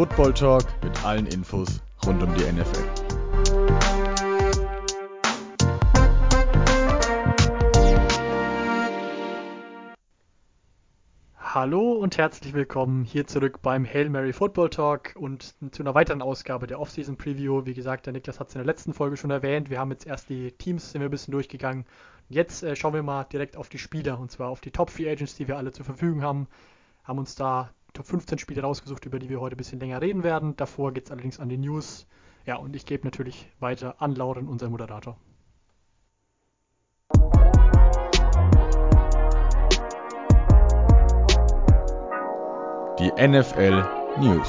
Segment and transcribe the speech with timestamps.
[0.00, 2.88] Football Talk mit allen Infos rund um die NFL.
[11.38, 16.22] Hallo und herzlich willkommen hier zurück beim Hail Mary Football Talk und zu einer weiteren
[16.22, 17.66] Ausgabe der Offseason Preview.
[17.66, 19.68] Wie gesagt, der Niklas hat es in der letzten Folge schon erwähnt.
[19.68, 21.84] Wir haben jetzt erst die Teams, sind wir ein bisschen durchgegangen.
[22.30, 25.10] Jetzt äh, schauen wir mal direkt auf die Spieler und zwar auf die Top Free
[25.10, 26.48] Agents, die wir alle zur Verfügung haben.
[27.04, 30.22] Haben uns da Top 15 Spiele rausgesucht, über die wir heute ein bisschen länger reden
[30.22, 30.56] werden.
[30.56, 32.06] Davor geht es allerdings an die News.
[32.46, 35.16] Ja, und ich gebe natürlich weiter an Lauren, unseren Moderator.
[42.98, 43.84] Die NFL
[44.20, 44.48] News.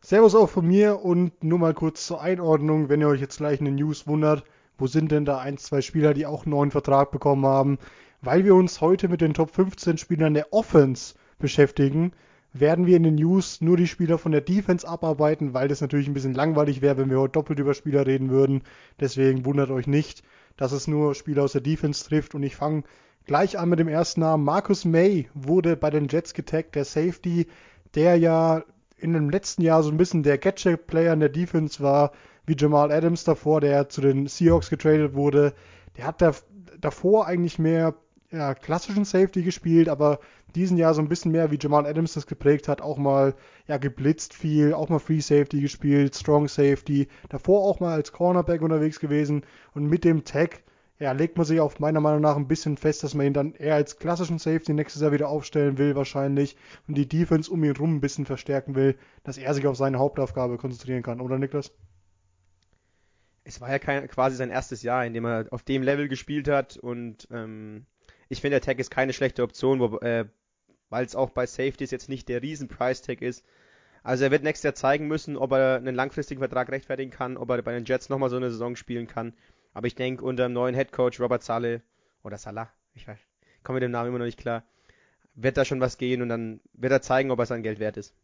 [0.00, 3.60] Servus auch von mir und nur mal kurz zur Einordnung, wenn ihr euch jetzt gleich
[3.60, 4.44] in den News wundert,
[4.76, 7.78] wo sind denn da ein, zwei Spieler, die auch einen neuen Vertrag bekommen haben?
[8.24, 12.12] Weil wir uns heute mit den Top 15 Spielern der Offense beschäftigen,
[12.54, 16.08] werden wir in den News nur die Spieler von der Defense abarbeiten, weil das natürlich
[16.08, 18.62] ein bisschen langweilig wäre, wenn wir heute doppelt über Spieler reden würden.
[18.98, 20.22] Deswegen wundert euch nicht,
[20.56, 22.34] dass es nur Spieler aus der Defense trifft.
[22.34, 22.84] Und ich fange
[23.26, 24.42] gleich an mit dem ersten Namen.
[24.42, 27.46] Marcus May wurde bei den Jets getaggt, der Safety,
[27.94, 28.64] der ja
[28.96, 32.12] in dem letzten Jahr so ein bisschen der Gadget-Player in der Defense war,
[32.46, 35.52] wie Jamal Adams davor, der zu den Seahawks getradet wurde.
[35.98, 36.32] Der hat da,
[36.80, 37.94] davor eigentlich mehr
[38.34, 40.18] ja, klassischen Safety gespielt, aber
[40.54, 43.34] diesen Jahr so ein bisschen mehr, wie Jamal Adams das geprägt hat, auch mal
[43.66, 48.62] ja, geblitzt viel, auch mal Free Safety gespielt, Strong Safety, davor auch mal als Cornerback
[48.62, 50.62] unterwegs gewesen und mit dem Tag
[50.98, 53.54] ja, legt man sich auf meiner Meinung nach ein bisschen fest, dass man ihn dann
[53.54, 56.56] eher als klassischen Safety nächstes Jahr wieder aufstellen will wahrscheinlich
[56.88, 59.98] und die Defense um ihn rum ein bisschen verstärken will, dass er sich auf seine
[59.98, 61.72] Hauptaufgabe konzentrieren kann, oder Niklas?
[63.42, 66.48] Es war ja kein, quasi sein erstes Jahr, in dem er auf dem Level gespielt
[66.48, 67.86] hat und ähm,
[68.28, 70.26] ich finde, der Tag ist keine schlechte Option, äh,
[70.90, 73.44] weil es auch bei Safeties jetzt nicht der riesen Price-Tag ist.
[74.02, 77.50] Also er wird nächstes Jahr zeigen müssen, ob er einen langfristigen Vertrag rechtfertigen kann, ob
[77.50, 79.32] er bei den Jets nochmal so eine Saison spielen kann.
[79.72, 81.80] Aber ich denke, unter dem neuen Headcoach Robert Saleh
[82.22, 83.18] oder Salah, ich weiß,
[83.62, 84.62] komme mit dem Namen immer noch nicht klar,
[85.34, 87.96] wird da schon was gehen und dann wird er zeigen, ob er sein Geld wert
[87.96, 88.14] ist.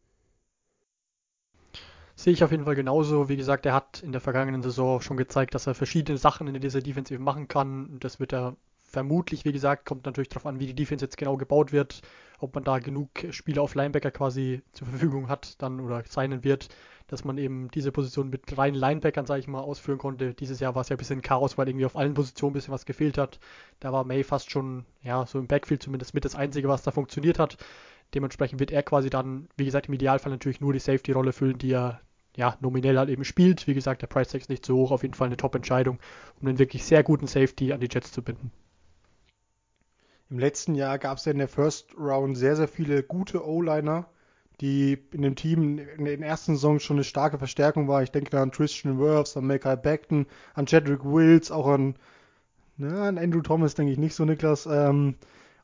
[2.14, 3.30] Sehe ich auf jeden Fall genauso.
[3.30, 6.60] Wie gesagt, er hat in der vergangenen Saison schon gezeigt, dass er verschiedene Sachen in
[6.60, 7.98] dieser Defensive machen kann.
[7.98, 8.56] Das wird er
[8.90, 12.02] vermutlich, wie gesagt, kommt natürlich darauf an, wie die Defense jetzt genau gebaut wird,
[12.38, 16.68] ob man da genug Spieler auf Linebacker quasi zur Verfügung hat dann oder sein wird,
[17.06, 20.34] dass man eben diese Position mit reinen Linebackern, sage ich mal, ausführen konnte.
[20.34, 22.74] Dieses Jahr war es ja ein bisschen Chaos, weil irgendwie auf allen Positionen ein bisschen
[22.74, 23.38] was gefehlt hat.
[23.78, 26.90] Da war May fast schon, ja, so im Backfield zumindest mit das Einzige, was da
[26.90, 27.56] funktioniert hat.
[28.14, 31.72] Dementsprechend wird er quasi dann, wie gesagt, im Idealfall natürlich nur die Safety-Rolle füllen, die
[31.72, 32.00] er
[32.36, 33.66] ja, nominell halt eben spielt.
[33.66, 35.98] Wie gesagt, der Price Tag ist nicht so hoch, auf jeden Fall eine Top-Entscheidung,
[36.40, 38.52] um einen wirklich sehr guten Safety an die Jets zu binden.
[40.30, 44.06] Im letzten Jahr gab es ja in der First Round sehr, sehr viele gute O-Liner,
[44.60, 48.04] die in dem Team in den ersten Saisons schon eine starke Verstärkung war.
[48.04, 51.96] Ich denke da an Christian Wirfs, an Mackay Beckton, an Chadwick Wills, auch an,
[52.76, 54.66] na, an Andrew Thomas, denke ich nicht so, Niklas.
[54.66, 55.16] Ähm,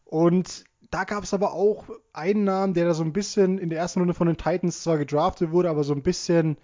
[0.04, 3.78] und da gab es aber auch einen Namen, der da so ein bisschen in der
[3.78, 6.56] ersten Runde von den Titans zwar gedraftet wurde, aber so ein bisschen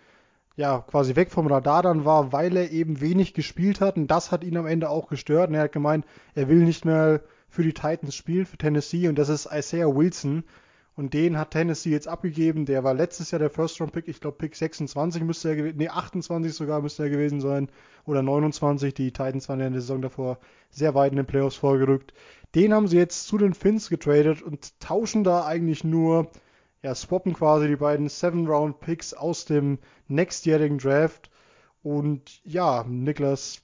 [0.57, 4.33] ja, quasi weg vom Radar dann war, weil er eben wenig gespielt hat und das
[4.33, 7.63] hat ihn am Ende auch gestört und er hat gemeint, er will nicht mehr für
[7.63, 10.43] die Titans spielen, für Tennessee und das ist Isaiah Wilson
[10.97, 14.21] und den hat Tennessee jetzt abgegeben, der war letztes Jahr der First Round Pick, ich
[14.21, 17.69] glaube Pick 26 müsste er gewesen, nee 28 sogar müsste er gewesen sein
[18.07, 20.39] oder 29, die Titans waren ja in der Saison davor
[20.71, 22.15] sehr weit in den Playoffs vorgerückt.
[22.55, 26.31] Den haben sie jetzt zu den Finns getradet und tauschen da eigentlich nur
[26.83, 31.31] ja, swappen quasi die beiden Seven-Round-Picks aus dem nächstjährigen Draft.
[31.83, 33.61] Und ja, Niklas,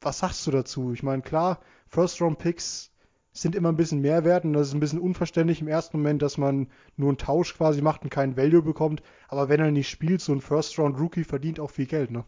[0.00, 0.92] was sagst du dazu?
[0.92, 2.91] Ich meine, klar, First-Round-Picks
[3.32, 6.20] sind immer ein bisschen mehr wert und das ist ein bisschen unverständlich im ersten Moment,
[6.20, 9.02] dass man nur einen Tausch quasi macht und keinen Value bekommt.
[9.28, 12.24] Aber wenn er nicht spielt, so ein First-Round-Rookie verdient auch viel Geld, ne?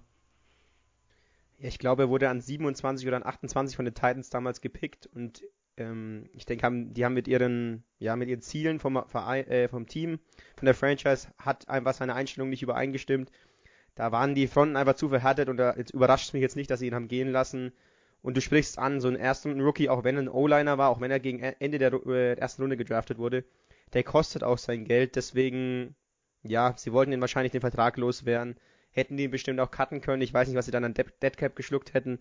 [1.59, 5.07] Ja, ich glaube, er wurde an 27 oder an 28 von den Titans damals gepickt
[5.07, 5.43] und
[5.77, 9.69] ähm, ich denke, haben, die haben mit ihren, ja, mit ihren Zielen vom, Verein, äh,
[9.69, 10.21] vom Team,
[10.57, 13.31] von der Franchise, hat einfach seine Einstellung nicht übereingestimmt.
[13.95, 16.71] Da waren die Fronten einfach zu verhärtet und da jetzt überrascht es mich jetzt nicht,
[16.71, 17.73] dass sie ihn haben gehen lassen.
[18.25, 21.03] Und du sprichst an, so ein ersten Rookie, auch wenn er ein O-Liner war, auch
[21.03, 23.45] wenn er gegen Ende der äh, ersten Runde gedraftet wurde,
[23.93, 25.15] der kostet auch sein Geld.
[25.17, 25.95] Deswegen,
[26.43, 28.57] ja, sie wollten ihn wahrscheinlich den Vertrag loswerden.
[28.93, 30.23] Hätten die ihn bestimmt auch cutten können.
[30.23, 32.19] Ich weiß nicht, was sie dann an Deadcap geschluckt hätten.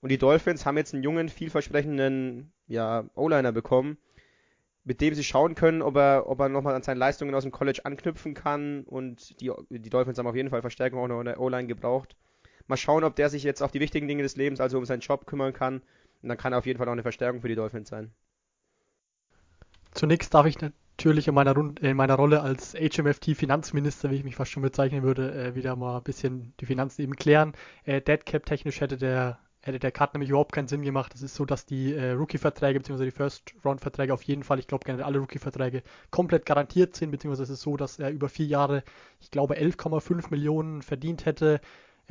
[0.00, 3.98] Und die Dolphins haben jetzt einen jungen, vielversprechenden ja, O-Liner bekommen,
[4.84, 7.52] mit dem sie schauen können, ob er, ob er nochmal an seinen Leistungen aus dem
[7.52, 8.84] College anknüpfen kann.
[8.84, 12.16] Und die, die Dolphins haben auf jeden Fall Verstärkung auch noch in der O-Line gebraucht.
[12.66, 15.00] Mal schauen, ob der sich jetzt auf die wichtigen Dinge des Lebens, also um seinen
[15.00, 15.82] Job kümmern kann.
[16.22, 18.12] Und dann kann er auf jeden Fall auch eine Verstärkung für die Dolphins sein.
[19.92, 24.36] Zunächst darf ich natürlich in meiner, Rund in meiner Rolle als HMFT-Finanzminister, wie ich mich
[24.36, 27.52] fast schon bezeichnen würde, äh, wieder mal ein bisschen die Finanzen eben klären.
[27.84, 31.12] Äh, Deadcap-technisch hätte der, hätte der Cut nämlich überhaupt keinen Sinn gemacht.
[31.14, 33.04] Es ist so, dass die äh, Rookie-Verträge bzw.
[33.04, 37.50] die First-Round-Verträge auf jeden Fall, ich glaube gerne alle Rookie-Verträge komplett garantiert sind, beziehungsweise es
[37.50, 38.82] ist so, dass er über vier Jahre,
[39.20, 41.60] ich glaube, 11,5 Millionen verdient hätte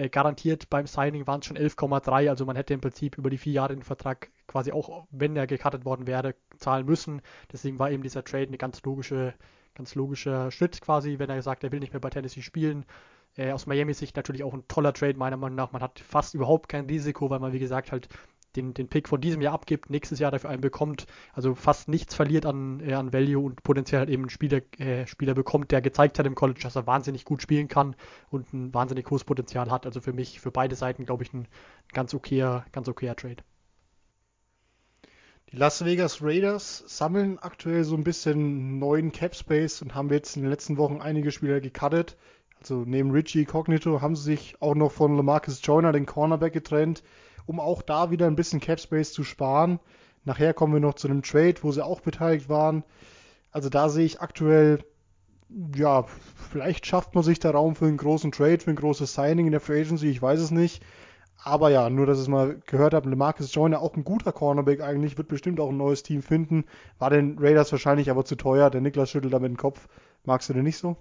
[0.02, 2.30] äh, garantiert beim Signing waren es schon 11,3.
[2.30, 5.46] Also man hätte im Prinzip über die vier Jahre den Vertrag quasi auch, wenn er
[5.46, 7.22] gecuttet worden wäre, zahlen müssen.
[7.52, 9.36] Deswegen war eben dieser Trade eine ganz logische,
[9.76, 12.86] ganz logischer Schritt quasi, wenn er sagt, er will nicht mehr bei Tennessee spielen.
[13.38, 15.72] Äh, aus Miami Sicht natürlich auch ein toller Trade meiner Meinung nach.
[15.72, 18.10] Man hat fast überhaupt kein Risiko, weil man wie gesagt halt
[18.56, 22.16] den, den Pick von diesem Jahr abgibt, nächstes Jahr dafür einen bekommt, also fast nichts
[22.16, 25.82] verliert an, äh, an Value und potenziell halt eben einen Spieler, äh, Spieler bekommt, der
[25.82, 27.96] gezeigt hat im College, dass er wahnsinnig gut spielen kann
[28.30, 29.86] und ein wahnsinnig hohes Potenzial hat.
[29.86, 31.48] Also für mich, für beide Seiten, glaube ich, ein
[31.94, 33.38] ganz okayer, ganz okayer Trade.
[35.52, 40.38] Die Las Vegas Raiders sammeln aktuell so ein bisschen neuen Cap Space und haben jetzt
[40.38, 42.16] in den letzten Wochen einige Spieler gecuttet.
[42.62, 47.04] Also neben Richie Cognito haben sie sich auch noch von Lamarcus Joyner, den Cornerback, getrennt
[47.46, 49.80] um auch da wieder ein bisschen Cap Space zu sparen.
[50.24, 52.84] Nachher kommen wir noch zu einem Trade, wo sie auch beteiligt waren.
[53.52, 54.84] Also da sehe ich aktuell,
[55.76, 56.06] ja,
[56.52, 59.52] vielleicht schafft man sich da Raum für einen großen Trade, für ein großes Signing in
[59.52, 60.84] der Free Agency, ich weiß es nicht.
[61.44, 64.82] Aber ja, nur dass ich es mal gehört habe, Marcus Joyner, auch ein guter Cornerback
[64.82, 66.66] eigentlich, wird bestimmt auch ein neues Team finden.
[67.00, 68.70] War den Raiders wahrscheinlich aber zu teuer.
[68.70, 69.88] Der Niklas schüttelt damit den Kopf.
[70.24, 70.98] Magst du den nicht so?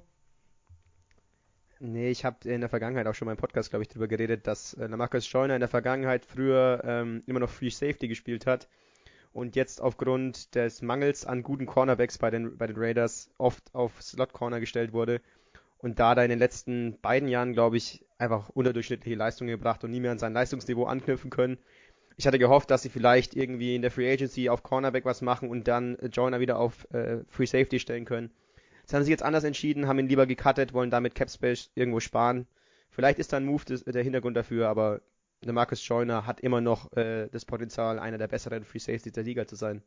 [1.83, 4.47] Nee, ich habe in der Vergangenheit auch schon mal im Podcast, glaube ich, darüber geredet,
[4.47, 8.69] dass äh, Marcus Scheuner in der Vergangenheit früher ähm, immer noch Free Safety gespielt hat
[9.33, 14.03] und jetzt aufgrund des Mangels an guten Cornerbacks bei den, bei den Raiders oft auf
[14.03, 15.23] Slot Corner gestellt wurde
[15.79, 19.91] und da da in den letzten beiden Jahren, glaube ich, einfach unterdurchschnittliche Leistungen gebracht und
[19.91, 21.57] nie mehr an sein Leistungsniveau anknüpfen können.
[22.19, 25.49] Ich hatte gehofft, dass sie vielleicht irgendwie in der Free Agency auf Cornerback was machen
[25.49, 28.31] und dann Joyner wieder auf äh, Free Safety stellen können.
[28.91, 32.49] Das haben sie jetzt anders entschieden, haben ihn lieber gecuttet, wollen damit Capspace irgendwo sparen.
[32.91, 35.01] Vielleicht ist da ein Move des, der Hintergrund dafür, aber
[35.45, 39.23] der Marcus Joyner hat immer noch äh, das Potenzial, einer der besseren Free Safeties der
[39.23, 39.81] Liga zu sein.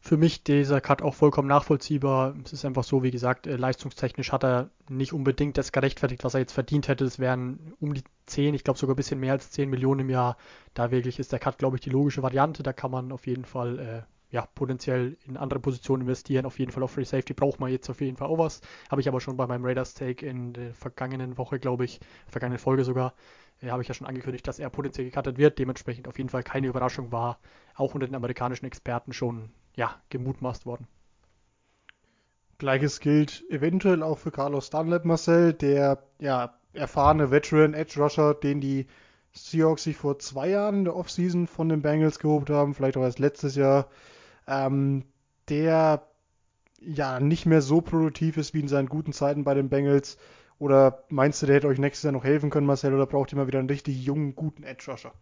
[0.00, 2.34] Für mich dieser Cut auch vollkommen nachvollziehbar.
[2.44, 6.34] Es ist einfach so, wie gesagt, äh, leistungstechnisch hat er nicht unbedingt das gerechtfertigt, was
[6.34, 7.04] er jetzt verdient hätte.
[7.04, 10.10] Es wären um die 10, ich glaube sogar ein bisschen mehr als 10 Millionen im
[10.10, 10.36] Jahr.
[10.74, 12.64] Da wirklich ist der Cut, glaube ich, die logische Variante.
[12.64, 16.46] Da kann man auf jeden Fall äh, ja, potenziell in andere Positionen investieren.
[16.46, 18.62] Auf jeden Fall auf Free Safety braucht man jetzt auf jeden Fall auch was.
[18.90, 22.58] Habe ich aber schon bei meinem Raiders Take in der vergangenen Woche, glaube ich, vergangenen
[22.58, 23.12] Folge sogar,
[23.60, 25.58] äh, habe ich ja schon angekündigt, dass er potenziell gecuttet wird.
[25.58, 27.38] Dementsprechend auf jeden Fall keine Überraschung war,
[27.74, 30.88] auch unter den amerikanischen Experten schon, ja, gemutmaßt worden.
[32.56, 38.62] Gleiches gilt eventuell auch für Carlos Dunlap Marcel, der ja erfahrene Veteran Edge Rusher, den
[38.62, 38.86] die
[39.34, 43.02] Seahawks sich vor zwei Jahren in der Offseason von den Bengals gehobt haben, vielleicht auch
[43.02, 43.88] erst letztes Jahr
[44.46, 45.04] ähm,
[45.48, 46.06] der
[46.80, 50.18] ja nicht mehr so produktiv ist wie in seinen guten Zeiten bei den Bengals?
[50.58, 53.38] Oder meinst du, der hätte euch nächstes Jahr noch helfen können, Marcel, oder braucht ihr
[53.38, 55.12] mal wieder einen richtig jungen, guten Edge Rusher?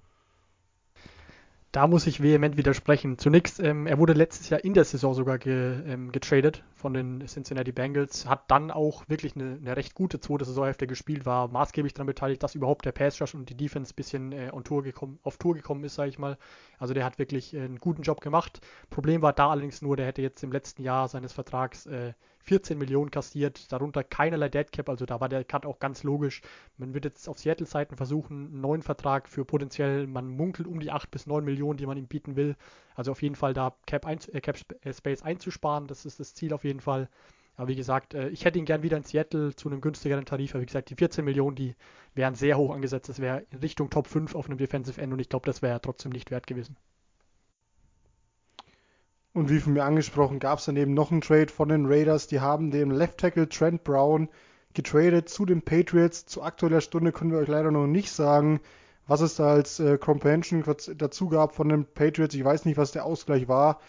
[1.72, 3.16] Da muss ich vehement widersprechen.
[3.16, 7.24] Zunächst, ähm, er wurde letztes Jahr in der Saison sogar ge, ähm, getradet von den
[7.28, 11.94] Cincinnati Bengals, hat dann auch wirklich eine, eine, recht gute zweite Saisonhälfte gespielt, war maßgeblich
[11.94, 14.82] daran beteiligt, dass überhaupt der Pass Rush und die Defense ein bisschen äh, on Tour
[14.82, 16.38] gekommen, auf Tour gekommen ist, sage ich mal.
[16.80, 18.60] Also der hat wirklich äh, einen guten Job gemacht.
[18.90, 22.78] Problem war da allerdings nur, der hätte jetzt im letzten Jahr seines Vertrags äh, 14
[22.78, 26.42] Millionen kassiert, darunter keinerlei Deadcap, also da war der Cut auch ganz logisch.
[26.76, 30.90] Man wird jetzt auf Seattle-Seiten versuchen, einen neuen Vertrag für potenziell, man munkelt um die
[30.90, 32.56] 8 bis 9 Millionen, die man ihm bieten will.
[32.94, 36.34] Also auf jeden Fall da Cap, ein, äh, Cap äh, Space einzusparen, das ist das
[36.34, 37.08] Ziel auf jeden Fall.
[37.56, 40.54] Aber wie gesagt, äh, ich hätte ihn gern wieder in Seattle zu einem günstigeren Tarif.
[40.54, 41.74] Aber wie gesagt, die 14 Millionen, die
[42.14, 43.10] wären sehr hoch angesetzt.
[43.10, 45.78] Das wäre in Richtung Top 5 auf einem Defensive End und ich glaube, das wäre
[45.80, 46.76] trotzdem nicht wert gewesen.
[49.32, 52.26] Und wie von mir angesprochen, gab es dann eben noch einen Trade von den Raiders.
[52.26, 54.28] Die haben den Left Tackle Trent Brown
[54.74, 56.26] getradet zu den Patriots.
[56.26, 58.60] Zu aktueller Stunde können wir euch leider noch nicht sagen,
[59.06, 60.64] was es da als äh, Comprehension
[60.96, 62.34] dazu gab von den Patriots.
[62.34, 63.80] Ich weiß nicht, was der Ausgleich war.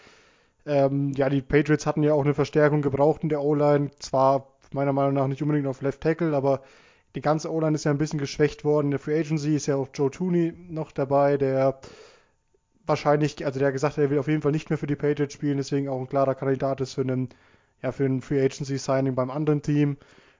[0.64, 3.90] Ähm, ja, die Patriots hatten ja auch eine Verstärkung gebraucht in der O-Line.
[3.98, 6.62] Zwar meiner Meinung nach nicht unbedingt auf Left Tackle, aber
[7.14, 8.86] die ganze O-Line ist ja ein bisschen geschwächt worden.
[8.86, 11.80] In der Free Agency ist ja auch Joe Tooney noch dabei, der
[12.86, 15.34] wahrscheinlich, also der gesagt hat, er will auf jeden Fall nicht mehr für die Patriots
[15.34, 17.28] spielen, deswegen auch ein klarer Kandidat ist für einen,
[17.82, 19.96] ja, für ein Free Agency Signing beim anderen Team.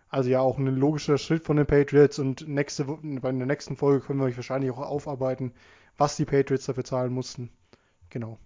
[0.08, 4.04] Also ja, auch ein logischer Schritt von den Patriots und nächste, bei der nächsten Folge
[4.04, 5.52] können wir euch wahrscheinlich auch aufarbeiten,
[5.96, 7.50] was die Patriots dafür zahlen mussten.
[8.10, 8.38] Genau.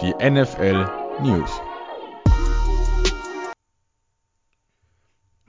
[0.00, 0.88] Die NFL
[1.20, 1.69] News.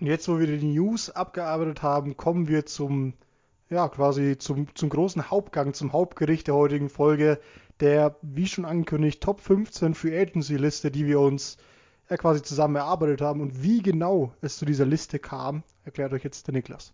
[0.02, 3.14] Und jetzt, wo wir die News abgearbeitet haben, kommen wir zum
[3.70, 7.40] ja, quasi zum, zum großen Hauptgang, zum Hauptgericht der heutigen Folge,
[7.80, 11.58] der, wie schon angekündigt, Top 15 Free Agency Liste, die wir uns
[12.10, 13.42] ja quasi zusammen erarbeitet haben.
[13.42, 16.94] Und wie genau es zu dieser Liste kam, erklärt euch jetzt der Niklas.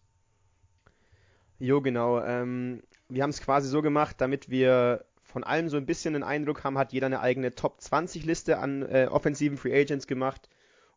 [1.60, 2.22] Jo, genau.
[2.22, 6.24] Ähm, wir haben es quasi so gemacht, damit wir von allem so ein bisschen einen
[6.24, 10.48] Eindruck haben, hat jeder eine eigene Top 20 Liste an äh, offensiven Free Agents gemacht,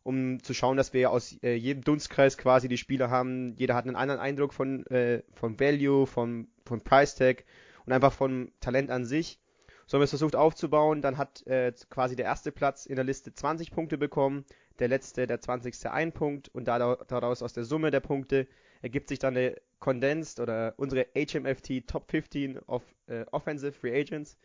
[0.03, 3.55] um zu schauen, dass wir aus äh, jedem Dunstkreis quasi die Spieler haben.
[3.55, 7.45] Jeder hat einen anderen Eindruck von, äh, von Value, von, von Price Tag
[7.85, 9.39] und einfach von Talent an sich.
[9.85, 11.01] So haben wir es versucht aufzubauen.
[11.01, 14.45] Dann hat äh, quasi der erste Platz in der Liste 20 Punkte bekommen,
[14.79, 15.87] der letzte, der 20.
[15.87, 18.47] ein Punkt und daraus aus der Summe der Punkte
[18.81, 24.37] ergibt sich dann eine Condensed oder unsere HMFT Top 15 of äh, Offensive Free Agents,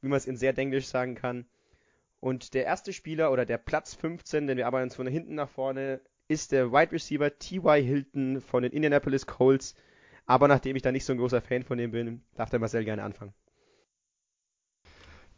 [0.00, 1.46] wie man es in sehr Denglisch sagen kann.
[2.20, 6.00] Und der erste Spieler oder der Platz 15, denn wir arbeiten von hinten nach vorne,
[6.28, 7.82] ist der Wide Receiver T.Y.
[7.84, 9.74] Hilton von den Indianapolis Colts.
[10.24, 12.84] Aber nachdem ich da nicht so ein großer Fan von dem bin, darf der Marcel
[12.84, 13.32] gerne anfangen.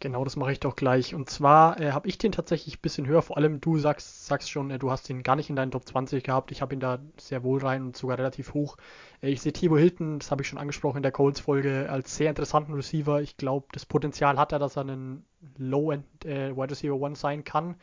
[0.01, 1.15] Genau, das mache ich doch gleich.
[1.15, 3.21] Und zwar äh, habe ich den tatsächlich ein bisschen höher.
[3.21, 5.89] Vor allem du sagst, sagst schon, äh, du hast ihn gar nicht in deinen Top
[5.89, 6.53] 20 gehabt.
[6.53, 8.77] Ich habe ihn da sehr wohl rein und sogar relativ hoch.
[9.23, 12.31] Äh, ich sehe Thibaut Hilton, das habe ich schon angesprochen in der Colts-Folge, als sehr
[12.31, 13.21] interessanten Receiver.
[13.23, 15.25] Ich glaube, das Potenzial hat er, dass er einen
[15.57, 17.75] Low-End äh, Wide Receiver One sein kann.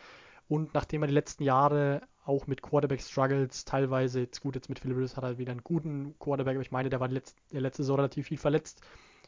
[0.48, 4.98] Und nachdem er die letzten Jahre auch mit Quarterback-Struggles teilweise, jetzt gut, jetzt mit Philip
[4.98, 7.84] Rivers hat er wieder einen guten Quarterback, aber ich meine, der war letzte, der letzte
[7.84, 8.82] Saison relativ viel verletzt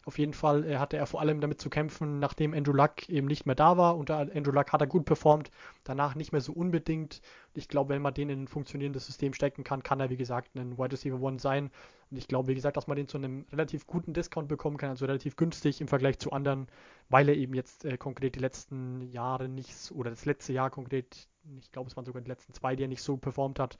[0.07, 3.27] auf jeden Fall äh, hatte er vor allem damit zu kämpfen, nachdem Andrew Luck eben
[3.27, 3.97] nicht mehr da war.
[3.97, 5.51] Unter Andrew Luck hat er gut performt,
[5.83, 7.21] danach nicht mehr so unbedingt.
[7.53, 10.55] Ich glaube, wenn man den in ein funktionierendes System stecken kann, kann er, wie gesagt,
[10.55, 11.71] ein Wide Receiver One sein.
[12.09, 14.91] Und ich glaube, wie gesagt, dass man den zu einem relativ guten Discount bekommen kann,
[14.91, 16.67] also relativ günstig im Vergleich zu anderen,
[17.09, 21.27] weil er eben jetzt äh, konkret die letzten Jahre nicht, oder das letzte Jahr konkret,
[21.59, 23.77] ich glaube, es waren sogar die letzten zwei, die er nicht so performt hat.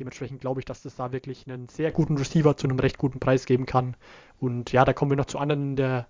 [0.00, 3.20] Dementsprechend glaube ich, dass das da wirklich einen sehr guten Receiver zu einem recht guten
[3.20, 3.96] Preis geben kann.
[4.38, 6.08] Und ja, da kommen wir noch zu anderen in der,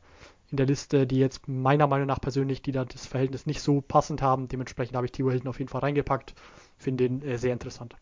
[0.50, 3.80] in der Liste, die jetzt meiner Meinung nach persönlich, die da das Verhältnis nicht so
[3.80, 4.46] passend haben.
[4.46, 6.34] Dementsprechend habe ich Tio Hilton auf jeden Fall reingepackt.
[6.78, 7.96] Finde ihn äh, sehr interessant.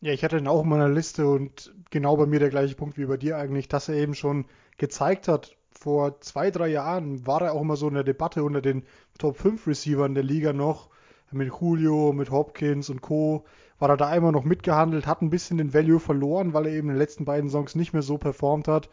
[0.00, 2.98] Ja, ich hatte ihn auch in meiner Liste und genau bei mir der gleiche Punkt
[2.98, 7.42] wie bei dir eigentlich, dass er eben schon gezeigt hat, vor zwei, drei Jahren war
[7.42, 8.82] er auch immer so in der Debatte unter den
[9.18, 10.90] Top 5 Receivern der Liga noch,
[11.30, 13.44] mit Julio, mit Hopkins und Co
[13.80, 16.88] war er da immer noch mitgehandelt, hat ein bisschen den Value verloren, weil er eben
[16.88, 18.88] in den letzten beiden Songs nicht mehr so performt hat.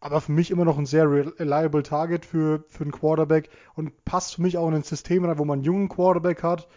[0.00, 4.34] Aber für mich immer noch ein sehr reliable Target für, für einen Quarterback und passt
[4.34, 6.68] für mich auch in ein System rein, wo man einen jungen Quarterback hat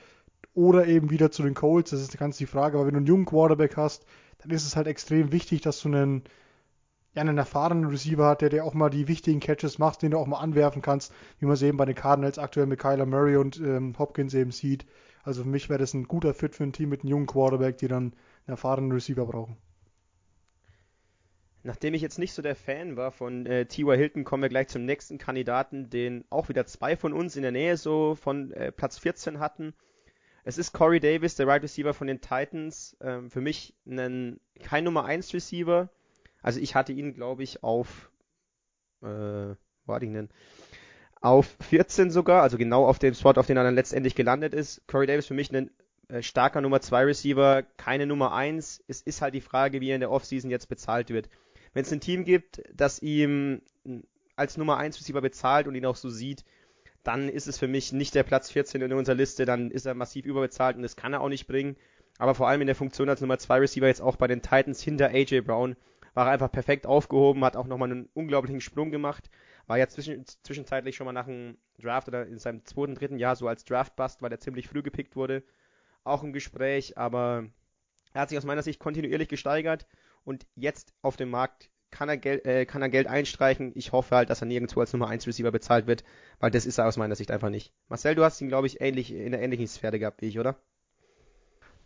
[0.53, 1.91] oder eben wieder zu den Colts.
[1.91, 2.77] Das ist ganz die Frage.
[2.77, 4.05] Aber wenn du einen jungen Quarterback hast,
[4.39, 6.23] dann ist es halt extrem wichtig, dass du einen,
[7.13, 10.17] ja, einen erfahrenen Receiver hast, der dir auch mal die wichtigen Catches macht, den du
[10.17, 13.35] auch mal anwerfen kannst, wie man es eben bei den Cardinals aktuell mit Kyler Murray
[13.37, 14.85] und ähm, Hopkins eben sieht.
[15.29, 17.77] Also für mich wäre das ein guter Fit für ein Team mit einem jungen Quarterback,
[17.77, 18.13] die dann einen
[18.47, 19.57] erfahrenen Receiver brauchen.
[21.61, 23.95] Nachdem ich jetzt nicht so der Fan war von äh, T.Y.
[23.95, 27.51] Hilton, kommen wir gleich zum nächsten Kandidaten, den auch wieder zwei von uns in der
[27.51, 29.75] Nähe so von äh, Platz 14 hatten.
[30.45, 32.97] Es ist Corey Davis, der Right Receiver von den Titans.
[32.99, 35.91] Ähm, für mich ein, kein Nummer 1 Receiver.
[36.41, 38.09] Also ich hatte ihn, glaube ich, auf,
[39.03, 40.29] äh, wo hatte ich denn?
[41.21, 44.81] Auf 14 sogar, also genau auf dem Spot, auf den er dann letztendlich gelandet ist.
[44.87, 45.69] Corey Davis für mich ein
[46.07, 48.83] äh, starker Nummer 2 Receiver, keine Nummer 1.
[48.87, 51.29] Es ist halt die Frage, wie er in der Offseason jetzt bezahlt wird.
[51.73, 53.61] Wenn es ein Team gibt, das ihm
[54.35, 56.45] als Nummer 1 Receiver bezahlt und ihn auch so sieht,
[57.03, 59.93] dann ist es für mich nicht der Platz 14 in unserer Liste, dann ist er
[59.93, 61.75] massiv überbezahlt und das kann er auch nicht bringen.
[62.17, 64.81] Aber vor allem in der Funktion als Nummer 2 Receiver jetzt auch bei den Titans
[64.81, 65.75] hinter AJ Brown
[66.13, 69.29] war er einfach perfekt aufgehoben, hat auch nochmal einen unglaublichen Sprung gemacht.
[69.69, 73.35] War ja zwischen, zwischenzeitlich schon mal nach einem Draft oder in seinem zweiten, dritten Jahr
[73.35, 75.43] so als Draft-Bust, weil er ziemlich früh gepickt wurde.
[76.03, 77.45] Auch im Gespräch, aber
[78.11, 79.85] er hat sich aus meiner Sicht kontinuierlich gesteigert
[80.23, 83.71] und jetzt auf dem Markt kann er, Geld, äh, kann er Geld einstreichen.
[83.75, 86.03] Ich hoffe halt, dass er nirgendwo als Nummer 1 Receiver bezahlt wird,
[86.39, 87.71] weil das ist er aus meiner Sicht einfach nicht.
[87.89, 90.59] Marcel, du hast ihn, glaube ich, ähnlich, in der ähnlichen Sphäre gehabt wie ich, oder?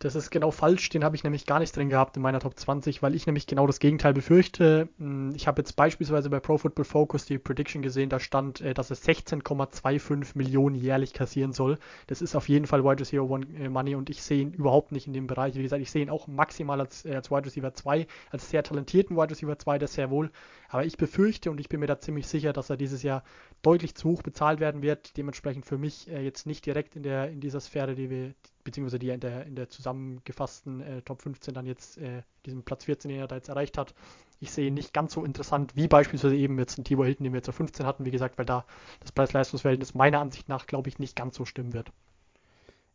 [0.04, 2.58] Das ist genau falsch, den habe ich nämlich gar nicht drin gehabt in meiner Top
[2.58, 4.90] 20, weil ich nämlich genau das Gegenteil befürchte.
[4.98, 8.74] Hm, ich habe jetzt beispielsweise bei Pro Football Focus die Prediction gesehen, da stand, äh,
[8.74, 11.78] dass es 16,25 Millionen jährlich kassieren soll.
[12.06, 14.92] Das ist auf jeden Fall Wide Receiver One äh, Money und ich sehe ihn überhaupt
[14.92, 15.54] nicht in dem Bereich.
[15.54, 18.62] Wie gesagt, ich sehe ihn auch maximal als, äh, als Wide Receiver 2, als sehr
[18.62, 20.30] talentierten Wide Receiver 2, das sehr wohl.
[20.68, 23.22] Aber ich befürchte und ich bin mir da ziemlich sicher, dass er dieses Jahr
[23.64, 25.16] deutlich zu hoch bezahlt werden wird.
[25.16, 29.08] Dementsprechend für mich jetzt nicht direkt in der in dieser Sphäre, die wir, beziehungsweise die
[29.08, 33.20] in der, in der zusammengefassten äh, Top 15 dann jetzt äh, diesen Platz 14, den
[33.20, 33.94] er da jetzt erreicht hat.
[34.40, 37.32] Ich sehe ihn nicht ganz so interessant wie beispielsweise eben jetzt ein Tibor Hilton, den
[37.32, 38.64] wir jetzt auf 15 hatten, wie gesagt, weil da
[39.00, 41.90] das Preis-Leistungs-Verhältnis meiner Ansicht nach, glaube ich, nicht ganz so stimmen wird.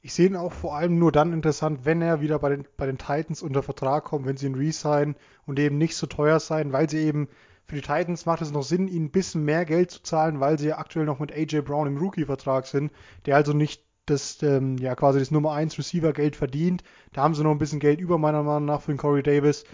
[0.01, 2.85] Ich sehe ihn auch vor allem nur dann interessant, wenn er wieder bei den, bei
[2.85, 6.71] den Titans unter Vertrag kommt, wenn sie ihn resignen und eben nicht so teuer sein,
[6.71, 7.27] weil sie eben
[7.69, 10.57] Für die Titans macht es noch Sinn, ihnen ein bisschen mehr Geld zu zahlen, weil
[10.57, 12.91] sie ja aktuell noch mit AJ Brown im Rookie-Vertrag sind,
[13.27, 16.81] der also nicht das, ähm, ja, quasi das Nummer 1 Receiver-Geld verdient.
[17.13, 19.65] Da haben sie noch ein bisschen Geld über, meiner Meinung nach, für den Corey Davis.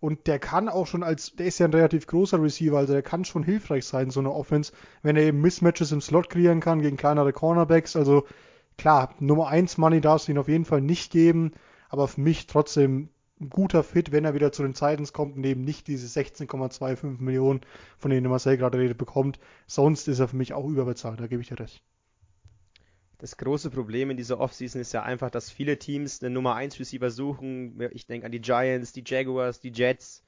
[0.00, 3.02] Und der kann auch schon als, der ist ja ein relativ großer Receiver, also der
[3.02, 6.82] kann schon hilfreich sein, so eine Offense, wenn er eben Mismatches im Slot kreieren kann
[6.82, 7.94] gegen kleinere Cornerbacks.
[7.94, 8.24] Also
[8.78, 11.52] klar, Nummer 1 Money darfst du ihn auf jeden Fall nicht geben,
[11.88, 13.10] aber für mich trotzdem
[13.40, 17.20] ein guter Fit, wenn er wieder zu den Titans kommt und eben nicht diese 16,25
[17.20, 17.60] Millionen,
[17.98, 19.40] von denen Marcel gerade redet, bekommt.
[19.66, 21.82] Sonst ist er für mich auch überbezahlt, da gebe ich dir recht.
[23.18, 26.78] Das große Problem in dieser Offseason ist ja einfach, dass viele Teams einen Nummer 1
[26.78, 27.80] Receiver suchen.
[27.92, 30.22] Ich denke an die Giants, die Jaguars, die Jets,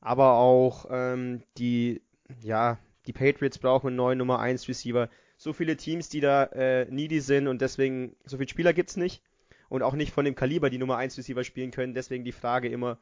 [0.00, 2.02] aber auch ähm, die,
[2.42, 5.08] ja, die Patriots brauchen einen neuen Nummer 1 Receiver.
[5.36, 8.96] So viele Teams, die da äh, needy sind und deswegen, so viele Spieler gibt es
[8.96, 9.22] nicht
[9.68, 11.94] und auch nicht von dem Kaliber, die Nummer 1 Receiver spielen können.
[11.94, 12.98] Deswegen die Frage immer,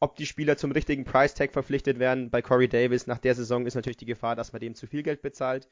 [0.00, 2.30] ob die Spieler zum richtigen Price Tag verpflichtet werden.
[2.30, 5.02] Bei Corey Davis nach der Saison ist natürlich die Gefahr, dass man dem zu viel
[5.02, 5.68] Geld bezahlt.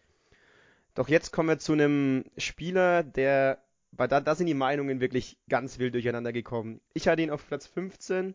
[0.94, 5.38] Doch jetzt kommen wir zu einem Spieler, der, weil da, da sind die Meinungen wirklich
[5.48, 6.80] ganz wild durcheinander gekommen.
[6.92, 8.34] Ich hatte ihn auf Platz 15.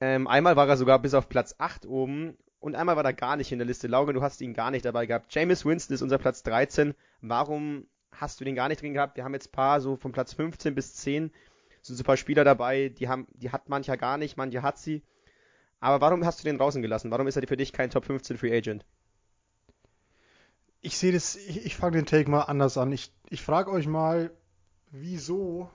[0.00, 3.36] Ähm, einmal war er sogar bis auf Platz 8 oben und einmal war er gar
[3.36, 3.88] nicht in der Liste.
[3.88, 5.34] Lauge, du hast ihn gar nicht dabei gehabt.
[5.34, 6.94] James Winston ist unser Platz 13.
[7.20, 9.16] Warum hast du den gar nicht drin gehabt.
[9.16, 11.30] Wir haben jetzt ein paar, so von Platz 15 bis 10,
[11.82, 14.78] sind so ein paar Spieler dabei, die haben, die hat mancher gar nicht, manche hat
[14.78, 15.02] sie.
[15.80, 17.10] Aber warum hast du den draußen gelassen?
[17.10, 18.84] Warum ist er für dich kein Top 15 Free Agent?
[20.82, 22.92] Ich sehe das, ich, ich fange den Take mal anders an.
[22.92, 24.30] Ich, ich frage euch mal,
[24.90, 25.70] wieso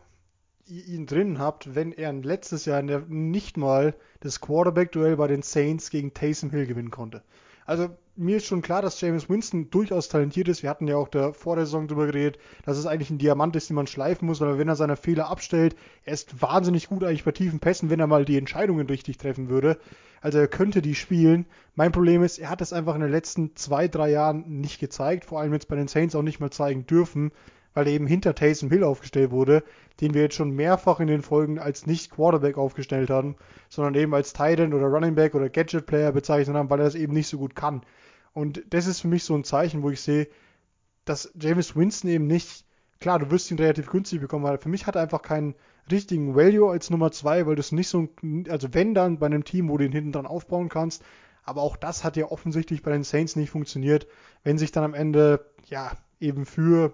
[0.68, 5.89] ihr ihn drin habt, wenn er letztes Jahr nicht mal das Quarterback-Duell bei den Saints
[5.89, 7.24] gegen Taysom Hill gewinnen konnte.
[7.65, 10.63] Also mir ist schon klar, dass James Winston durchaus talentiert ist.
[10.63, 13.55] Wir hatten ja auch da vor der Saison drüber geredet, dass es eigentlich ein Diamant
[13.55, 17.03] ist, den man schleifen muss, weil wenn er seine Fehler abstellt, er ist wahnsinnig gut
[17.03, 19.77] eigentlich bei tiefen Pässen, wenn er mal die Entscheidungen richtig treffen würde.
[20.22, 21.46] Also er könnte die spielen.
[21.75, 25.25] Mein Problem ist, er hat es einfach in den letzten zwei, drei Jahren nicht gezeigt,
[25.25, 27.31] vor allem jetzt bei den Saints auch nicht mal zeigen dürfen,
[27.75, 29.64] weil er eben hinter Taysom Hill aufgestellt wurde,
[30.01, 33.35] den wir jetzt schon mehrfach in den Folgen als nicht Quarterback aufgestellt haben,
[33.70, 36.85] sondern eben als Tight End oder Running Back oder Gadget Player bezeichnet haben, weil er
[36.85, 37.81] das eben nicht so gut kann.
[38.33, 40.27] Und das ist für mich so ein Zeichen, wo ich sehe,
[41.03, 42.66] dass James Winston eben nicht,
[43.00, 45.53] klar, du wirst ihn relativ günstig bekommen, aber für mich hat er einfach keinen
[45.92, 48.07] richtigen Value als Nummer zwei, weil das nicht so,
[48.50, 51.03] also wenn dann bei einem Team, wo du ihn hinten dran aufbauen kannst,
[51.44, 54.07] aber auch das hat ja offensichtlich bei den Saints nicht funktioniert,
[54.44, 56.94] wenn sich dann am Ende, ja, eben für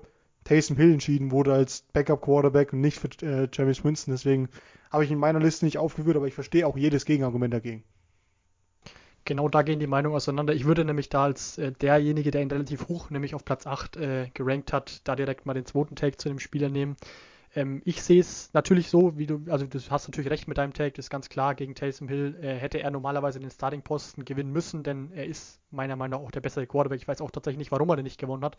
[0.51, 4.13] Taysom Hill entschieden wurde als Backup Quarterback und nicht für äh, James Winston.
[4.13, 4.49] Deswegen
[4.91, 7.85] habe ich ihn in meiner Liste nicht aufgeführt, aber ich verstehe auch jedes Gegenargument dagegen.
[9.23, 10.53] Genau da gehen die Meinungen auseinander.
[10.53, 13.95] Ich würde nämlich da als äh, derjenige, der ihn relativ hoch, nämlich auf Platz 8
[13.95, 16.97] äh, gerankt hat, da direkt mal den zweiten Take zu dem Spieler nehmen.
[17.55, 20.73] Ähm, ich sehe es natürlich so, wie du, also du hast natürlich recht mit deinem
[20.73, 24.51] Take, das ist ganz klar, gegen Taysom Hill äh, hätte er normalerweise den Starting-Posten gewinnen
[24.51, 26.99] müssen, denn er ist meiner Meinung nach auch der bessere Quarterback.
[26.99, 28.57] Ich weiß auch tatsächlich nicht, warum er den nicht gewonnen hat.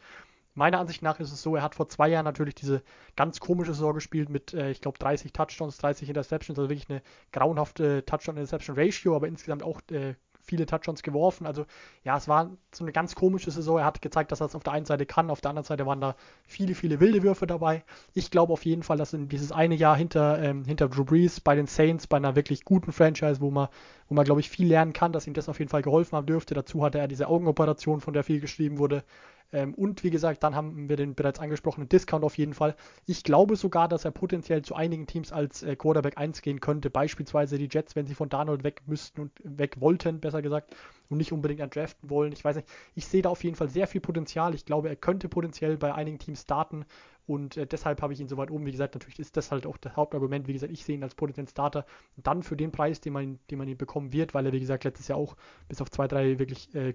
[0.55, 2.83] Meiner Ansicht nach ist es so, er hat vor zwei Jahren natürlich diese
[3.17, 7.03] ganz komische Saison gespielt mit, äh, ich glaube, 30 Touchdowns, 30 Interceptions, also wirklich eine
[7.33, 11.47] grauenhafte Touchdown-Interception-Ratio, aber insgesamt auch äh, viele Touchdowns geworfen.
[11.47, 11.65] Also
[12.05, 13.79] ja, es war so eine ganz komische Saison.
[13.79, 15.87] Er hat gezeigt, dass er es auf der einen Seite kann, auf der anderen Seite
[15.87, 17.85] waren da viele, viele wilde Würfe dabei.
[18.13, 21.41] Ich glaube auf jeden Fall, dass in dieses eine Jahr hinter, ähm, hinter Drew Brees
[21.41, 23.69] bei den Saints, bei einer wirklich guten Franchise, wo man,
[24.09, 26.27] wo man glaube ich viel lernen kann, dass ihm das auf jeden Fall geholfen haben
[26.27, 26.55] dürfte.
[26.55, 29.05] Dazu hatte er diese Augenoperation, von der viel geschrieben wurde.
[29.53, 32.75] Ähm, und wie gesagt, dann haben wir den bereits angesprochenen Discount auf jeden Fall.
[33.07, 36.91] Ich glaube sogar, dass er potenziell zu einigen Teams als äh, Quarterback 1 gehen könnte.
[36.91, 40.75] Beispielsweise die Jets, wenn sie von Darnold weg müssten und weg wollten, besser gesagt,
[41.09, 42.33] und nicht unbedingt an draften wollen.
[42.33, 42.69] Ich weiß nicht.
[42.95, 44.55] Ich sehe da auf jeden Fall sehr viel Potenzial.
[44.55, 46.85] Ich glaube, er könnte potenziell bei einigen Teams starten.
[47.27, 48.67] Und äh, deshalb habe ich ihn so weit oben.
[48.67, 50.49] Wie gesagt, natürlich ist das halt auch das Hauptargument.
[50.49, 51.87] Wie gesagt, ich sehe ihn als potenziellen Starter.
[52.17, 54.85] Dann für den Preis, den man, den man ihn bekommen wird, weil er, wie gesagt,
[54.85, 55.37] letztes Jahr auch
[55.69, 56.95] bis auf zwei, drei wirklich, äh,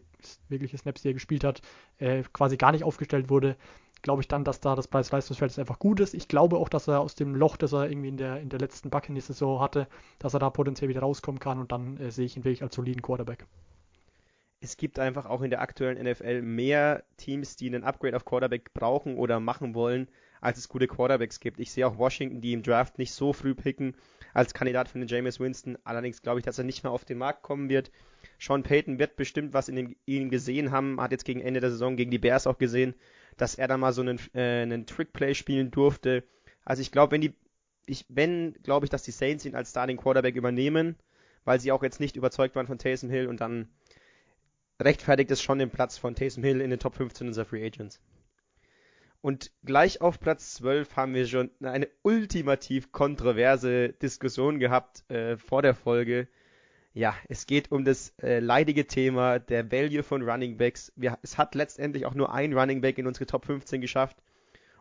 [0.50, 1.62] wirkliche Snaps, die er gespielt hat,
[2.00, 3.56] äh, quasi gar nicht aufgestellt wurde,
[4.02, 6.14] glaube ich dann, dass da das Preis-Leistungsfeld einfach gut ist.
[6.14, 8.60] Ich glaube auch, dass er aus dem Loch, das er irgendwie in der, in der
[8.60, 9.88] letzten Buccaneers-Saison hatte,
[10.20, 11.60] dass er da potenziell wieder rauskommen kann.
[11.60, 13.46] Und dann äh, sehe ich ihn wirklich als soliden Quarterback
[14.60, 18.74] es gibt einfach auch in der aktuellen NFL mehr Teams, die einen Upgrade auf Quarterback
[18.74, 20.08] brauchen oder machen wollen,
[20.42, 21.60] als es gute Quarterbacks gibt.
[21.60, 23.96] Ich sehe auch Washington, die im Draft nicht so früh picken
[24.34, 25.78] als Kandidat für den Jameis Winston.
[25.84, 27.92] Allerdings glaube ich, dass er nicht mehr auf den Markt kommen wird.
[28.40, 31.72] Sean Payton wird bestimmt was in, dem, ihm gesehen haben, hat jetzt gegen Ende der
[31.72, 32.96] Saison gegen die Bears auch gesehen,
[33.38, 36.24] dass er da mal so einen, äh, einen Trickplay spielen durfte.
[36.66, 37.34] Also ich glaube, wenn die,
[37.86, 40.96] ich, wenn, glaube ich, dass die Saints ihn als Starting Quarterback übernehmen,
[41.46, 43.70] weil sie auch jetzt nicht überzeugt waren von Taysom Hill und dann
[44.80, 48.00] rechtfertigt es schon den Platz von Taysom Hill in den Top 15 unserer Free Agents.
[49.22, 55.62] Und gleich auf Platz 12 haben wir schon eine ultimativ kontroverse Diskussion gehabt äh, vor
[55.62, 56.28] der Folge.
[56.94, 60.94] Ja, es geht um das äh, leidige Thema der Value von Running Backs.
[60.96, 64.18] Wir, es hat letztendlich auch nur ein Running Back in unsere Top 15 geschafft.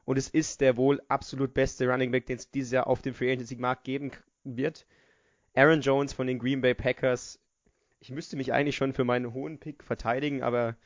[0.04, 3.14] Und es ist der wohl absolut beste Running Back, den es dieses Jahr auf dem
[3.14, 4.12] Free Agency Markt geben
[4.44, 4.87] wird.
[5.54, 7.40] Aaron Jones von den Green Bay Packers.
[8.00, 10.76] Ich müsste mich eigentlich schon für meinen hohen Pick verteidigen, aber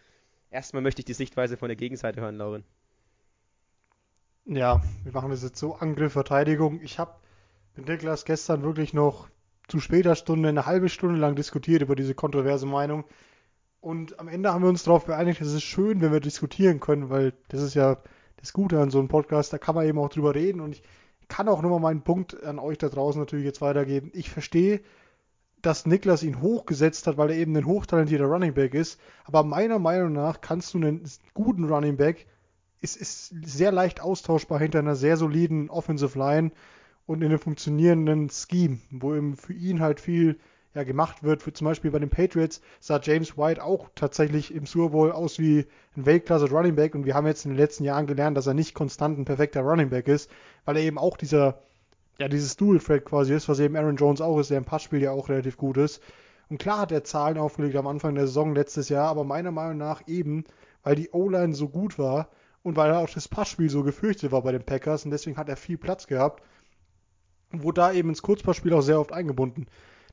[0.51, 2.65] erstmal möchte ich die Sichtweise von der Gegenseite hören, Lauren.
[4.47, 6.81] Ja, wir machen das jetzt so, Angriff, Verteidigung.
[6.83, 7.15] Ich habe
[7.77, 9.29] mit Niklas gestern wirklich noch
[9.69, 13.05] zu später Stunde eine halbe Stunde lang diskutiert über diese kontroverse Meinung.
[13.81, 17.09] Und am Ende haben wir uns darauf geeinigt, es ist schön, wenn wir diskutieren können,
[17.09, 17.99] weil das ist ja
[18.37, 20.61] das Gute an so einem Podcast, da kann man eben auch drüber reden.
[20.61, 20.83] Und ich
[21.29, 24.11] kann auch nur mal meinen Punkt an euch da draußen natürlich jetzt weitergeben.
[24.15, 24.81] Ich verstehe,
[25.63, 29.01] dass Niklas ihn hochgesetzt hat, weil er eben ein hochtalentierter Running Back ist.
[29.25, 31.03] Aber meiner Meinung nach kannst du einen
[31.35, 32.27] guten Running Back,
[32.81, 36.51] ist, ist sehr leicht austauschbar hinter einer sehr soliden Offensive Line
[37.07, 40.39] und in einem funktionierenden Scheme, wo eben für ihn halt viel
[40.75, 41.43] ja, gemacht wird.
[41.43, 45.39] Für zum Beispiel bei den Patriots sah James White auch tatsächlich im Super Bowl aus
[45.39, 48.47] wie ein Weltklasse Running Back und wir haben jetzt in den letzten Jahren gelernt, dass
[48.47, 50.31] er nicht konstant ein perfekter Running Back ist,
[50.65, 51.63] weil er eben auch dieser,
[52.21, 55.03] ja, dieses Dual Threat quasi ist, was eben Aaron Jones auch ist, der im Passspiel
[55.03, 56.01] ja auch relativ gut ist.
[56.49, 59.79] Und klar hat er Zahlen aufgelegt am Anfang der Saison letztes Jahr, aber meiner Meinung
[59.79, 60.45] nach eben,
[60.83, 62.29] weil die O-Line so gut war
[62.63, 65.57] und weil auch das Passspiel so gefürchtet war bei den Packers und deswegen hat er
[65.57, 66.43] viel Platz gehabt
[67.53, 69.67] wurde da eben ins Kurzpassspiel auch sehr oft eingebunden.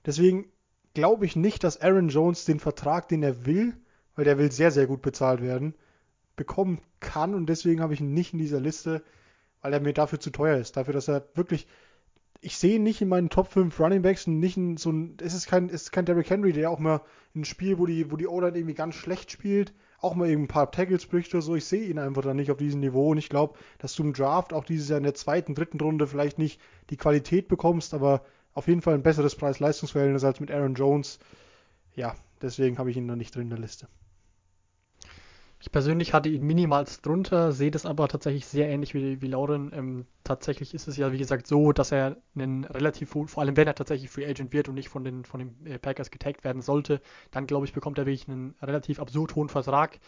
[0.05, 0.51] Deswegen
[0.93, 3.75] glaube ich nicht, dass Aaron Jones den Vertrag, den er will,
[4.15, 5.75] weil der will sehr, sehr gut bezahlt werden,
[6.35, 9.03] bekommen kann und deswegen habe ich ihn nicht in dieser Liste,
[9.61, 10.77] weil er mir dafür zu teuer ist.
[10.77, 11.67] Dafür, dass er wirklich,
[12.41, 15.33] ich sehe ihn nicht in meinen Top 5 Running Backs nicht in so ein, es
[15.33, 17.01] ist kein, es ist kein Derrick Henry, der auch mal
[17.35, 20.47] ein Spiel, wo die, wo die O-Line irgendwie ganz schlecht spielt, auch mal eben ein
[20.47, 21.55] paar Tackles bricht oder so.
[21.55, 24.13] Ich sehe ihn einfach dann nicht auf diesem Niveau und ich glaube, dass du im
[24.13, 28.23] Draft auch dieses Jahr in der zweiten, dritten Runde vielleicht nicht die Qualität bekommst, aber
[28.53, 31.19] auf jeden Fall ein besseres Preis-Leistungsverhältnis als mit Aaron Jones.
[31.95, 33.87] Ja, deswegen habe ich ihn da nicht drin in der Liste.
[35.59, 39.71] Ich persönlich hatte ihn minimals drunter, sehe das aber tatsächlich sehr ähnlich wie, wie Lauren.
[39.73, 43.67] Ähm, tatsächlich ist es ja, wie gesagt, so, dass er einen relativ, vor allem wenn
[43.67, 46.61] er tatsächlich Free Agent wird und nicht von den, von den äh, Packers getaggt werden
[46.61, 49.99] sollte, dann glaube ich, bekommt er wirklich einen relativ absurd hohen Vertrag.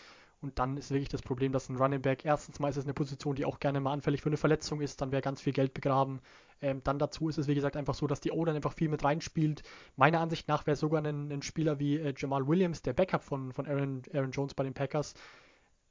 [0.42, 2.94] Und dann ist wirklich das Problem, dass ein Running Back erstens mal ist es eine
[2.94, 5.74] Position, die auch gerne mal anfällig für eine Verletzung ist, dann wäre ganz viel Geld
[5.74, 6.22] begraben.
[6.62, 9.04] Ähm, dann dazu ist es, wie gesagt, einfach so, dass die O-Line einfach viel mit
[9.04, 9.64] reinspielt.
[9.98, 13.52] Meiner Ansicht nach wäre sogar ein, ein, Spieler wie äh, Jamal Williams, der Backup von,
[13.52, 15.14] von Aaron, Aaron Jones bei den Packers,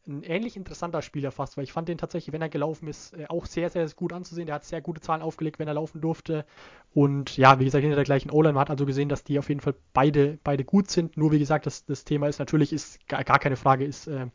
[0.07, 3.27] ein ähnlich interessanter Spieler fast, weil ich fand den tatsächlich, wenn er gelaufen ist, äh,
[3.29, 4.47] auch sehr, sehr gut anzusehen.
[4.47, 6.47] Der hat sehr gute Zahlen aufgelegt, wenn er laufen durfte.
[6.95, 8.55] Und ja, wie gesagt, hinter der gleichen O-Line.
[8.55, 11.17] Man hat also gesehen, dass die auf jeden Fall beide, beide gut sind.
[11.17, 14.27] Nur wie gesagt, das, das Thema ist natürlich, ist gar, gar keine Frage, ist, äh,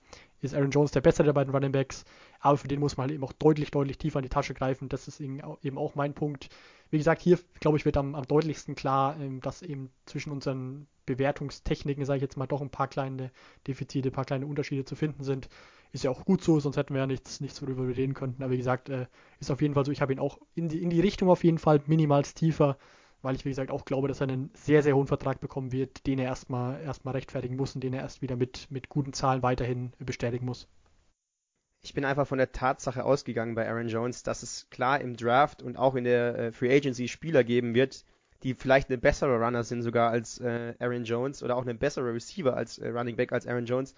[0.42, 2.06] ist Aaron Jones der bessere der beiden Running Backs.
[2.40, 4.90] Aber für den muss man halt eben auch deutlich, deutlich tiefer in die Tasche greifen.
[4.90, 6.50] Das ist eben auch mein Punkt.
[6.94, 10.86] Wie gesagt, hier, glaube ich, wird am, am deutlichsten klar, ähm, dass eben zwischen unseren
[11.08, 13.32] Bewertungstechniken, sage ich jetzt mal, doch ein paar kleine
[13.66, 15.50] Defizite, ein paar kleine Unterschiede zu finden sind.
[15.92, 18.44] Ist ja auch gut so, sonst hätten wir ja nichts, nichts worüber wir reden könnten.
[18.44, 19.08] Aber wie gesagt, äh,
[19.40, 21.44] ist auf jeden Fall so, ich habe ihn auch in die, in die Richtung auf
[21.44, 22.78] jeden Fall minimals tiefer,
[23.24, 26.06] weil ich, wie gesagt, auch glaube, dass er einen sehr, sehr hohen Vertrag bekommen wird,
[26.06, 29.42] den er erstmal erstmal rechtfertigen muss und den er erst wieder mit, mit guten Zahlen
[29.42, 30.68] weiterhin bestätigen muss.
[31.86, 35.62] Ich bin einfach von der Tatsache ausgegangen bei Aaron Jones, dass es klar im Draft
[35.62, 38.06] und auch in der äh, Free Agency Spieler geben wird,
[38.42, 42.14] die vielleicht eine bessere Runner sind sogar als äh, Aaron Jones oder auch eine bessere
[42.14, 43.96] Receiver als äh, Running Back als Aaron Jones.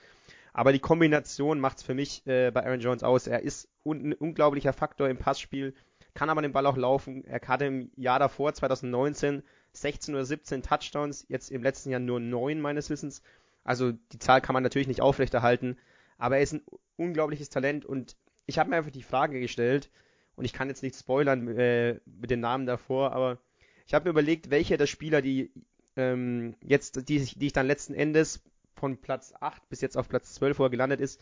[0.52, 3.28] Aber die Kombination macht es für mich äh, bei Aaron Jones aus.
[3.28, 5.76] Er ist un ein unglaublicher Faktor im Passspiel,
[6.16, 7.24] kann aber den Ball auch laufen.
[7.26, 9.44] Er hatte im Jahr davor, 2019,
[9.74, 13.22] 16 oder 17 Touchdowns, jetzt im letzten Jahr nur 9 meines Wissens.
[13.64, 15.78] Also die Zahl kann man natürlich nicht aufrechterhalten,
[16.18, 16.62] aber er ist ein
[16.98, 19.90] unglaubliches Talent und ich habe mir einfach die Frage gestellt,
[20.36, 23.40] und ich kann jetzt nicht spoilern äh, mit den Namen davor, aber
[23.88, 25.52] ich habe mir überlegt, welche der Spieler, die
[25.96, 28.42] ähm, jetzt, die, die ich dann letzten Endes
[28.74, 31.22] von Platz 8 bis jetzt auf Platz 12 vor gelandet ist,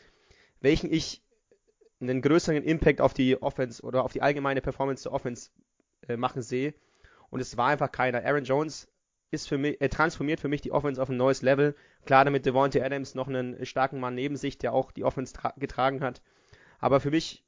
[0.62, 1.21] welchen ich
[2.01, 5.51] einen größeren Impact auf die Offense oder auf die allgemeine Performance der Offense
[6.07, 6.73] äh, machen sehe.
[7.29, 8.25] Und es war einfach keiner.
[8.25, 8.88] Aaron Jones
[9.34, 11.76] ist für mich, er transformiert für mich die Offense auf ein neues Level.
[12.06, 16.02] Klar, damit Devontae Adams noch einen starken Mann neben sich, der auch die Offense getragen
[16.02, 16.22] hat.
[16.80, 17.43] Aber für mich,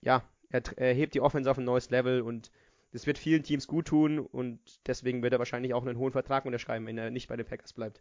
[0.00, 2.50] ja, er, er hebt die Offense auf ein neues Level und
[2.92, 6.44] das wird vielen Teams gut tun und deswegen wird er wahrscheinlich auch einen hohen Vertrag
[6.46, 8.00] unterschreiben, wenn er nicht bei den Packers bleibt.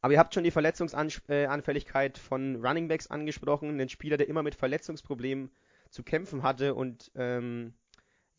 [0.00, 4.54] Aber ihr habt schon die Verletzungsanfälligkeit von Running Backs angesprochen, ein Spieler, der immer mit
[4.54, 5.50] Verletzungsproblemen
[5.90, 7.74] zu kämpfen hatte und ähm,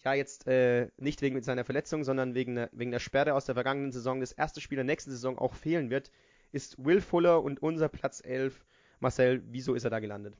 [0.04, 3.56] ja jetzt äh, nicht wegen seiner Verletzung, sondern wegen der, wegen der Sperre aus der
[3.56, 6.12] vergangenen Saison das erste Spiel der nächsten Saison auch fehlen wird,
[6.52, 8.66] ist Will Fuller und unser Platz 11.
[9.00, 10.36] Marcel, wieso ist er da gelandet?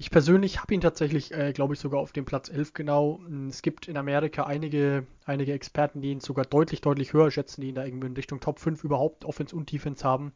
[0.00, 3.20] Ich persönlich habe ihn tatsächlich, äh, glaube ich, sogar auf dem Platz 11 genau.
[3.50, 7.68] Es gibt in Amerika einige, einige Experten, die ihn sogar deutlich, deutlich höher schätzen, die
[7.68, 10.32] ihn da irgendwie in Richtung Top 5 überhaupt Offense und Defense haben.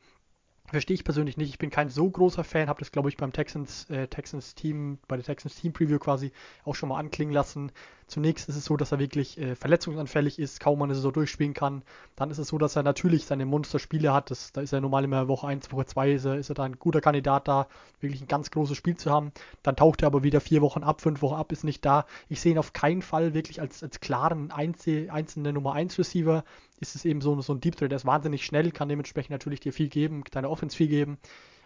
[0.66, 1.50] Verstehe ich persönlich nicht.
[1.50, 4.98] Ich bin kein so großer Fan, habe das, glaube ich, beim Texans, äh, Texans Team,
[5.08, 6.32] bei der Texans Team Preview quasi
[6.64, 7.70] auch schon mal anklingen lassen.
[8.06, 11.52] Zunächst ist es so, dass er wirklich äh, verletzungsanfällig ist, kaum man es so durchspielen
[11.52, 11.82] kann.
[12.16, 14.30] Dann ist es so, dass er natürlich seine Monsterspiele hat.
[14.30, 16.64] Das, da ist er normal immer Woche 1, Woche 2 ist er, ist er da
[16.64, 17.66] ein guter Kandidat da,
[18.00, 19.32] wirklich ein ganz großes Spiel zu haben.
[19.62, 22.06] Dann taucht er aber wieder vier Wochen ab, fünf Wochen ab, ist nicht da.
[22.28, 26.44] Ich sehe ihn auf keinen Fall wirklich als, als klaren Einzel, einzelne Nummer 1 Receiver.
[26.80, 29.60] Ist es eben so, so ein Deep Threat, der ist wahnsinnig schnell, kann dementsprechend natürlich
[29.60, 31.18] dir viel geben, deine Offense viel geben.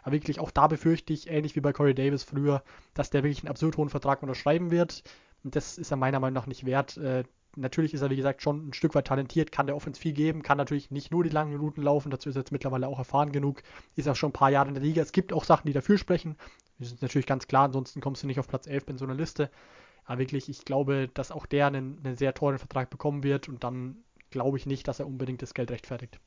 [0.02, 2.62] Aber wirklich auch da befürchte ich, ähnlich wie bei Corey Davis früher,
[2.94, 5.02] dass der wirklich einen absurd hohen Vertrag unterschreiben wird.
[5.44, 6.96] Und das ist er meiner Meinung nach nicht wert.
[6.96, 7.24] Äh,
[7.56, 10.42] natürlich ist er, wie gesagt, schon ein Stück weit talentiert, kann der Offense viel geben,
[10.42, 13.32] kann natürlich nicht nur die langen Routen laufen, dazu ist er jetzt mittlerweile auch erfahren
[13.32, 13.62] genug,
[13.96, 15.02] ist auch schon ein paar Jahre in der Liga.
[15.02, 16.36] Es gibt auch Sachen, die dafür sprechen.
[16.78, 19.14] Das ist natürlich ganz klar, ansonsten kommst du nicht auf Platz 11 in so einer
[19.14, 19.50] Liste.
[20.04, 23.62] Aber wirklich, ich glaube, dass auch der einen, einen sehr teuren Vertrag bekommen wird und
[23.64, 26.18] dann glaube ich nicht, dass er unbedingt das Geld rechtfertigt.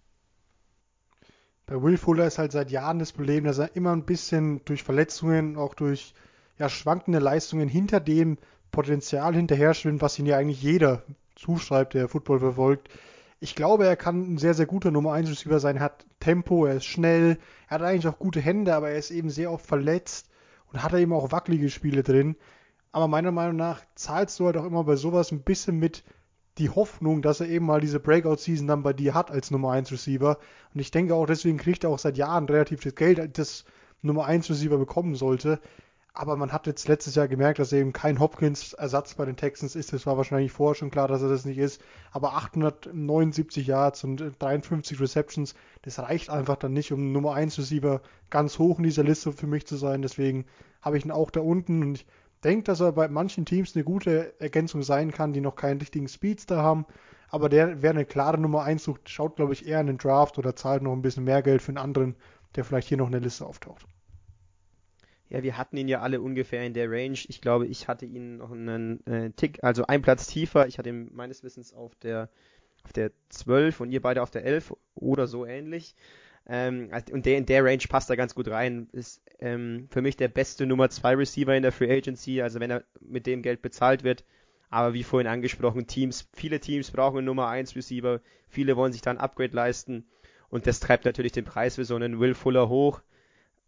[1.66, 4.84] Bei Will Fuller ist halt seit Jahren das Problem, dass er immer ein bisschen durch
[4.84, 6.14] Verletzungen, auch durch
[6.58, 8.38] ja, schwankende Leistungen hinter dem
[8.72, 11.04] Potenzial hinterher schwimmt, was ihn ja eigentlich jeder
[11.36, 12.90] zuschreibt, der Football verfolgt.
[13.40, 15.78] Ich glaube, er kann ein sehr, sehr guter Nummer 1 Receiver sein.
[15.78, 17.38] Er hat Tempo, er ist schnell,
[17.68, 20.30] er hat eigentlich auch gute Hände, aber er ist eben sehr oft verletzt
[20.72, 22.36] und hat eben auch wackelige Spiele drin.
[22.92, 26.04] Aber meiner Meinung nach zahlst du halt auch immer bei sowas ein bisschen mit
[26.58, 29.92] die Hoffnung, dass er eben mal diese Breakout-Season dann bei dir hat als Nummer 1
[29.92, 30.38] Receiver.
[30.74, 33.66] Und ich denke auch, deswegen kriegt er auch seit Jahren relativ das Geld, das
[34.02, 35.60] Nummer 1 Receiver bekommen sollte.
[36.14, 39.78] Aber man hat jetzt letztes Jahr gemerkt, dass er eben kein Hopkins-Ersatz bei den Texans
[39.78, 39.94] ist.
[39.94, 41.82] Das war wahrscheinlich vorher schon klar, dass er das nicht ist.
[42.12, 48.02] Aber 879 Yards und 53 Receptions, das reicht einfach dann nicht, um Nummer 1 Receiver
[48.30, 50.02] ganz hoch in dieser Liste für mich zu sein.
[50.02, 50.46] Deswegen
[50.82, 52.06] habe ich ihn auch da unten und ich
[52.44, 56.08] denke, dass er bei manchen Teams eine gute Ergänzung sein kann, die noch keinen richtigen
[56.08, 56.86] Speedster haben.
[57.30, 60.38] Aber der, wer eine klare Nummer 1 sucht, schaut, glaube ich, eher in den Draft
[60.38, 62.16] oder zahlt noch ein bisschen mehr Geld für einen anderen,
[62.56, 63.86] der vielleicht hier noch in der Liste auftaucht.
[65.30, 67.18] Ja, wir hatten ihn ja alle ungefähr in der Range.
[67.30, 70.68] Ich glaube, ich hatte ihn noch einen äh, Tick, also einen Platz tiefer.
[70.68, 72.30] Ich hatte ihn meines Wissens auf der
[72.84, 75.96] auf der 12 und ihr beide auf der 11 oder so ähnlich.
[76.52, 78.90] Ähm, also, und der in der Range passt da ganz gut rein.
[78.92, 82.72] Ist ähm, für mich der beste Nummer 2 Receiver in der Free Agency, also wenn
[82.72, 84.26] er mit dem Geld bezahlt wird.
[84.70, 89.02] Aber wie vorhin angesprochen, Teams, viele Teams brauchen einen Nummer 1 Receiver, viele wollen sich
[89.02, 90.06] dann Upgrade leisten
[90.50, 93.02] und das treibt natürlich den Preis für so einen Will Fuller hoch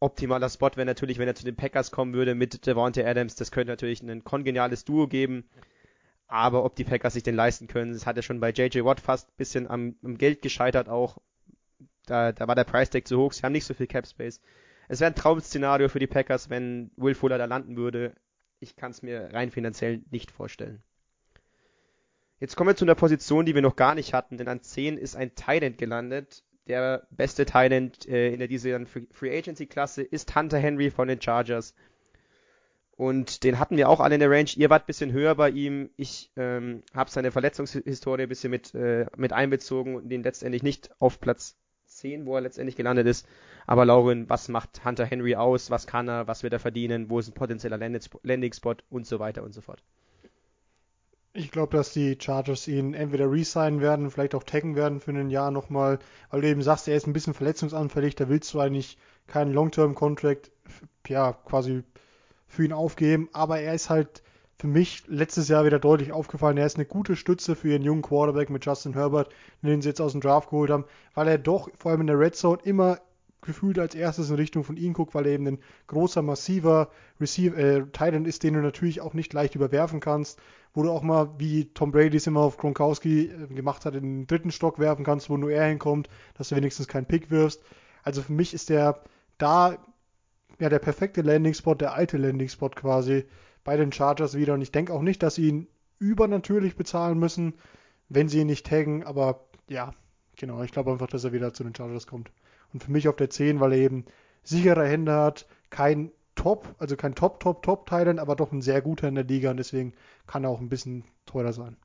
[0.04, 3.36] optimaler Spot wäre natürlich, wenn er zu den Packers kommen würde mit Devontae Adams.
[3.36, 5.46] Das könnte natürlich ein kongeniales Duo geben.
[6.28, 9.00] Aber ob die Packers sich den leisten können, das hat er schon bei JJ Watt
[9.00, 11.18] fast ein bisschen am, am Geld gescheitert auch.
[12.06, 13.34] Da, da war der Price Tag zu hoch.
[13.34, 14.42] Sie haben nicht so viel Cap Space.
[14.88, 18.14] Es wäre ein Traum-Szenario für die Packers, wenn Will Fuller da landen würde.
[18.60, 20.84] Ich kann es mir rein finanziell nicht vorstellen.
[22.40, 24.98] Jetzt kommen wir zu einer Position, die wir noch gar nicht hatten, denn an 10
[24.98, 30.36] ist ein Tight gelandet der beste Talent äh, in der diesjährigen Free Agency Klasse ist
[30.36, 31.76] Hunter Henry von den Chargers.
[32.96, 34.50] Und den hatten wir auch alle in der Range.
[34.56, 35.90] Ihr wart ein bisschen höher bei ihm.
[35.98, 40.92] Ich ähm, habe seine Verletzungshistorie ein bisschen mit, äh, mit einbezogen und ihn letztendlich nicht
[41.00, 41.58] auf Platz
[42.04, 43.26] 10, wo er letztendlich gelandet ist.
[43.66, 45.72] Aber Lauren, was macht Hunter Henry aus?
[45.72, 46.28] Was kann er?
[46.28, 47.10] Was wird er verdienen?
[47.10, 48.76] Wo ist ein potenzieller Landing-Spot?
[48.90, 49.82] Und so weiter und so fort.
[51.32, 55.30] Ich glaube, dass die Chargers ihn entweder resignen werden, vielleicht auch taggen werden für ein
[55.30, 55.98] Jahr nochmal,
[56.30, 60.52] weil du eben sagst, er ist ein bisschen verletzungsanfällig, da willst du eigentlich keinen Long-Term-Contract,
[61.08, 61.84] ja, quasi
[62.46, 64.22] für ihn aufgeben, aber er ist halt
[64.60, 68.02] für mich letztes Jahr wieder deutlich aufgefallen, er ist eine gute Stütze für ihren jungen
[68.02, 69.30] Quarterback mit Justin Herbert,
[69.62, 72.20] den sie jetzt aus dem Draft geholt haben, weil er doch vor allem in der
[72.20, 73.00] Red Zone immer
[73.42, 76.90] gefühlt als erstes in Richtung von ihm guckt, weil er eben ein großer, massiver
[77.20, 80.40] Receiver, äh, Titan ist, den du natürlich auch nicht leicht überwerfen kannst,
[80.74, 84.02] wo du auch mal, wie Tom Brady es immer auf Gronkowski äh, gemacht hat, in
[84.04, 87.62] den dritten Stock werfen kannst, wo nur er hinkommt, dass du wenigstens keinen Pick wirfst.
[88.04, 89.04] Also für mich ist der
[89.38, 89.78] da
[90.60, 93.26] ja der perfekte Landing-Spot, der alte Landing-Spot quasi
[93.64, 94.54] bei den Chargers wieder.
[94.54, 95.68] Und ich denke auch nicht, dass sie ihn
[96.00, 97.54] übernatürlich bezahlen müssen,
[98.10, 99.94] wenn sie ihn nicht taggen, aber ja,
[100.36, 102.32] genau, ich glaube einfach, dass er wieder zu den Chargers kommt.
[102.74, 104.06] Und für mich auf der 10, weil er eben
[104.44, 108.82] sichere Hände hat, kein Top, also kein Top, Top, Top Thailand, aber doch ein sehr
[108.82, 109.94] guter in der Liga und deswegen
[110.28, 111.78] kann er auch ein bisschen teurer sein.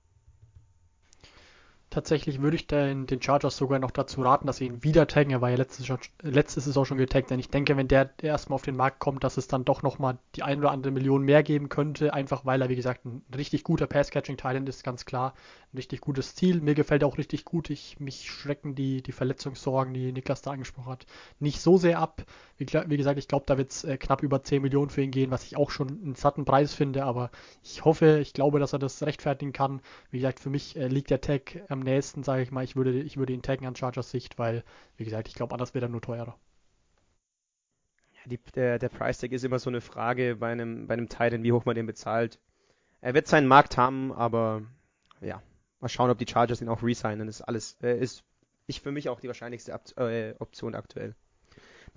[1.91, 5.31] Tatsächlich würde ich den, den Chargers sogar noch dazu raten, dass sie ihn wieder taggen.
[5.31, 5.89] Er war ja letztes,
[6.21, 9.39] letztes Saison schon getaggt, denn ich denke, wenn der erstmal auf den Markt kommt, dass
[9.39, 12.69] es dann doch nochmal die ein oder andere Million mehr geben könnte, einfach weil er,
[12.69, 15.33] wie gesagt, ein richtig guter Pass-Catching-Talent ist, ganz klar.
[15.73, 16.61] Ein richtig gutes Ziel.
[16.61, 17.71] Mir gefällt er auch richtig gut.
[17.71, 21.07] Ich, mich schrecken die, die Verletzungssorgen, die Niklas da angesprochen hat,
[21.39, 22.25] nicht so sehr ab.
[22.59, 25.13] Wie, wie gesagt, ich glaube, da wird es äh, knapp über 10 Millionen für ihn
[25.13, 27.31] gehen, was ich auch schon einen satten Preis finde, aber
[27.63, 29.81] ich hoffe, ich glaube, dass er das rechtfertigen kann.
[30.11, 32.65] Wie gesagt, für mich äh, liegt der Tag am nächsten, sage ich mal.
[32.65, 34.65] Ich würde, ich würde ihn taggen an Chargers Sicht, weil,
[34.97, 36.37] wie gesagt, ich glaube, anders wird er nur teurer.
[38.13, 41.09] Ja, die, der, der Price Tag ist immer so eine Frage bei einem, bei einem
[41.09, 42.41] Titan, wie hoch man den bezahlt.
[43.01, 44.63] Er wird seinen Markt haben, aber
[45.21, 45.41] ja,
[45.79, 47.29] mal schauen, ob die Chargers ihn auch resignen.
[47.29, 48.25] Das ist alles, äh, ist
[48.67, 51.15] ich für mich auch die wahrscheinlichste äh, Option aktuell.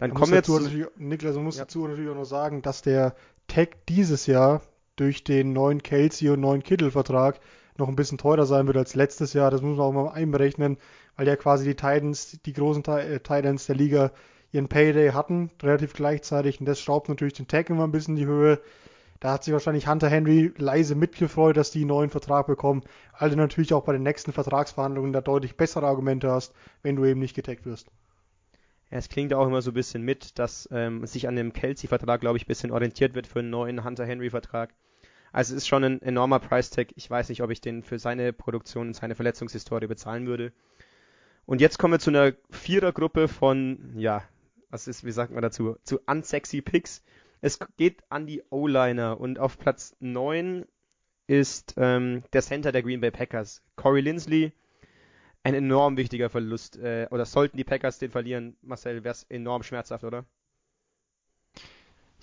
[0.01, 0.49] Dann kommen wir jetzt.
[0.97, 1.65] Niklas, man muss ja.
[1.65, 3.13] dazu natürlich auch noch sagen, dass der
[3.47, 4.63] Tag dieses Jahr
[4.95, 7.39] durch den neuen Kelsey und neuen Kittel-Vertrag
[7.77, 9.51] noch ein bisschen teurer sein wird als letztes Jahr.
[9.51, 10.77] Das muss man auch mal einberechnen,
[11.17, 14.11] weil ja quasi die Titans, die großen äh, Titans der Liga
[14.51, 16.59] ihren Payday hatten, relativ gleichzeitig.
[16.59, 18.59] Und das schraubt natürlich den Tag immer ein bisschen in die Höhe.
[19.19, 22.81] Da hat sich wahrscheinlich Hunter Henry leise mitgefreut, dass die einen neuen Vertrag bekommen,
[23.19, 27.05] weil du natürlich auch bei den nächsten Vertragsverhandlungen da deutlich bessere Argumente hast, wenn du
[27.05, 27.91] eben nicht getaggt wirst.
[28.93, 32.37] Es klingt auch immer so ein bisschen mit, dass ähm, sich an dem Kelsey-Vertrag, glaube
[32.37, 34.73] ich, ein bisschen orientiert wird für einen neuen Hunter Henry-Vertrag.
[35.31, 36.89] Also es ist schon ein enormer Price-Tag.
[36.95, 40.51] Ich weiß nicht, ob ich den für seine Produktion und seine Verletzungshistorie bezahlen würde.
[41.45, 44.23] Und jetzt kommen wir zu einer Vierergruppe von, ja,
[44.69, 47.01] was ist, wie sagt man dazu, zu unsexy Picks.
[47.39, 50.65] Es geht an die O-Liner und auf Platz 9
[51.27, 54.51] ist ähm, der Center der Green Bay Packers, Corey Lindsley.
[55.43, 56.77] Ein enorm wichtiger Verlust.
[56.77, 60.25] Äh, oder sollten die Packers den verlieren, Marcel, wäre es enorm schmerzhaft, oder?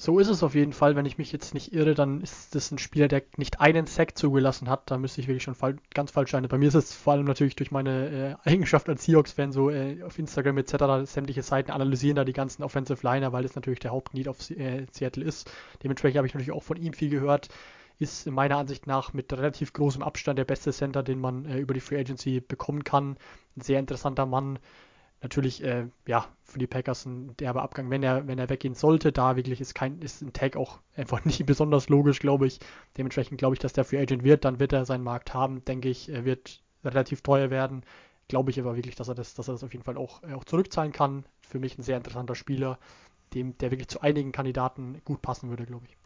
[0.01, 0.95] So ist es auf jeden Fall.
[0.95, 4.17] Wenn ich mich jetzt nicht irre, dann ist das ein Spieler, der nicht einen Sack
[4.17, 4.89] zugelassen hat.
[4.93, 6.47] Da müsste ich wirklich schon fall ganz falsch sein.
[6.47, 10.05] Bei mir ist es vor allem natürlich durch meine äh, Eigenschaft als Seahawks-Fan so äh,
[10.05, 11.11] auf Instagram etc.
[11.11, 14.87] sämtliche Seiten analysieren da die ganzen Offensive Liner, weil es natürlich der Hauptneed auf äh,
[14.93, 15.51] Seattle ist.
[15.83, 17.49] Dementsprechend habe ich natürlich auch von ihm viel gehört.
[17.99, 21.75] Ist meiner Ansicht nach mit relativ großem Abstand der beste Center, den man äh, über
[21.75, 23.19] die Free Agency bekommen kann.
[23.57, 24.59] Ein sehr interessanter Mann
[25.23, 29.13] natürlich äh, ja für die Packers ein derber Abgang, wenn er wenn er weggehen sollte.
[29.13, 32.61] Da wirklich ist kein ist ein Tag auch einfach nicht besonders logisch, glaube ich.
[32.97, 35.89] Dementsprechend glaube ich, dass der Free Agent wird, dann wird er seinen Markt haben, denke
[35.89, 36.09] ich.
[36.09, 37.83] Er wird relativ teuer werden.
[38.29, 40.45] Glaube ich aber wirklich, dass er das, dass er das auf jeden Fall auch, auch
[40.45, 41.25] zurückzahlen kann.
[41.41, 42.79] Für mich ein sehr interessanter Spieler,
[43.35, 45.97] dem der wirklich zu einigen Kandidaten gut passen würde, glaube ich.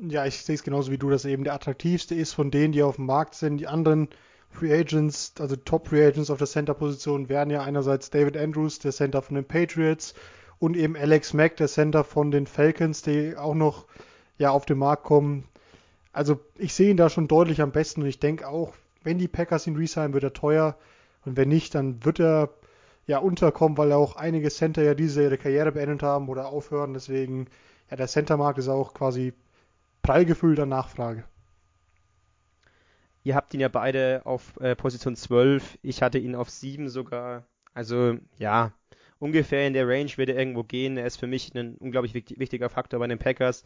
[0.00, 2.72] Ja, ich sehe es genauso wie du, dass er eben der attraktivste ist von denen,
[2.72, 3.58] die auf dem Markt sind.
[3.58, 4.08] Die anderen
[4.50, 8.92] Free Agents, also Top Free Agents auf der Center-Position wären ja einerseits David Andrews, der
[8.92, 10.14] Center von den Patriots,
[10.58, 13.86] und eben Alex Mack, der Center von den Falcons, die auch noch
[14.38, 15.44] ja auf den Markt kommen.
[16.12, 19.28] Also ich sehe ihn da schon deutlich am besten und ich denke auch, wenn die
[19.28, 20.76] Packers ihn resignen, wird er teuer
[21.24, 22.50] und wenn nicht, dann wird er
[23.06, 26.94] ja unterkommen, weil auch einige Center ja diese ihre Karriere beendet haben oder aufhören.
[26.94, 27.46] Deswegen,
[27.90, 29.34] ja, der Center-Markt ist auch quasi
[30.06, 31.24] prall gefüllter Nachfrage.
[33.24, 35.78] Ihr habt ihn ja beide auf äh, Position 12.
[35.82, 37.44] Ich hatte ihn auf 7 sogar.
[37.74, 38.72] Also ja,
[39.18, 40.96] ungefähr in der Range wird er irgendwo gehen.
[40.96, 43.64] Er ist für mich ein unglaublich wichtiger Faktor bei den Packers.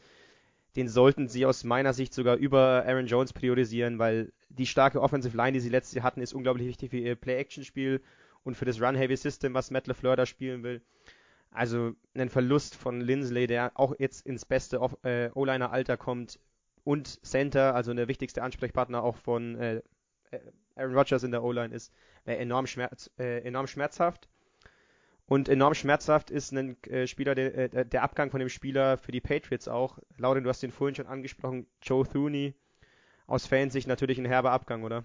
[0.77, 5.37] Den sollten sie aus meiner Sicht sogar über Aaron Jones priorisieren, weil die starke Offensive
[5.37, 8.01] Line, die sie letztes Jahr hatten, ist unglaublich wichtig für ihr Play-Action-Spiel
[8.45, 10.81] und für das Run-Heavy-System, was Matt LeFleur da spielen will.
[11.51, 16.39] Also ein Verlust von Lindsley, der auch jetzt ins beste äh, O-Liner-Alter kommt,
[16.85, 19.83] und Center, also der wichtigste Ansprechpartner auch von äh,
[20.77, 21.93] Aaron Rodgers in der O-Line ist,
[22.25, 24.29] wäre enorm, schmerz, äh, enorm schmerzhaft.
[25.27, 29.13] Und enorm schmerzhaft ist ein äh, Spieler, der, äh, der Abgang von dem Spieler für
[29.13, 29.99] die Patriots auch.
[30.17, 32.55] Lauren, du hast den vorhin schon angesprochen, Joe Thuney.
[33.27, 35.05] Aus Fansicht natürlich ein herber Abgang, oder?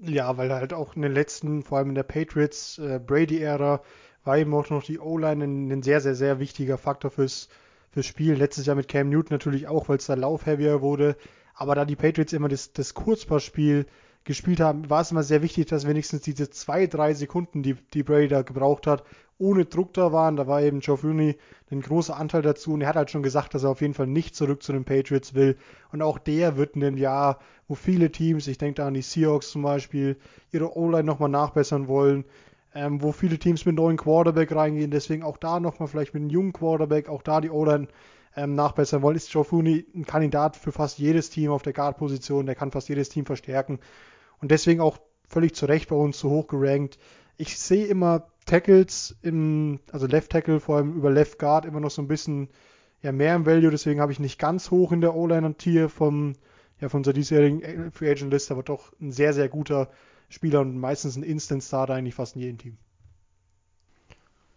[0.00, 3.82] Ja, weil halt auch in den letzten, vor allem in der Patriots äh, Brady-Ära,
[4.28, 7.48] war eben auch noch die O-Line ein, ein, sehr, sehr, sehr wichtiger Faktor fürs,
[7.90, 8.34] fürs Spiel.
[8.34, 11.16] Letztes Jahr mit Cam Newton natürlich auch, weil es da laufheavier wurde.
[11.54, 13.86] Aber da die Patriots immer das, das Kurzpassspiel
[14.24, 18.02] gespielt haben, war es immer sehr wichtig, dass wenigstens diese zwei, drei Sekunden, die, die
[18.02, 19.02] Brady da gebraucht hat,
[19.38, 20.36] ohne Druck da waren.
[20.36, 21.38] Da war eben Joe Rooney
[21.70, 24.08] ein großer Anteil dazu und er hat halt schon gesagt, dass er auf jeden Fall
[24.08, 25.56] nicht zurück zu den Patriots will.
[25.90, 29.00] Und auch der wird in dem Jahr, wo viele Teams, ich denke da an die
[29.00, 30.18] Seahawks zum Beispiel,
[30.52, 32.26] ihre O-Line nochmal nachbessern wollen,
[32.74, 34.90] ähm, wo viele Teams mit neuen Quarterback reingehen.
[34.90, 37.88] Deswegen auch da nochmal vielleicht mit einem jungen Quarterback, auch da die O-Line
[38.36, 39.16] ähm, nachbessern wollen.
[39.16, 42.46] Ist Joe Fooney ein Kandidat für fast jedes Team auf der Guard-Position.
[42.46, 43.80] Der kann fast jedes Team verstärken.
[44.40, 46.98] Und deswegen auch völlig zu Recht bei uns so hoch gerankt.
[47.36, 51.90] Ich sehe immer Tackles im, also Left Tackle, vor allem über Left Guard, immer noch
[51.90, 52.48] so ein bisschen
[53.02, 53.70] ja, mehr im Value.
[53.70, 56.34] Deswegen habe ich nicht ganz hoch in der O-Line und Tier vom,
[56.80, 59.90] ja, von unserer diesjährigen Free Agent List, aber doch ein sehr, sehr guter
[60.28, 62.78] Spieler und meistens ein Instant Starter eigentlich fast in jedem Team.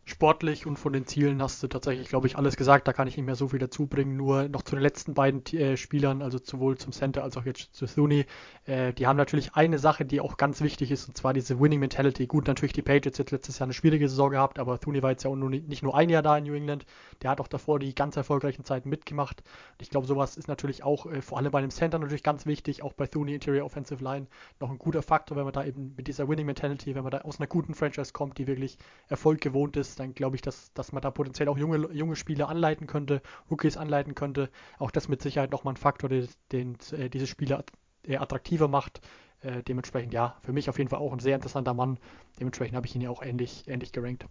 [0.06, 2.88] Sportlich und von den Zielen hast du tatsächlich, glaube ich, alles gesagt.
[2.88, 4.18] Da kann ich nicht mehr so viel dazu bringen.
[4.18, 7.76] Nur noch zu den letzten beiden äh, Spielern, also sowohl zum Center als auch jetzt
[7.76, 8.26] zu Thune.
[8.66, 11.80] Äh, die haben natürlich eine Sache, die auch ganz wichtig ist, und zwar diese Winning
[11.80, 12.26] Mentality.
[12.28, 15.24] Gut, natürlich die Patriots jetzt letztes Jahr eine schwierige Saison gehabt, aber Thune war jetzt
[15.24, 16.86] ja nicht nur ein Jahr da in New England.
[17.22, 19.42] Der hat auch davor die ganz erfolgreichen Zeiten mitgemacht.
[19.74, 22.46] Und ich glaube, sowas ist natürlich auch äh, vor allem bei einem Center natürlich ganz
[22.46, 24.28] wichtig, auch bei Thune Interior Offensive Line
[24.60, 27.20] noch ein guter Faktor, wenn man da eben mit dieser Winning Mentality, wenn man da
[27.20, 28.78] aus einer guten Franchise kommt, die wirklich
[29.08, 32.50] Erfolg gewohnt ist, dann glaube ich, dass, dass man da potenziell auch junge, junge Spieler
[32.50, 34.50] anleiten könnte, Rookies anleiten könnte.
[34.80, 37.64] Auch das mit Sicherheit nochmal ein Faktor, den, den äh, diese Spieler
[38.08, 39.02] äh, attraktiver macht.
[39.42, 41.98] Äh, dementsprechend, ja, für mich auf jeden Fall auch ein sehr interessanter Mann.
[42.40, 44.26] Dementsprechend habe ich ihn ja auch ähnlich, ähnlich gerankt.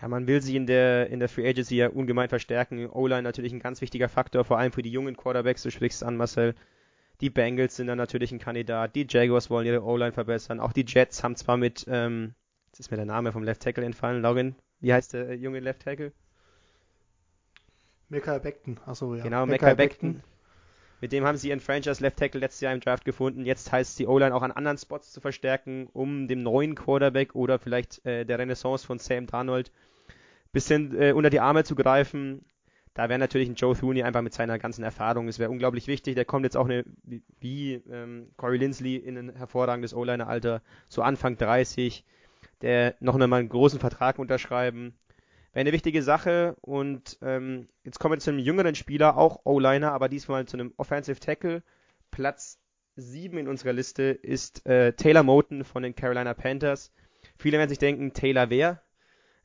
[0.00, 2.90] Ja, man will sie in der, in der Free Agency ja ungemein verstärken.
[2.90, 5.62] O-Line natürlich ein ganz wichtiger Faktor, vor allem für die jungen Quarterbacks.
[5.62, 6.54] Du sprichst an, Marcel.
[7.20, 8.96] Die Bengals sind dann natürlich ein Kandidat.
[8.96, 10.58] Die Jaguars wollen ihre O-Line verbessern.
[10.58, 12.34] Auch die Jets haben zwar mit ähm,
[12.72, 14.22] Jetzt ist mir der Name vom Left Tackle entfallen.
[14.22, 14.54] Login.
[14.80, 16.10] Wie heißt der junge Left Tackle?
[18.08, 18.80] Mekhi Beckton.
[18.86, 19.22] Achso, ja.
[19.22, 20.22] Genau, Mekhi Beckton.
[21.02, 23.44] Mit dem haben sie ihren Franchise Left Tackle letztes Jahr im Draft gefunden.
[23.44, 27.34] Jetzt heißt es, die O-Line auch an anderen Spots zu verstärken, um dem neuen Quarterback
[27.34, 29.70] oder vielleicht äh, der Renaissance von Sam Darnold
[30.52, 32.44] bisschen äh, unter die Arme zu greifen.
[32.94, 36.14] Da wäre natürlich ein Joe Thuney einfach mit seiner ganzen Erfahrung, es wäre unglaublich wichtig.
[36.14, 41.02] Der kommt jetzt auch eine, wie, wie ähm, Corey Lindsley in ein hervorragendes O-Liner-Alter, so
[41.02, 42.04] Anfang 30
[42.62, 44.94] der noch einmal einen großen Vertrag unterschreiben.
[45.52, 49.92] Wäre eine wichtige Sache und ähm, jetzt kommen wir zu einem jüngeren Spieler, auch O-Liner,
[49.92, 51.62] aber diesmal zu einem Offensive Tackle.
[52.10, 52.58] Platz
[52.96, 56.92] 7 in unserer Liste ist äh, Taylor Moten von den Carolina Panthers.
[57.36, 58.82] Viele werden sich denken, Taylor wer?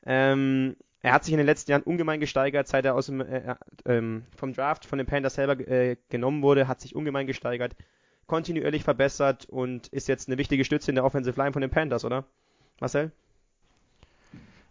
[0.06, 3.56] Ähm, er hat sich in den letzten Jahren ungemein gesteigert, seit er aus dem, äh,
[3.86, 7.76] äh, vom Draft von den Panthers selber äh, genommen wurde, hat sich ungemein gesteigert,
[8.26, 12.06] kontinuierlich verbessert und ist jetzt eine wichtige Stütze in der Offensive Line von den Panthers,
[12.06, 12.26] oder?
[12.80, 13.12] Marcel?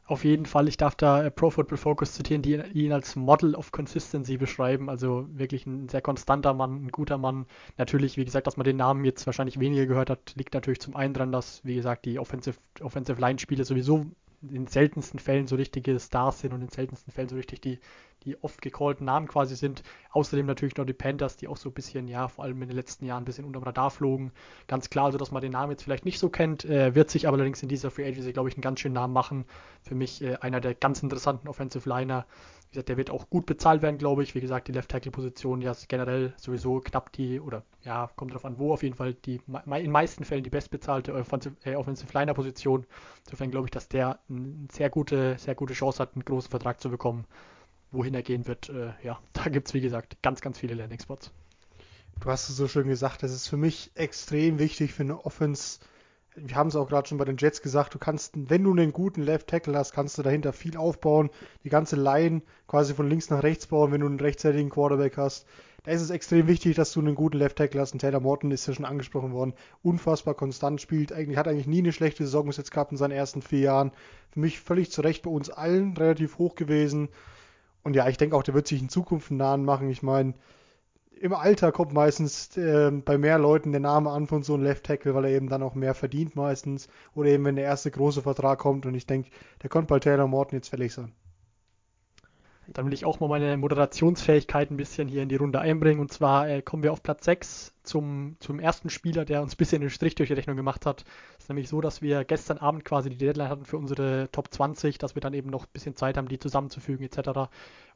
[0.09, 3.57] Auf jeden Fall, ich darf da äh, Pro Football Focus zitieren, die ihn als Model
[3.57, 4.89] of Consistency beschreiben.
[4.89, 7.47] Also wirklich ein sehr konstanter Mann, ein guter Mann.
[7.77, 10.95] Natürlich, wie gesagt, dass man den Namen jetzt wahrscheinlich weniger gehört hat, liegt natürlich zum
[10.95, 14.07] einen dran, dass, wie gesagt, die Offensive, Offensive Line Spiele sowieso
[14.49, 17.81] in seltensten Fällen so richtige Stars sind und in seltensten Fällen so richtig die,
[18.25, 19.83] die oft gecallten Namen quasi sind.
[20.11, 22.77] Außerdem natürlich noch die Panthers, die auch so ein bisschen, ja, vor allem in den
[22.77, 24.33] letzten Jahren ein bisschen unter dem Radar flogen.
[24.67, 27.29] Ganz klar, so dass man den Namen jetzt vielleicht nicht so kennt, äh, wird sich
[27.29, 29.45] aber allerdings in dieser Free Agency, glaube ich, einen ganz schönen Namen machen.
[29.83, 32.27] Für mich äh, einer der ganz interessanten Offensive Liner,
[32.69, 34.35] wie gesagt, der wird auch gut bezahlt werden, glaube ich.
[34.35, 38.33] Wie gesagt, die Left Tackle Position ja ist generell sowieso knapp die, oder ja, kommt
[38.33, 39.41] darauf an, wo auf jeden Fall die
[39.77, 42.87] in meisten Fällen die bestbezahlte Offensive, äh, Offensive Liner Position.
[43.25, 46.81] Insofern glaube ich, dass der eine sehr gute, sehr gute Chance hat, einen großen Vertrag
[46.81, 47.25] zu bekommen.
[47.93, 51.01] Wohin er gehen wird, äh, ja, da gibt es wie gesagt ganz, ganz viele Landing
[51.01, 51.31] Spots.
[52.21, 55.81] Du hast es so schön gesagt, das ist für mich extrem wichtig für eine Offense
[56.37, 58.93] wir haben es auch gerade schon bei den Jets gesagt, du kannst, wenn du einen
[58.93, 61.31] guten Left Tackle hast, kannst du dahinter viel aufbauen,
[61.65, 65.47] die ganze Line quasi von links nach rechts bauen, wenn du einen rechtzeitigen Quarterback hast.
[65.85, 67.93] Da ist es extrem wichtig, dass du einen guten Left Tackle hast.
[67.93, 71.79] Und Taylor Morton ist ja schon angesprochen worden, unfassbar konstant spielt, eigentlich hat eigentlich nie
[71.79, 73.93] eine schlechte Saison bis jetzt gehabt in seinen ersten vier Jahren.
[74.31, 77.09] Für mich völlig zu Recht bei uns allen relativ hoch gewesen.
[77.87, 79.89] Und ja, ich denke auch, der wird sich in Zukunft einen Nahen machen.
[79.91, 80.35] Ich meine,
[81.21, 84.87] im Alter kommt meistens äh, bei mehr Leuten der Name an von so einem Left
[84.87, 86.89] Tackle, weil er eben dann auch mehr verdient meistens.
[87.15, 89.31] Oder eben wenn der erste große Vertrag kommt und ich denke,
[89.63, 91.13] der kommt bei Taylor Morton jetzt fällig sein.
[92.67, 96.01] Dann will ich auch mal meine Moderationsfähigkeit ein bisschen hier in die Runde einbringen.
[96.01, 99.57] Und zwar äh, kommen wir auf Platz 6 zum, zum ersten Spieler, der uns ein
[99.57, 101.05] bisschen den Strich durch die Rechnung gemacht hat.
[101.39, 104.53] Es ist nämlich so, dass wir gestern Abend quasi die Deadline hatten für unsere Top
[104.53, 107.49] 20, dass wir dann eben noch ein bisschen Zeit haben, die zusammenzufügen etc.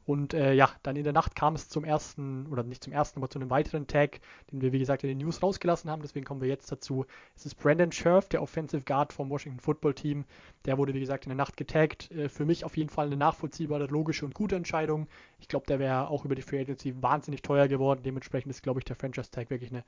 [0.05, 3.19] Und äh, ja, dann in der Nacht kam es zum ersten, oder nicht zum ersten,
[3.19, 4.19] aber zu einem weiteren Tag,
[4.51, 6.01] den wir wie gesagt in den News rausgelassen haben.
[6.01, 7.05] Deswegen kommen wir jetzt dazu.
[7.35, 10.25] Es ist Brandon Scherf, der Offensive Guard vom Washington Football Team.
[10.65, 12.09] Der wurde wie gesagt in der Nacht getaggt.
[12.11, 15.07] Äh, für mich auf jeden Fall eine nachvollziehbare, logische und gute Entscheidung.
[15.39, 18.01] Ich glaube, der wäre auch über die Free Agency wahnsinnig teuer geworden.
[18.03, 19.80] Dementsprechend ist, glaube ich, der Franchise Tag wirklich eine,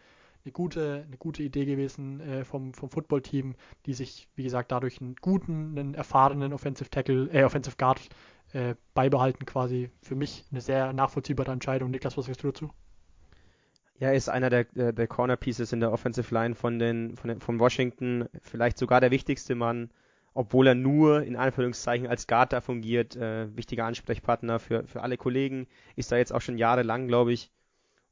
[0.46, 4.72] eine, gute, eine gute Idee gewesen äh, vom, vom Football Team, die sich, wie gesagt,
[4.72, 8.02] dadurch einen guten, einen erfahrenen Offensive Tackle, äh, Offensive Guard
[8.54, 9.90] äh, beibehalten quasi.
[10.02, 11.92] Für mich eine sehr nachvollziehbare Entscheidung.
[11.92, 12.70] Niklas, was sagst du dazu?
[14.00, 17.40] Ja, ist einer der, der Corner Pieces in der Offensive Line von den, von, den,
[17.40, 19.92] von Washington, vielleicht sogar der wichtigste Mann,
[20.34, 25.16] obwohl er nur in Anführungszeichen als Guard da fungiert, äh, wichtiger Ansprechpartner für, für alle
[25.16, 27.52] Kollegen, ist da jetzt auch schon jahrelang, glaube ich.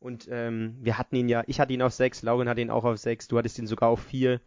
[0.01, 2.83] Und ähm, wir hatten ihn ja, ich hatte ihn auf 6, Lauren hatte ihn auch
[2.83, 4.41] auf 6, du hattest ihn sogar auf 4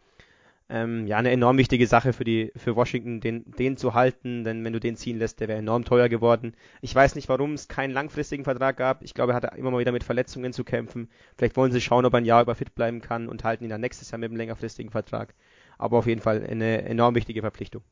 [0.69, 4.63] ähm, ja eine enorm wichtige Sache für die für Washington, den, den zu halten, denn
[4.63, 6.55] wenn du den ziehen lässt, der wäre enorm teuer geworden.
[6.81, 9.03] Ich weiß nicht, warum es keinen langfristigen Vertrag gab.
[9.03, 11.09] Ich glaube, er hat immer mal wieder mit Verletzungen zu kämpfen.
[11.37, 13.69] Vielleicht wollen sie schauen, ob er ein Jahr über fit bleiben kann und halten ihn
[13.69, 15.35] dann nächstes Jahr mit einem längerfristigen Vertrag.
[15.77, 17.83] Aber auf jeden Fall eine enorm wichtige Verpflichtung.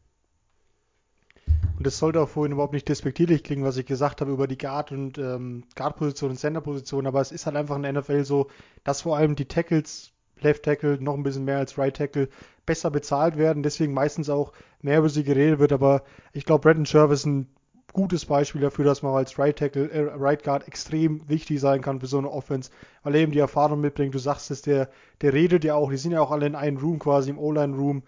[1.84, 4.58] Und das sollte auch vorhin überhaupt nicht despektierlich klingen, was ich gesagt habe über die
[4.58, 8.48] Guard- und ähm, Guard-Position und Center-Position, aber es ist halt einfach in der NFL so,
[8.86, 12.30] dass vor allem die Tackles, Left Tackle noch ein bisschen mehr als Right Tackle,
[12.66, 16.86] besser bezahlt werden, deswegen meistens auch mehr über sie geredet wird, aber ich glaube, Brandon
[16.86, 17.50] Scherf ist ein
[17.92, 22.00] gutes Beispiel dafür, dass man als Right Tackle, äh, Right Guard extrem wichtig sein kann
[22.00, 22.72] für so eine Offense,
[23.04, 24.16] weil er eben die Erfahrung mitbringt.
[24.16, 24.88] Du sagst es, der,
[25.20, 28.04] der redet ja auch, die sind ja auch alle in einem Room quasi, im O-Line-Room.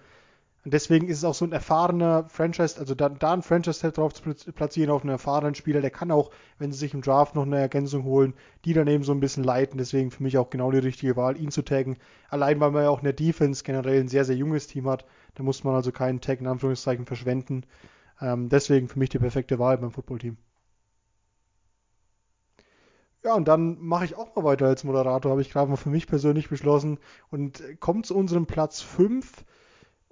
[0.65, 4.15] Und deswegen ist es auch so ein erfahrener Franchise, also da, da ein Franchise-Tag drauf
[4.15, 7.43] zu platzieren auf einen erfahrenen Spieler, der kann auch, wenn sie sich im Draft noch
[7.43, 8.33] eine Ergänzung holen,
[8.65, 9.77] die daneben so ein bisschen leiten.
[9.77, 11.97] Deswegen für mich auch genau die richtige Wahl, ihn zu taggen.
[12.29, 15.05] Allein, weil man ja auch in der Defense generell ein sehr, sehr junges Team hat.
[15.35, 17.63] Da muss man also keinen Tag in Anführungszeichen verschwenden.
[18.19, 20.35] Ähm, deswegen für mich die perfekte Wahl beim Footballteam.
[23.23, 25.89] Ja, und dann mache ich auch mal weiter als Moderator, habe ich gerade mal für
[25.89, 26.97] mich persönlich beschlossen
[27.29, 29.45] und komme zu unserem Platz 5.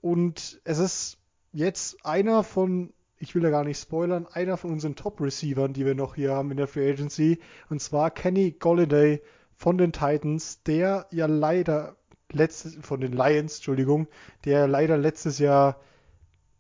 [0.04, 1.18] Und es ist
[1.54, 5.96] jetzt einer von, ich will da gar nicht spoilern, einer von unseren Top-Receivern, die wir
[5.96, 7.40] noch hier haben in der Free Agency.
[7.70, 9.22] Und zwar Kenny Golladay
[9.56, 11.96] von den Titans, der ja leider
[12.34, 14.10] letztes, von den Lions, Entschuldigung,
[14.44, 15.80] der leider letztes Jahr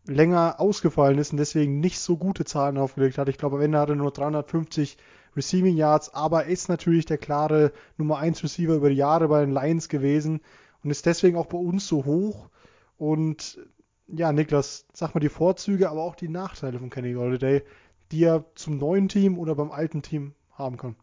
[0.05, 3.27] länger ausgefallen ist und deswegen nicht so gute Zahlen aufgelegt hat.
[3.27, 4.97] Ich glaube, am Ende hat er nur 350
[5.35, 9.41] Receiving Yards, aber er ist natürlich der klare Nummer 1 Receiver über die Jahre bei
[9.41, 10.39] den Lions gewesen
[10.81, 12.49] und ist deswegen auch bei uns so hoch.
[12.97, 13.59] Und
[14.07, 17.63] ja, Niklas, sag mal die Vorzüge, aber auch die Nachteile von Kenny Golladay,
[18.11, 20.95] die er zum neuen Team oder beim alten Team haben kann.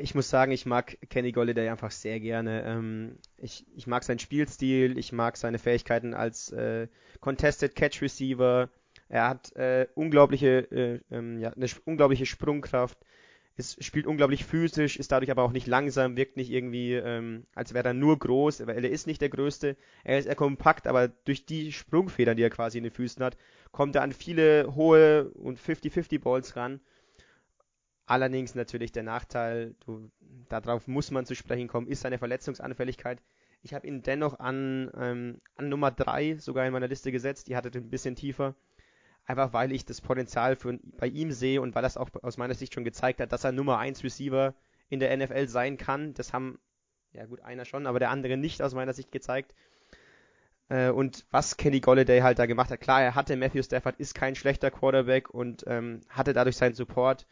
[0.00, 2.62] Ich muss sagen, ich mag Kenny Golladay einfach sehr gerne.
[2.62, 6.86] Ähm, ich, ich mag seinen Spielstil, ich mag seine Fähigkeiten als äh,
[7.20, 8.70] Contested Catch Receiver.
[9.08, 12.98] Er hat äh, unglaubliche, äh, ähm, ja, eine unglaubliche Sprungkraft,
[13.56, 17.74] ist, spielt unglaublich physisch, ist dadurch aber auch nicht langsam, wirkt nicht irgendwie, ähm, als
[17.74, 19.76] wäre er nur groß, weil er ist nicht der Größte.
[20.04, 23.36] Er ist eher kompakt, aber durch die Sprungfedern, die er quasi in den Füßen hat,
[23.72, 26.80] kommt er an viele hohe und 50-50 Balls ran
[28.10, 30.10] Allerdings natürlich der Nachteil, du,
[30.48, 33.22] darauf muss man zu sprechen kommen, ist seine Verletzungsanfälligkeit.
[33.62, 37.54] Ich habe ihn dennoch an, ähm, an Nummer 3 sogar in meiner Liste gesetzt, die
[37.54, 38.56] hatte ein bisschen tiefer.
[39.26, 42.54] Einfach weil ich das Potenzial für, bei ihm sehe und weil das auch aus meiner
[42.54, 44.54] Sicht schon gezeigt hat, dass er Nummer 1 Receiver
[44.88, 46.14] in der NFL sein kann.
[46.14, 46.58] Das haben,
[47.12, 49.54] ja gut, einer schon, aber der andere nicht aus meiner Sicht gezeigt.
[50.68, 54.14] Äh, und was Kenny Golladay halt da gemacht hat, klar, er hatte Matthew Stafford, ist
[54.14, 57.26] kein schlechter Quarterback und ähm, hatte dadurch seinen Support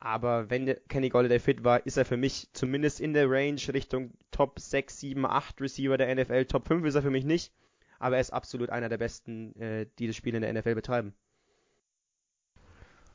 [0.00, 4.12] aber wenn Kenny Golladay fit war, ist er für mich zumindest in der Range Richtung
[4.30, 6.44] Top 6, 7, 8 Receiver der NFL.
[6.46, 7.52] Top 5 ist er für mich nicht,
[7.98, 11.14] aber er ist absolut einer der besten, äh, die das Spiel in der NFL betreiben.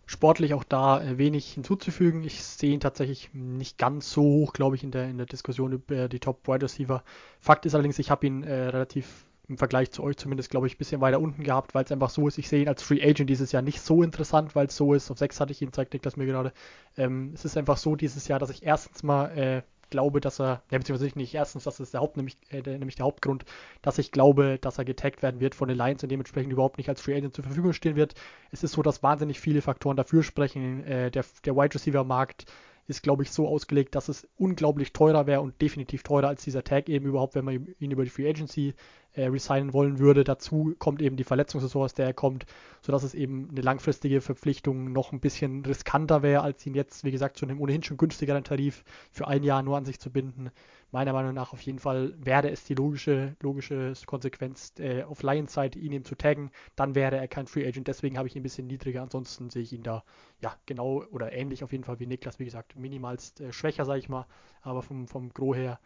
[0.06, 2.24] Sportlich auch da äh, wenig hinzuzufügen.
[2.24, 5.72] Ich sehe ihn tatsächlich nicht ganz so hoch, glaube ich, in der, in der Diskussion
[5.72, 7.04] über die Top Wide Receiver.
[7.40, 10.76] Fakt ist allerdings, ich habe ihn äh, relativ im Vergleich zu euch zumindest, glaube ich,
[10.76, 12.38] ein bisschen weiter unten gehabt, weil es einfach so ist.
[12.38, 15.12] Ich sehe ihn als Free Agent dieses Jahr nicht so interessant, weil es so ist.
[15.12, 16.54] Auf 6 hatte ich ihn, zeigt Niklas mir gerade.
[16.98, 19.62] Ähm, es ist einfach so dieses Jahr, dass ich erstens mal äh,
[19.92, 22.96] glaube, dass er, ja, beziehungsweise nicht erstens, das ist der Haupt, nämlich, äh, der, nämlich
[22.96, 23.46] der Hauptgrund,
[23.84, 26.90] dass ich glaube, dass er getaggt werden wird von den Lions und dementsprechend überhaupt nicht
[26.90, 28.16] als Free Agent zur Verfügung stehen wird.
[28.52, 30.84] Es ist so, dass wahnsinnig viele Faktoren dafür sprechen.
[30.86, 32.46] Äh, der, der Wide Receiver Markt
[32.88, 36.64] ist, glaube ich, so ausgelegt, dass es unglaublich teurer wäre und definitiv teurer als dieser
[36.64, 38.74] Tag eben überhaupt, wenn man ihn über die Free Agency
[39.14, 40.24] äh, resignen wollen würde.
[40.24, 42.46] Dazu kommt eben die Verletzungssaison, aus der er kommt,
[42.82, 47.12] sodass es eben eine langfristige Verpflichtung noch ein bisschen riskanter wäre, als ihn jetzt, wie
[47.12, 50.52] gesagt, zu einem ohnehin schon günstigeren Tarif für ein Jahr nur an sich zu binden.
[50.92, 55.54] Meiner Meinung nach auf jeden Fall wäre es die logische, logische Konsequenz, äh, auf Lions
[55.54, 58.42] Seite ihn eben zu taggen, dann wäre er kein Free Agent, deswegen habe ich ihn
[58.42, 60.04] ein bisschen niedriger, ansonsten sehe ich ihn da,
[60.42, 64.00] ja, genau oder ähnlich auf jeden Fall wie Niklas, wie gesagt, minimalst äh, schwächer, sage
[64.00, 64.26] ich mal,
[64.62, 65.80] aber vom, vom Gro her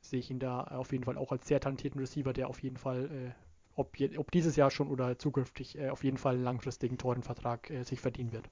[0.00, 2.78] sehe ich ihn da auf jeden Fall auch als sehr talentierten Receiver, der auf jeden
[2.78, 3.32] Fall, äh,
[3.74, 7.70] ob, ob, dieses Jahr schon oder zukünftig, äh, auf jeden Fall einen langfristigen teuren Vertrag
[7.70, 8.48] äh, sich verdienen wird.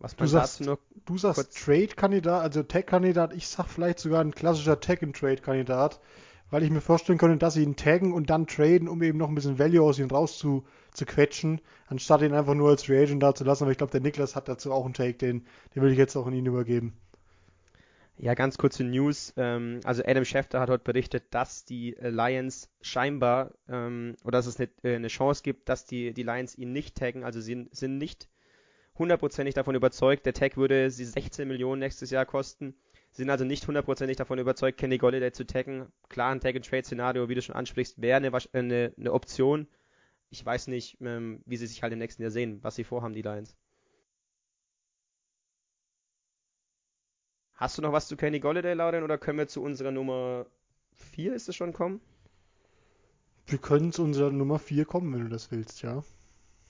[0.00, 4.78] Was du sagst, nur du sagst Trade-Kandidat, also Tag-Kandidat, ich sag vielleicht sogar ein klassischer
[4.78, 6.00] Tag-and-Trade-Kandidat,
[6.50, 9.28] weil ich mir vorstellen könnte, dass sie ihn taggen und dann traden, um eben noch
[9.28, 13.02] ein bisschen Value aus ihm raus zu, zu quetschen, anstatt ihn einfach nur als Free
[13.02, 13.64] Agent da zu lassen.
[13.64, 16.16] Aber ich glaube, der Niklas hat dazu auch einen Take, den, den will ich jetzt
[16.16, 16.96] auch an ihn übergeben.
[18.16, 19.32] Ja, ganz kurze News.
[19.36, 24.58] Ähm, also Adam Schefter hat heute berichtet, dass die Lions scheinbar ähm, oder dass es
[24.58, 27.22] eine, äh, eine, Chance gibt, dass die, die Lions ihn nicht taggen.
[27.22, 28.28] Also sie sind nicht
[28.98, 32.74] hundertprozentig davon überzeugt, der Tag würde sie 16 Millionen nächstes Jahr kosten.
[33.10, 35.90] Sie sind also nicht hundertprozentig davon überzeugt, Kenny Golladay zu taggen.
[36.08, 39.66] Klar, ein Tag-and-Trade-Szenario, wie du schon ansprichst, wäre eine, eine, eine, Option.
[40.30, 43.14] Ich weiß nicht, ähm, wie sie sich halt im nächsten Jahr sehen, was sie vorhaben,
[43.14, 43.56] die Lions.
[47.54, 50.46] Hast du noch was zu Kenny Golladay, Lauren, oder können wir zu unserer Nummer
[50.92, 52.00] 4, ist es schon, kommen?
[53.46, 56.04] Wir können zu unserer Nummer 4 kommen, wenn du das willst, ja.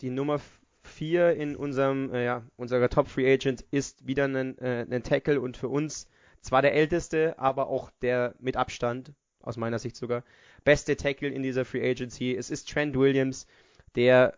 [0.01, 0.41] Die Nummer
[0.89, 5.57] 4 in unserem, äh, ja, unserer Top Free Agent ist wieder ein, äh, Tackle und
[5.57, 6.09] für uns
[6.41, 10.25] zwar der älteste, aber auch der mit Abstand, aus meiner Sicht sogar,
[10.65, 12.35] beste Tackle in dieser Free Agency.
[12.35, 13.47] Es ist Trent Williams,
[13.95, 14.37] der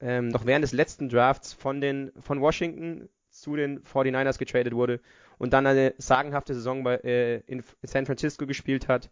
[0.00, 5.00] ähm, noch während des letzten Drafts von, den, von Washington zu den 49ers getradet wurde
[5.38, 9.10] und dann eine sagenhafte Saison bei, äh, in San Francisco gespielt hat.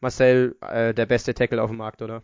[0.00, 2.22] Marcel, äh, der beste Tackle auf dem Markt, oder?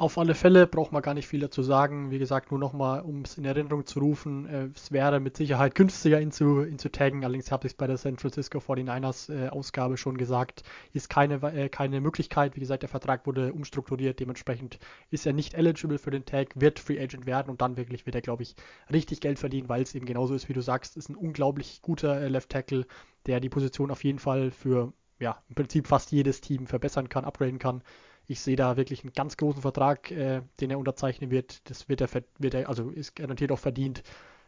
[0.00, 2.10] Auf alle Fälle braucht man gar nicht viel dazu sagen.
[2.10, 5.74] Wie gesagt, nur nochmal, um es in Erinnerung zu rufen, äh, es wäre mit Sicherheit
[5.74, 7.22] günstiger, ihn zu, ihn zu taggen.
[7.22, 10.62] Allerdings habe ich es bei der San Francisco 49ers äh, Ausgabe schon gesagt,
[10.94, 12.56] ist keine, äh, keine Möglichkeit.
[12.56, 14.18] Wie gesagt, der Vertrag wurde umstrukturiert.
[14.20, 14.78] Dementsprechend
[15.10, 18.14] ist er nicht eligible für den Tag, wird Free Agent werden und dann wirklich wird
[18.14, 18.56] er, glaube ich,
[18.90, 20.96] richtig Geld verdienen, weil es eben genauso ist, wie du sagst.
[20.96, 22.86] Ist ein unglaublich guter äh, Left Tackle,
[23.26, 27.26] der die Position auf jeden Fall für ja, im Prinzip fast jedes Team verbessern kann,
[27.26, 27.82] upgraden kann
[28.30, 31.68] ich sehe da wirklich einen ganz großen Vertrag, äh, den er unterzeichnen wird.
[31.68, 32.08] Das wird er,
[32.38, 34.04] wird er also ist garantiert auch verdient.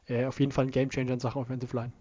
[0.07, 1.93] Äh, auf jeden Fall ein Gamechanger in Sachen Offensive Line.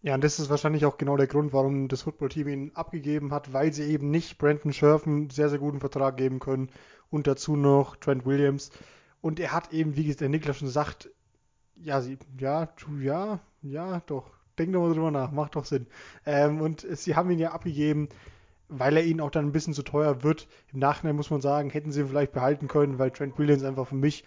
[0.00, 3.52] Ja, und das ist wahrscheinlich auch genau der Grund, warum das Footballteam ihn abgegeben hat,
[3.52, 6.70] weil sie eben nicht Brandon Scherf einen sehr, sehr guten Vertrag geben können
[7.08, 8.72] und dazu noch Trent Williams.
[9.20, 11.08] Und er hat eben, wie der Niklas schon sagt,
[11.76, 12.68] ja, sie, ja,
[13.00, 14.28] ja, ja, doch,
[14.58, 15.86] denk doch mal drüber nach, macht doch Sinn.
[16.26, 18.08] Ähm, und sie haben ihn ja abgegeben,
[18.78, 20.48] weil er ihnen auch dann ein bisschen zu teuer wird.
[20.72, 23.86] Im Nachhinein muss man sagen, hätten sie ihn vielleicht behalten können, weil Trent Williams einfach
[23.86, 24.24] für mich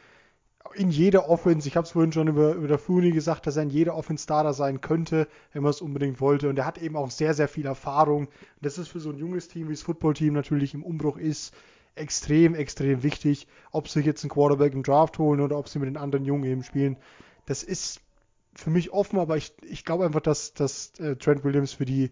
[0.74, 3.70] in jeder Offense, ich habe es vorhin schon über, über Funi gesagt, dass er in
[3.70, 6.50] jeder Offense Starter sein könnte, wenn man es unbedingt wollte.
[6.50, 8.28] Und er hat eben auch sehr, sehr viel Erfahrung.
[8.62, 11.54] Das ist für so ein junges Team, wie das Footballteam natürlich im Umbruch ist,
[11.96, 13.48] extrem, extrem wichtig.
[13.72, 16.46] Ob sie jetzt einen Quarterback im Draft holen oder ob sie mit den anderen Jungen
[16.46, 16.98] eben spielen.
[17.46, 18.02] Das ist
[18.56, 22.12] für mich offen, aber ich, ich glaube einfach, dass, dass äh, Trent Williams für die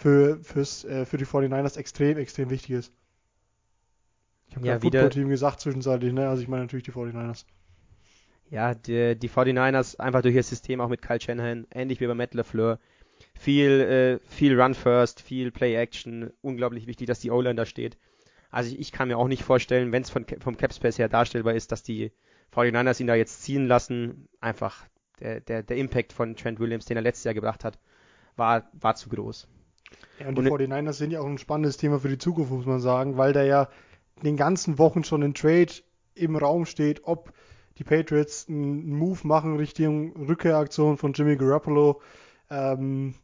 [0.00, 2.92] für, fürs, äh, für die 49ers extrem, extrem wichtig ist.
[4.48, 6.28] Ich habe ja, gerade Football-Team gesagt zwischenzeitlich, ne?
[6.28, 7.44] Also ich meine natürlich die 49ers.
[8.48, 12.14] Ja, die, die 49ers einfach durch ihr System auch mit Kyle Shanahan, ähnlich wie bei
[12.14, 12.78] Matt LaFleur.
[13.38, 17.98] Viel, äh, viel Run First, viel Play Action, unglaublich wichtig, dass die O-Line da steht.
[18.50, 21.54] Also ich, ich, kann mir auch nicht vorstellen, wenn es vom Cap Space her darstellbar
[21.54, 22.10] ist, dass die
[22.54, 24.28] 49ers ihn da jetzt ziehen lassen.
[24.40, 24.86] Einfach
[25.20, 27.78] der, der, der Impact von Trent Williams, den er letztes Jahr gebracht hat,
[28.36, 29.46] war, war zu groß.
[30.18, 32.66] Ja, und die und 49ers sind ja auch ein spannendes Thema für die Zukunft, muss
[32.66, 33.68] man sagen, weil da ja
[34.16, 35.72] in den ganzen Wochen schon ein Trade
[36.14, 37.32] im Raum steht, ob
[37.78, 42.02] die Patriots einen Move machen Richtung Rückkehraktion von Jimmy Garoppolo.
[42.50, 43.14] Ähm,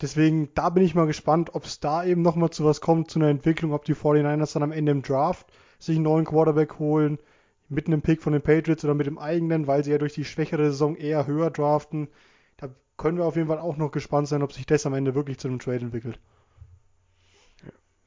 [0.00, 3.18] deswegen, da bin ich mal gespannt, ob es da eben nochmal zu was kommt, zu
[3.18, 5.46] einer Entwicklung, ob die 49ers dann am Ende im Draft
[5.78, 7.18] sich einen neuen Quarterback holen,
[7.70, 10.24] mit einem Pick von den Patriots oder mit dem eigenen, weil sie ja durch die
[10.24, 12.08] schwächere Saison eher höher draften
[13.00, 15.38] können wir auf jeden Fall auch noch gespannt sein, ob sich das am Ende wirklich
[15.38, 16.18] zu einem Trade entwickelt.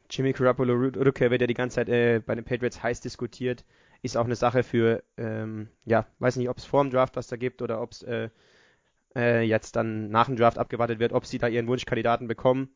[0.07, 3.65] Jimmy Garoppolo Rückkehr wird ja die ganze Zeit äh, bei den Patriots heiß diskutiert.
[4.03, 7.25] Ist auch eine Sache für, ähm, ja, weiß nicht, ob es vor dem Draft was
[7.25, 8.29] da gibt oder ob es äh,
[9.15, 12.69] äh, jetzt dann nach dem Draft abgewartet wird, ob sie da ihren Wunschkandidaten bekommen.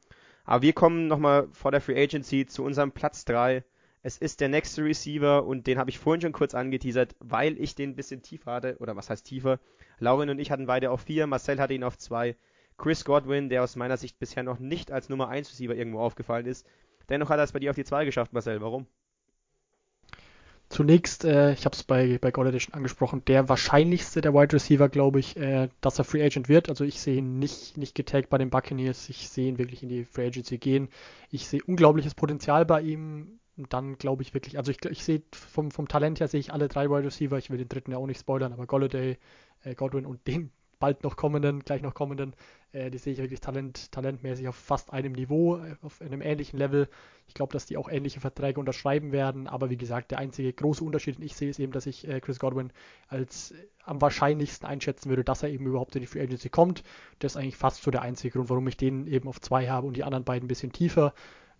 [0.43, 3.63] Aber wir kommen nochmal vor der Free Agency zu unserem Platz 3
[4.07, 7.75] es ist der nächste Receiver und den habe ich vorhin schon kurz angeteasert, weil ich
[7.75, 9.59] den ein bisschen tiefer hatte, oder was heißt tiefer?
[9.99, 12.37] Lauren und ich hatten beide auf 4, Marcel hatte ihn auf 2.
[12.77, 16.45] Chris Godwin, der aus meiner Sicht bisher noch nicht als Nummer 1 Receiver irgendwo aufgefallen
[16.45, 16.65] ist.
[17.09, 18.61] Dennoch hat er es bei dir auf die 2 geschafft, Marcel.
[18.61, 18.87] Warum?
[20.69, 24.87] Zunächst, äh, ich habe es bei, bei Gold Edition angesprochen, der wahrscheinlichste der Wide Receiver,
[24.87, 26.69] glaube ich, äh, dass er Free Agent wird.
[26.69, 29.09] Also ich sehe ihn nicht, nicht getaggt bei den Buccaneers.
[29.09, 30.87] Ich sehe ihn wirklich in die Free Agency gehen.
[31.29, 35.71] Ich sehe unglaubliches Potenzial bei ihm dann glaube ich wirklich, also ich, ich sehe vom,
[35.71, 38.07] vom Talent her sehe ich alle drei Wide Receiver, ich will den dritten ja auch
[38.07, 39.17] nicht spoilern, aber Golladay,
[39.63, 42.35] äh, Godwin und den bald noch kommenden, gleich noch kommenden,
[42.71, 46.59] äh, die sehe ich wirklich Talent, talentmäßig auf fast einem Niveau, äh, auf einem ähnlichen
[46.59, 46.87] Level.
[47.25, 50.83] Ich glaube, dass die auch ähnliche Verträge unterschreiben werden, aber wie gesagt, der einzige große
[50.83, 52.71] Unterschied, den ich sehe, ist eben, dass ich äh, Chris Godwin
[53.07, 53.55] als äh,
[53.85, 56.83] am wahrscheinlichsten einschätzen würde, dass er eben überhaupt in die Free Agency kommt.
[57.19, 59.87] Das ist eigentlich fast so der einzige Grund, warum ich den eben auf zwei habe
[59.87, 61.13] und die anderen beiden ein bisschen tiefer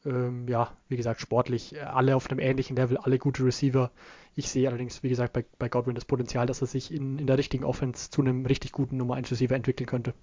[0.08, 3.92] ähm, ja, wie gesagt, sportlich äh, alle auf einem ähnlichen Level, alle gute Receiver.
[4.36, 7.28] Ich sehe allerdings, wie gesagt, bei, bei Godwin das Potenzial, dass er sich in, in
[7.28, 10.14] der richtigen Offense zu einem richtig guten Nummer 1 Receiver entwickeln könnte.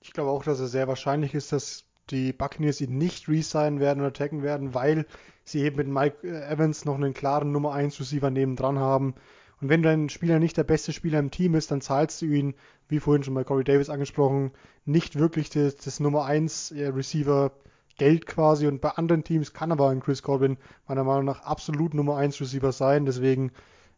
[0.00, 4.00] Ich glaube auch, dass es sehr wahrscheinlich ist, dass die Buccaneers ihn nicht resignen werden
[4.00, 5.06] oder taggen werden, weil
[5.44, 9.14] sie eben mit Mike äh, Evans noch einen klaren Nummer 1 Receiver nebendran haben.
[9.60, 12.54] Und wenn dein Spieler nicht der beste Spieler im Team ist, dann zahlst du ihn,
[12.88, 14.52] wie vorhin schon bei Corey Davis angesprochen,
[14.86, 17.52] nicht wirklich das, das Nummer 1 äh, Receiver
[18.00, 20.56] Geld quasi und bei anderen Teams kann aber ein Chris Corbin
[20.88, 23.04] meiner Meinung nach absolut Nummer 1 Receiver sein.
[23.04, 23.52] Deswegen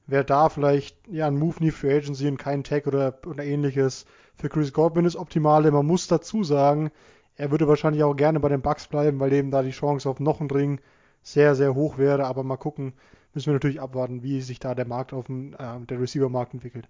[0.09, 4.05] wäre da vielleicht ja ein Move nie für Agency und kein Tag oder, oder ähnliches.
[4.35, 5.71] Für Chris Corbin ist optimale.
[5.71, 6.91] Man muss dazu sagen,
[7.37, 10.19] er würde wahrscheinlich auch gerne bei den Bucks bleiben, weil eben da die Chance auf
[10.19, 10.81] noch einen Ring
[11.23, 12.25] sehr, sehr hoch wäre.
[12.25, 12.95] Aber mal gucken,
[13.35, 16.89] müssen wir natürlich abwarten, wie sich da der Markt auf dem, äh, Receiver-Markt entwickelt.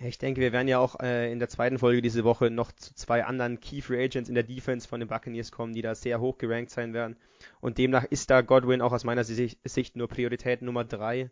[0.00, 2.94] Ich denke, wir werden ja auch äh, in der zweiten Folge diese Woche noch zu
[2.94, 6.20] zwei anderen Key Free Agents in der Defense von den Buccaneers kommen, die da sehr
[6.20, 7.16] hoch gerankt sein werden.
[7.60, 11.30] Und demnach ist da Godwin auch aus meiner Sicht nur Priorität Nummer drei.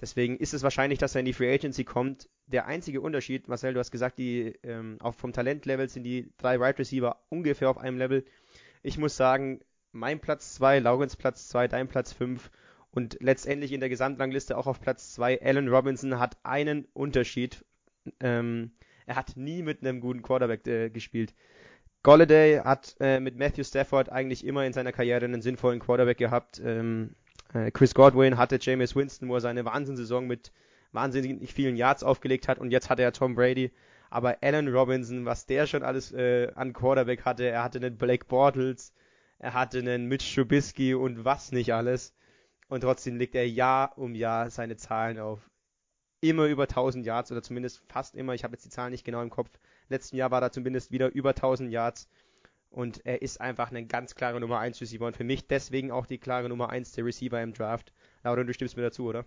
[0.00, 2.30] Deswegen ist es wahrscheinlich, dass er in die Free Agency kommt.
[2.46, 6.54] Der einzige Unterschied, Marcel, du hast gesagt, die ähm, auch vom Talentlevel sind die drei
[6.54, 8.24] Wide right Receiver ungefähr auf einem Level.
[8.82, 9.60] Ich muss sagen,
[9.92, 12.50] mein Platz 2, Laurens Platz 2, dein Platz 5
[12.92, 17.62] und letztendlich in der Gesamtrangliste auch auf Platz 2, Allen Robinson hat einen Unterschied
[18.20, 18.72] ähm,
[19.06, 21.34] er hat nie mit einem guten Quarterback äh, gespielt.
[22.02, 26.60] Golladay hat äh, mit Matthew Stafford eigentlich immer in seiner Karriere einen sinnvollen Quarterback gehabt.
[26.64, 27.14] Ähm,
[27.52, 30.52] äh, Chris Godwin hatte Jameis Winston, wo er seine Wahnsinnssaison mit
[30.92, 33.70] wahnsinnig vielen Yards aufgelegt hat und jetzt hatte er Tom Brady.
[34.08, 38.26] Aber Allen Robinson, was der schon alles äh, an Quarterback hatte, er hatte einen Blake
[38.26, 38.92] Bortles,
[39.38, 42.14] er hatte einen Mitch Trubisky und was nicht alles.
[42.68, 45.49] Und trotzdem legt er Jahr um Jahr seine Zahlen auf
[46.20, 48.34] immer über 1000 Yards oder zumindest fast immer.
[48.34, 49.50] Ich habe jetzt die Zahlen nicht genau im Kopf.
[49.88, 52.08] Letzten Jahr war er zumindest wieder über 1000 Yards.
[52.70, 56.06] Und er ist einfach eine ganz klare Nummer 1 Receiver und für mich deswegen auch
[56.06, 57.92] die klare Nummer 1 der Receiver im Draft.
[58.22, 59.24] Laura, du stimmst mir dazu, oder?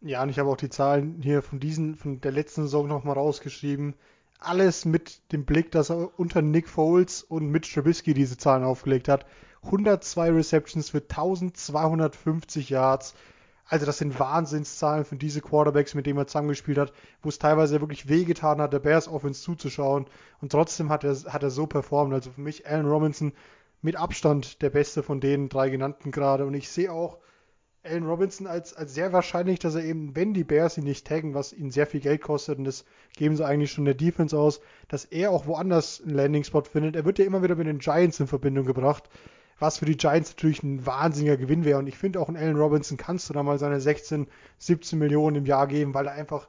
[0.00, 3.14] Ja, und ich habe auch die Zahlen hier von diesen, von der letzten Saison nochmal
[3.14, 3.94] rausgeschrieben.
[4.38, 9.08] Alles mit dem Blick, dass er unter Nick Foles und Mitch Trubisky diese Zahlen aufgelegt
[9.08, 9.26] hat.
[9.64, 13.14] 102 Receptions für 1250 Yards.
[13.68, 16.92] Also das sind Wahnsinnszahlen für diese Quarterbacks, mit denen er zusammengespielt hat,
[17.22, 20.06] wo es teilweise wirklich wehgetan hat, der Bears Offense zuzuschauen.
[20.40, 22.14] Und trotzdem hat er, hat er so performt.
[22.14, 23.32] Also für mich Allen Robinson
[23.82, 26.46] mit Abstand der beste von den drei genannten gerade.
[26.46, 27.18] Und ich sehe auch
[27.84, 31.34] Allen Robinson als, als sehr wahrscheinlich, dass er eben, wenn die Bears ihn nicht taggen,
[31.34, 34.60] was ihn sehr viel Geld kostet, und das geben sie eigentlich schon der Defense aus,
[34.88, 36.96] dass er auch woanders einen Landing-Spot findet.
[36.96, 39.08] Er wird ja immer wieder mit den Giants in Verbindung gebracht
[39.58, 41.78] was für die Giants natürlich ein wahnsinniger Gewinn wäre.
[41.78, 44.28] Und ich finde auch in Allen Robinson kannst du da mal seine 16,
[44.58, 46.48] 17 Millionen im Jahr geben, weil er einfach,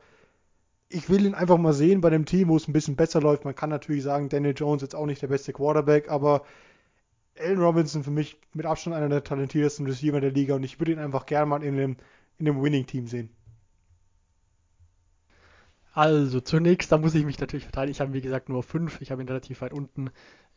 [0.89, 3.45] ich will ihn einfach mal sehen bei dem Team, wo es ein bisschen besser läuft.
[3.45, 6.43] Man kann natürlich sagen, Daniel Jones ist auch nicht der beste Quarterback, aber
[7.39, 10.91] Allen Robinson für mich mit Abstand einer der talentiertesten Receiver der Liga und ich würde
[10.91, 11.97] ihn einfach gerne mal in dem,
[12.37, 13.29] in dem Winning-Team sehen.
[15.93, 17.91] Also zunächst, da muss ich mich natürlich verteidigen.
[17.91, 19.01] Ich habe, wie gesagt, nur fünf.
[19.01, 20.11] Ich habe ihn relativ weit unten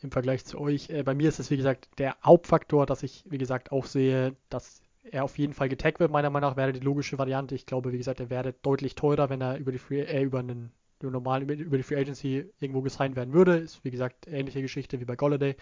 [0.04, 0.90] im Vergleich zu euch.
[0.90, 4.36] Äh, bei mir ist es, wie gesagt, der Hauptfaktor, dass ich, wie gesagt, auch sehe,
[4.48, 6.10] dass er auf jeden Fall getaggt wird.
[6.10, 7.54] Meiner Meinung nach wäre die logische Variante.
[7.54, 10.40] Ich glaube, wie gesagt, er wäre deutlich teurer, wenn er über die Free, äh, über
[10.40, 13.56] einen normalen, über die Free Agency irgendwo gesigned werden würde.
[13.56, 15.56] Ist, wie gesagt, ähnliche Geschichte wie bei Golladay.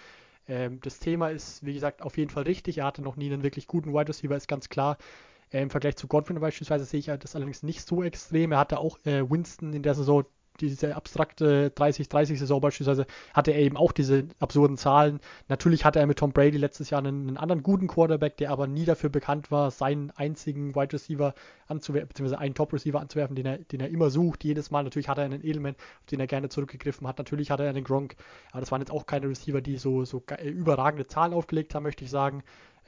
[0.46, 2.78] Ähm, das Thema ist, wie gesagt, auf jeden Fall richtig.
[2.78, 4.98] Er hatte noch nie einen wirklich guten Wide Receiver, ist ganz klar.
[5.50, 8.52] Äh, Im Vergleich zu Godwin beispielsweise sehe ich das allerdings nicht so extrem.
[8.52, 10.24] Er hatte auch äh, Winston in der Saison
[10.60, 15.20] diese abstrakte 30-30-Saison beispielsweise, hatte er eben auch diese absurden Zahlen.
[15.48, 18.66] Natürlich hatte er mit Tom Brady letztes Jahr einen, einen, anderen guten Quarterback, der aber
[18.66, 21.34] nie dafür bekannt war, seinen einzigen Wide Receiver
[21.66, 24.44] anzuwerfen, beziehungsweise einen Top Receiver anzuwerfen, den er, den er immer sucht.
[24.44, 27.18] Jedes Mal natürlich hat er einen Edelman, auf den er gerne zurückgegriffen hat.
[27.18, 28.16] Natürlich hatte er einen Gronk,
[28.50, 32.04] aber das waren jetzt auch keine Receiver, die so, so überragende Zahlen aufgelegt haben, möchte
[32.04, 32.42] ich sagen.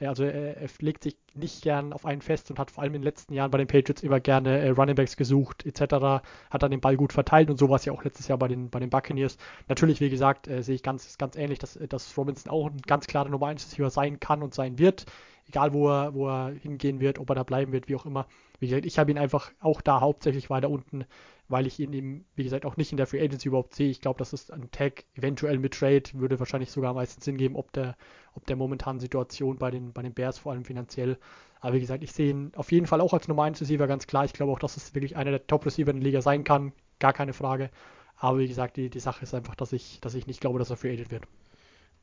[0.09, 3.01] Also er, er, legt sich nicht gern auf einen fest und hat vor allem in
[3.01, 6.23] den letzten Jahren bei den Patriots immer gerne äh, Runningbacks gesucht etc.
[6.49, 8.47] Hat dann den Ball gut verteilt und so war es ja auch letztes Jahr bei
[8.47, 9.37] den, bei den Buccaneers.
[9.67, 13.07] Natürlich, wie gesagt, äh, sehe ich ganz, ganz ähnlich, dass, dass Robinson auch ein ganz
[13.07, 15.05] klarer Nummer 1 Receiver sein kann und sein wird.
[15.47, 18.27] Egal wo er, wo er hingehen wird, ob er da bleiben wird, wie auch immer.
[18.59, 21.05] Wie gesagt, ich habe ihn einfach auch da hauptsächlich weiter unten
[21.47, 23.89] weil ich ihn eben, wie gesagt, auch nicht in der Free Agency überhaupt sehe.
[23.89, 27.37] Ich glaube, das ist ein Tag eventuell mit Trade, würde wahrscheinlich sogar am meisten Sinn
[27.37, 27.95] geben, ob der,
[28.33, 31.17] ob der momentanen Situation bei den, bei den Bears, vor allem finanziell.
[31.59, 34.07] Aber wie gesagt, ich sehe ihn auf jeden Fall auch als Nummer 1 Receiver ganz
[34.07, 34.25] klar.
[34.25, 36.73] Ich glaube auch, dass es wirklich einer der Top-Receiver in der Liga sein kann.
[36.99, 37.69] Gar keine Frage.
[38.17, 40.69] Aber wie gesagt, die, die Sache ist einfach, dass ich, dass ich nicht glaube, dass
[40.69, 41.23] er Free Agent wird.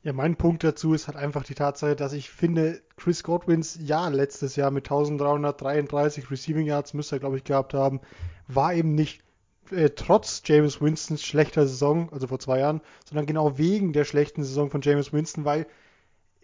[0.03, 4.09] Ja, mein Punkt dazu ist halt einfach die Tatsache, dass ich finde, Chris Godwins Jahr
[4.09, 8.01] letztes Jahr mit 1333 Receiving Yards müsste er, glaube ich, gehabt haben,
[8.47, 9.21] war eben nicht
[9.71, 14.43] äh, trotz James Winstons schlechter Saison, also vor zwei Jahren, sondern genau wegen der schlechten
[14.43, 15.65] Saison von James Winston, weil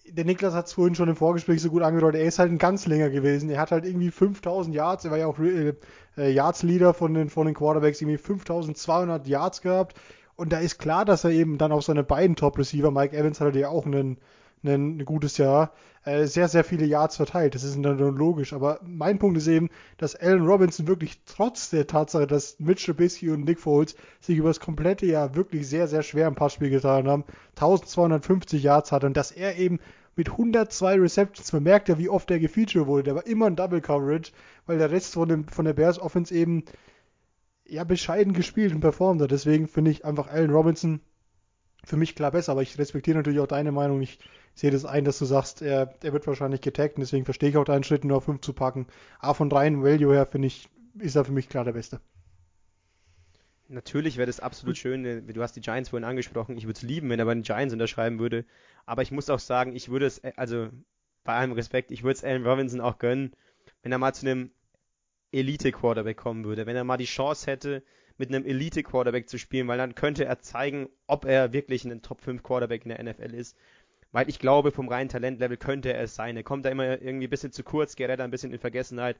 [0.09, 2.57] der Niklas hat es vorhin schon im Vorgespräch so gut angedeutet, er ist halt ein
[2.57, 3.49] ganz länger gewesen.
[3.49, 5.73] Er hat halt irgendwie 5000 Yards, er war ja auch äh,
[6.17, 9.97] äh, Yards Leader von den, von den Quarterbacks, irgendwie 5200 Yards gehabt.
[10.35, 13.59] Und da ist klar, dass er eben dann auf seine beiden Top-Receiver, Mike Evans hatte
[13.59, 14.17] ja auch einen,
[14.63, 17.55] ein, ein gutes Jahr, äh, sehr, sehr viele Yards verteilt.
[17.55, 18.53] Das ist dann logisch.
[18.53, 23.29] Aber mein Punkt ist eben, dass Allen Robinson wirklich trotz der Tatsache, dass Mitch Trubisky
[23.29, 27.07] und Nick Foles sich über das komplette Jahr wirklich sehr, sehr schwer im Passspiel getan
[27.07, 27.23] haben,
[27.55, 29.79] 1250 Yards hatte und dass er eben
[30.15, 33.03] mit 102 Receptions, man merkt ja, wie oft er gefeatured wurde.
[33.03, 34.31] Der war immer in Double Coverage,
[34.65, 36.63] weil der Rest von, dem, von der Bears Offense eben
[37.65, 39.31] ja bescheiden gespielt und performt hat.
[39.31, 41.01] Deswegen finde ich einfach Allen Robinson
[41.83, 44.01] für mich klar besser, aber ich respektiere natürlich auch deine Meinung.
[44.01, 44.19] Ich
[44.57, 47.57] sehe das ein, dass du sagst, er, er wird wahrscheinlich getaggt und deswegen verstehe ich
[47.57, 48.87] auch deinen Schritt, nur auf 5 zu packen.
[49.19, 52.01] Aber von rein Value her, finde ich, ist er für mich klar der Beste.
[53.69, 55.27] Natürlich wäre das absolut schön.
[55.27, 56.57] Du hast die Giants vorhin angesprochen.
[56.57, 58.45] Ich würde es lieben, wenn er bei den Giants unterschreiben würde.
[58.85, 60.69] Aber ich muss auch sagen, ich würde es, äh, also
[61.23, 63.33] bei allem Respekt, ich würde es Allen Robinson auch gönnen,
[63.83, 64.49] wenn er mal zu einem
[65.31, 66.65] Elite-Quarterback kommen würde.
[66.65, 67.83] Wenn er mal die Chance hätte,
[68.17, 72.85] mit einem Elite-Quarterback zu spielen, weil dann könnte er top ob er wirklich ein Top-5-Quarterback
[72.85, 73.55] in der NFL ist.
[74.11, 76.37] Weil ich glaube, vom reinen Talentlevel könnte er es sein.
[76.37, 79.19] Er kommt da immer irgendwie ein bisschen zu kurz, gerät da ein bisschen in Vergessenheit,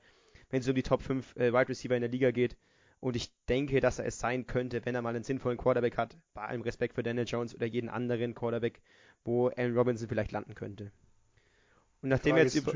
[0.49, 2.55] wenn es um die Top 5 äh, Wide Receiver in der Liga geht.
[2.99, 6.17] Und ich denke, dass er es sein könnte, wenn er mal einen sinnvollen Quarterback hat.
[6.33, 8.81] Bei allem Respekt für Daniel Jones oder jeden anderen Quarterback,
[9.23, 10.91] wo Allen Robinson vielleicht landen könnte.
[12.01, 12.73] Und nachdem wir jetzt über.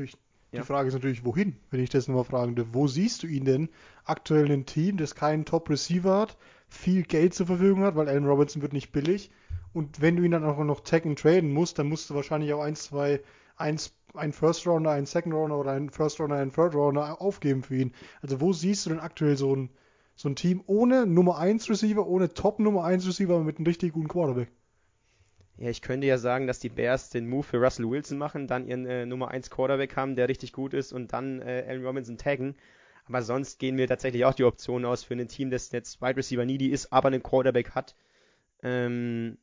[0.52, 0.64] Die ja.
[0.64, 2.68] Frage ist natürlich, wohin, wenn ich das nochmal fragen darf.
[2.72, 3.70] Wo siehst du ihn denn
[4.04, 6.36] aktuell in einem Team, das keinen Top-Receiver hat,
[6.68, 9.30] viel Geld zur Verfügung hat, weil Allen Robinson wird nicht billig.
[9.72, 12.60] Und wenn du ihn dann auch noch taggen traden musst, dann musst du wahrscheinlich auch
[12.60, 13.22] ein, zwei,
[13.56, 17.62] eins, ein First Rounder, ein Second Rounder oder ein First Rounder, ein Third Rounder aufgeben
[17.62, 17.94] für ihn.
[18.20, 19.70] Also wo siehst du denn aktuell so ein,
[20.16, 23.66] so ein Team ohne Nummer 1 Receiver, ohne Top Nummer 1 Receiver, aber mit einem
[23.66, 24.50] richtig guten Quarterback?
[25.58, 28.66] Ja, ich könnte ja sagen, dass die Bears den Move für Russell Wilson machen, dann
[28.66, 32.16] ihren äh, Nummer 1 Quarterback haben, der richtig gut ist und dann äh, Allen Robinson
[32.16, 32.56] taggen.
[33.04, 36.16] Aber sonst gehen wir tatsächlich auch die Option aus für ein Team, das jetzt Wide
[36.16, 37.94] Receiver needy ist, aber einen Quarterback hat.
[38.62, 39.38] Ähm,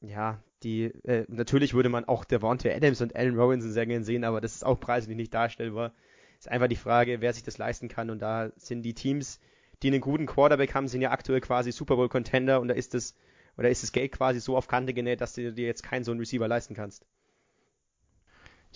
[0.00, 4.24] ja, die, äh, natürlich würde man auch Devontae Adams und Allen Robinson sehr gerne sehen,
[4.24, 5.92] aber das ist auch preislich nicht darstellbar.
[6.38, 9.40] Ist einfach die Frage, wer sich das leisten kann und da sind die Teams,
[9.82, 12.94] die einen guten Quarterback haben, sind ja aktuell quasi Super Bowl Contender und da ist
[12.94, 13.14] das
[13.56, 16.10] oder ist das Geld quasi so auf Kante genäht, dass du dir jetzt keinen so
[16.10, 17.06] einen Receiver leisten kannst?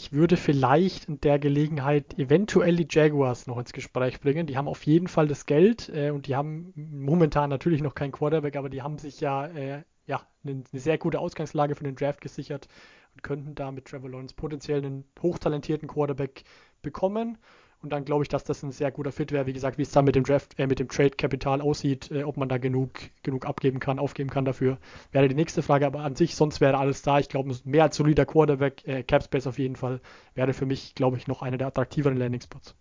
[0.00, 4.46] Ich würde vielleicht in der Gelegenheit eventuell die Jaguars noch ins Gespräch bringen.
[4.46, 8.12] Die haben auf jeden Fall das Geld äh, und die haben momentan natürlich noch keinen
[8.12, 11.96] Quarterback, aber die haben sich ja, äh, ja eine, eine, sehr gute Ausgangslage für den
[11.96, 12.68] Draft gesichert
[13.12, 16.44] und könnten da mit Trevor Lawrence potenziell einen hochtalentierten Quarterback
[16.80, 17.36] bekommen.
[17.80, 19.46] Und dann glaube ich, dass das ein sehr guter Fit wäre.
[19.46, 22.36] Wie gesagt, wie es dann mit dem Draft, äh, mit dem Trade-Kapital aussieht, äh, ob
[22.36, 22.90] man da genug,
[23.22, 24.78] genug abgeben kann, aufgeben kann dafür,
[25.12, 25.86] wäre die nächste Frage.
[25.86, 27.20] Aber an sich, sonst wäre alles da.
[27.20, 30.00] Ich glaube, mehr als solider Quarterback, äh, Capspace auf jeden Fall,
[30.34, 32.74] wäre für mich, glaube ich, noch einer der attraktiveren Landing-Spots.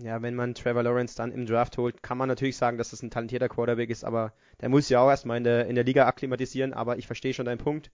[0.00, 3.02] Ja, wenn man Trevor Lawrence dann im Draft holt, kann man natürlich sagen, dass das
[3.02, 6.06] ein talentierter Quarterback ist, aber der muss ja auch erstmal in der, in der Liga
[6.06, 6.72] akklimatisieren.
[6.72, 7.90] Aber ich verstehe schon deinen Punkt.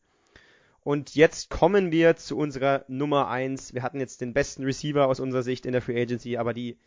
[0.85, 3.73] Und jetzt kommen wir zu unserer Nummer 1.
[3.73, 6.79] Wir hatten jetzt den besten Receiver aus unserer Sicht in der Free Agency, aber die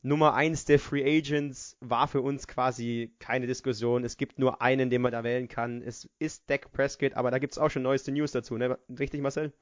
[0.00, 4.02] Nummer 1 der Free Agents war für uns quasi keine Diskussion.
[4.02, 5.82] Es gibt nur einen, den man da wählen kann.
[5.82, 8.78] Es ist Dak Prescott, aber da gibt es auch schon neueste News dazu, ne?
[8.98, 9.52] Richtig, Marcel?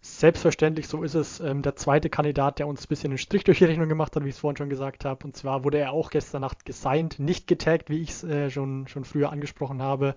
[0.00, 1.40] Selbstverständlich, so ist es.
[1.40, 4.24] Ähm, der zweite Kandidat, der uns ein bisschen einen Strich durch die Rechnung gemacht hat,
[4.24, 5.24] wie ich es vorhin schon gesagt habe.
[5.24, 8.88] Und zwar wurde er auch gestern Nacht gesigned, nicht getaggt, wie ich es äh, schon,
[8.88, 10.14] schon früher angesprochen habe.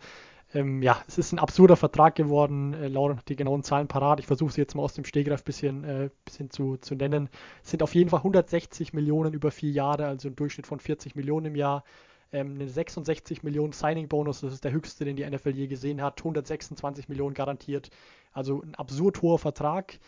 [0.54, 2.74] Ähm, ja, es ist ein absurder Vertrag geworden.
[2.74, 4.20] Äh, Lauren hat die genauen Zahlen parat.
[4.20, 7.30] Ich versuche sie jetzt mal aus dem Stegreif ein bisschen, äh, bisschen zu, zu nennen.
[7.64, 11.16] Es sind auf jeden Fall 160 Millionen über vier Jahre, also ein Durchschnitt von 40
[11.16, 11.84] Millionen im Jahr.
[12.32, 16.20] Ähm, eine 66 Millionen Signing-Bonus, das ist der höchste, den die NFL je gesehen hat.
[16.20, 17.89] 126 Millionen garantiert.
[18.32, 20.00] Also ein absurd hoher Vertrag.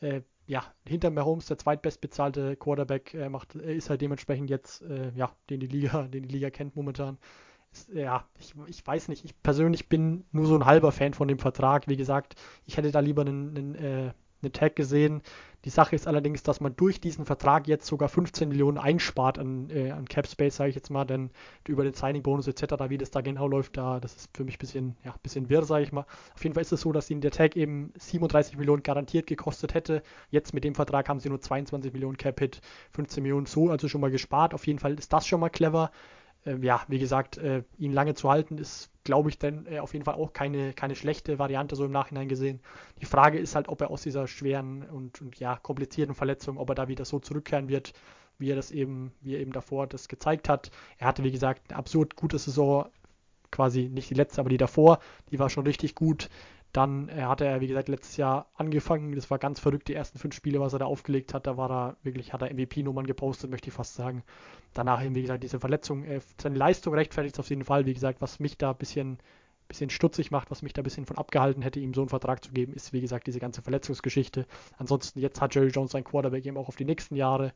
[0.00, 5.32] Äh, ja, hinter Mahomes der zweitbestbezahlte Quarterback äh, macht, ist halt dementsprechend jetzt, äh, ja,
[5.50, 7.18] den die Liga, den die Liga kennt momentan
[7.92, 9.24] ja, ich, ich weiß nicht.
[9.24, 11.88] Ich persönlich bin nur so ein halber Fan von dem Vertrag.
[11.88, 14.12] Wie gesagt, ich hätte da lieber einen, einen, äh,
[14.42, 15.22] einen Tag gesehen.
[15.64, 19.70] Die Sache ist allerdings, dass man durch diesen Vertrag jetzt sogar 15 Millionen einspart an,
[19.70, 21.30] äh, an Cap Space, sage ich jetzt mal, denn
[21.66, 24.58] über den Signing-Bonus etc., wie das da genau läuft, da, das ist für mich ein
[24.58, 26.04] bisschen, ja, bisschen wirr, sage ich mal.
[26.34, 29.72] Auf jeden Fall ist es so, dass ihnen der Tag eben 37 Millionen garantiert gekostet
[29.72, 30.02] hätte.
[30.30, 32.60] Jetzt mit dem Vertrag haben sie nur 22 Millionen Cap-Hit,
[32.92, 34.52] 15 Millionen so, also schon mal gespart.
[34.52, 35.90] Auf jeden Fall ist das schon mal clever
[36.44, 40.04] ja, wie gesagt, äh, ihn lange zu halten, ist, glaube ich, dann äh, auf jeden
[40.04, 42.60] Fall auch keine, keine schlechte Variante so im Nachhinein gesehen.
[43.00, 46.68] Die Frage ist halt, ob er aus dieser schweren und, und ja, komplizierten Verletzung, ob
[46.68, 47.92] er da wieder so zurückkehren wird,
[48.38, 50.70] wie er das eben, wie er eben davor das gezeigt hat.
[50.98, 52.86] Er hatte, wie gesagt, eine absurd gute Saison,
[53.50, 54.98] quasi nicht die letzte, aber die davor,
[55.30, 56.28] die war schon richtig gut.
[56.74, 59.14] Dann äh, hatte er, wie gesagt, letztes Jahr angefangen.
[59.14, 61.46] Das war ganz verrückt, die ersten fünf Spiele, was er da aufgelegt hat.
[61.46, 64.24] Da war er wirklich, hat er MVP-Nummern gepostet, möchte ich fast sagen.
[64.74, 66.02] Danach eben, wie gesagt, diese Verletzung.
[66.02, 67.86] Äh, seine Leistung rechtfertigt auf jeden Fall.
[67.86, 69.18] Wie gesagt, was mich da ein bisschen,
[69.68, 72.42] bisschen stutzig macht, was mich da ein bisschen von abgehalten hätte, ihm so einen Vertrag
[72.42, 74.44] zu geben, ist, wie gesagt, diese ganze Verletzungsgeschichte.
[74.76, 77.52] Ansonsten, jetzt hat Jerry Jones sein Quarterback eben auch auf die nächsten Jahre.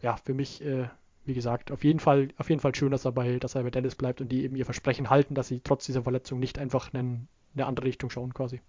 [0.00, 0.88] Ja, für mich, äh,
[1.26, 3.70] wie gesagt, auf jeden Fall, auf jeden Fall schön, dass er bei, dass er bei
[3.70, 6.94] Dallas bleibt und die eben ihr Versprechen halten, dass sie trotz dieser Verletzung nicht einfach
[6.94, 8.60] einen in eine andere Richtung schauen quasi.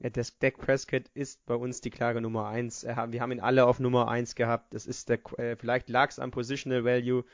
[0.00, 2.84] Ja, der Dak Prescott ist bei uns die klare Nummer 1.
[2.84, 4.72] Wir haben ihn alle auf Nummer 1 gehabt.
[4.72, 7.24] Das ist der, äh, vielleicht lag es am Positional Value,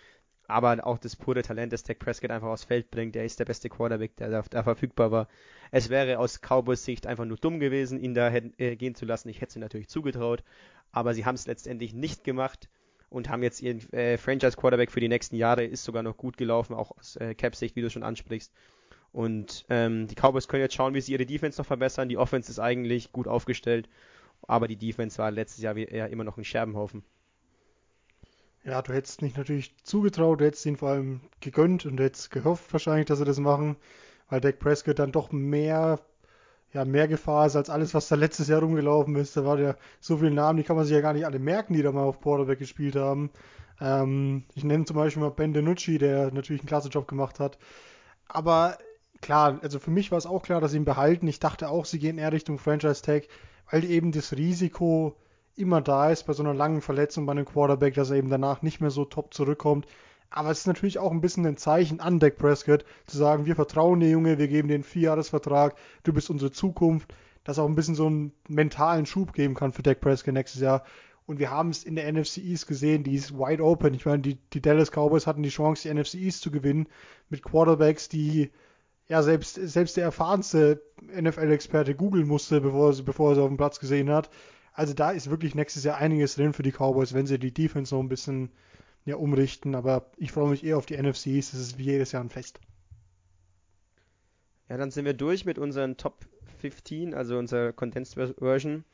[0.47, 3.17] aber auch das pure Talent, das Dak Prescott einfach aufs Feld bringt.
[3.17, 5.29] Der ist der beste Quarterback, der da, verfügbar war.
[5.73, 9.29] Es wäre aus Cowboys Sicht einfach nur dumm gewesen, ihn da äh, gehen zu lassen.
[9.29, 10.43] Ich hätte ihm natürlich zugetraut,
[10.91, 12.71] aber sie haben es letztendlich nicht gemacht
[13.11, 15.65] und haben jetzt ihren äh, Franchise Quarterback für die nächsten Jahre.
[15.65, 18.53] Ist sogar noch gut gelaufen, auch aus äh, Cap Sicht, wie du schon ansprichst.
[19.15, 22.09] Und ähm, die Cowboys können jetzt schauen, wie sie ihre Defense noch verbessern.
[22.09, 23.89] Die Offense ist eigentlich gut aufgestellt,
[24.43, 27.05] aber die Defense war letztes Jahr eher immer noch ein Scherbenhaufen.
[28.65, 32.73] Ja, du hättest nicht natürlich zugetraut, du hättest ihn vor allem gegönnt und hättest gehofft
[32.73, 33.77] wahrscheinlich, dass sie das machen,
[34.29, 36.01] weil Dak Prescott dann doch mehr,
[36.73, 39.37] ja, mehr Gefahr ist als alles, was da letztes Jahr rumgelaufen ist.
[39.37, 41.75] Da war ja so viele Namen, die kann man sich ja gar nicht alle merken,
[41.75, 43.31] die da mal auf Quarterback gespielt haben.
[43.81, 47.59] Ähm, ich nenne zum Beispiel mal Ben DiNucci, der natürlich einen klasse Job gemacht hat.
[48.27, 48.77] Aber
[49.21, 51.27] klar, also für mich war es auch klar, dass sie ihn behalten.
[51.29, 53.25] Ich dachte auch, sie gehen eher Richtung Franchise Tag,
[53.71, 55.17] weil eben das Risiko
[55.57, 58.63] immer da ist bei so einer langen Verletzung bei einem Quarterback, dass er eben danach
[58.63, 59.87] nicht mehr so top zurückkommt.
[60.31, 63.55] Aber es ist natürlich auch ein bisschen ein Zeichen an Dak Prescott, zu sagen, wir
[63.55, 67.77] vertrauen dir, Junge, wir geben dir einen Vierjahresvertrag, du bist unsere Zukunft, dass auch ein
[67.77, 70.83] bisschen so einen mentalen Schub geben kann für Dak Prescott nächstes Jahr.
[71.27, 73.95] Und wir haben es in der NFC East gesehen, die ist wide open.
[73.95, 76.89] Ich meine, die, die Dallas Cowboys hatten die Chance, die NFC East zu gewinnen,
[77.31, 78.51] mit Quarterbacks, die
[79.09, 83.79] ja selbst, selbst der erfahrenste NFL-Experte googeln musste, bevor, bevor er sie auf dem Platz
[83.79, 84.31] gesehen hat.
[84.73, 87.95] Also da ist wirklich nächstes Jahr einiges drin für die Cowboys, wenn sie die Defense
[87.95, 88.51] noch ein bisschen
[89.05, 89.75] ja, umrichten.
[89.75, 91.53] Aber ich freue mich eher auf die NFCs.
[91.53, 92.61] Das ist wie jedes Jahr ein Fest.
[94.69, 96.25] Ja, dann sind wir durch mit unseren Top
[96.59, 98.85] 15, also unserer Condensed Version.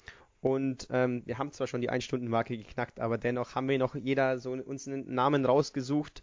[0.42, 4.38] Und ähm, wir haben zwar schon die 1-Stunden-Marke geknackt, aber dennoch haben wir noch jeder
[4.38, 6.22] so uns einen Namen rausgesucht,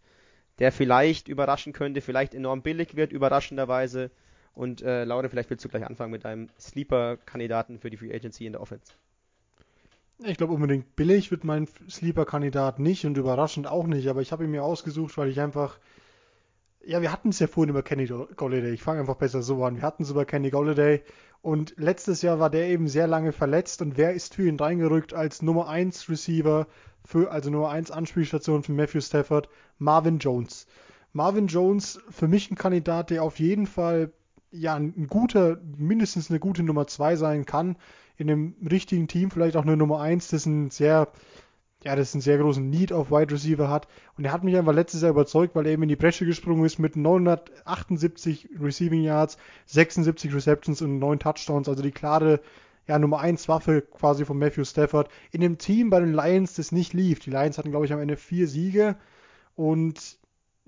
[0.59, 4.11] der vielleicht überraschen könnte, vielleicht enorm billig wird, überraschenderweise.
[4.53, 8.45] Und äh, Laura, vielleicht willst du gleich anfangen mit deinem Sleeper-Kandidaten für die Free Agency
[8.45, 8.93] in der Offense.
[10.23, 14.45] Ich glaube unbedingt billig wird mein Sleeper-Kandidat nicht und überraschend auch nicht, aber ich habe
[14.45, 15.77] ihn mir ausgesucht, weil ich einfach.
[16.83, 18.71] Ja, wir hatten es ja vorhin über Kenny Golladay.
[18.71, 19.75] Ich fange einfach besser so an.
[19.75, 21.03] Wir hatten es über Kenny Golladay
[21.41, 25.13] und letztes Jahr war der eben sehr lange verletzt und wer ist für ihn reingerückt
[25.13, 26.67] als Nummer 1 Receiver,
[27.07, 29.47] für, also Nummer 1 Anspielstation für Matthew Stafford?
[29.79, 30.67] Marvin Jones.
[31.13, 34.11] Marvin Jones für mich ein Kandidat, der auf jeden Fall
[34.51, 37.77] ja ein guter, mindestens eine gute Nummer 2 sein kann
[38.17, 41.07] in einem richtigen Team vielleicht auch eine Nummer 1, das ein sehr,
[41.83, 43.87] ja, das einen sehr großen Need auf Wide Receiver hat.
[44.17, 46.65] Und er hat mich einfach letztes Jahr überzeugt, weil er eben in die Bresche gesprungen
[46.65, 49.37] ist mit 978 Receiving Yards,
[49.67, 52.41] 76 Receptions und 9 Touchdowns, also die klare
[52.87, 56.71] ja, Nummer 1 Waffe quasi von Matthew Stafford in dem Team bei den Lions, das
[56.71, 57.19] nicht lief.
[57.19, 58.95] Die Lions hatten, glaube ich, am Ende vier Siege
[59.55, 60.19] und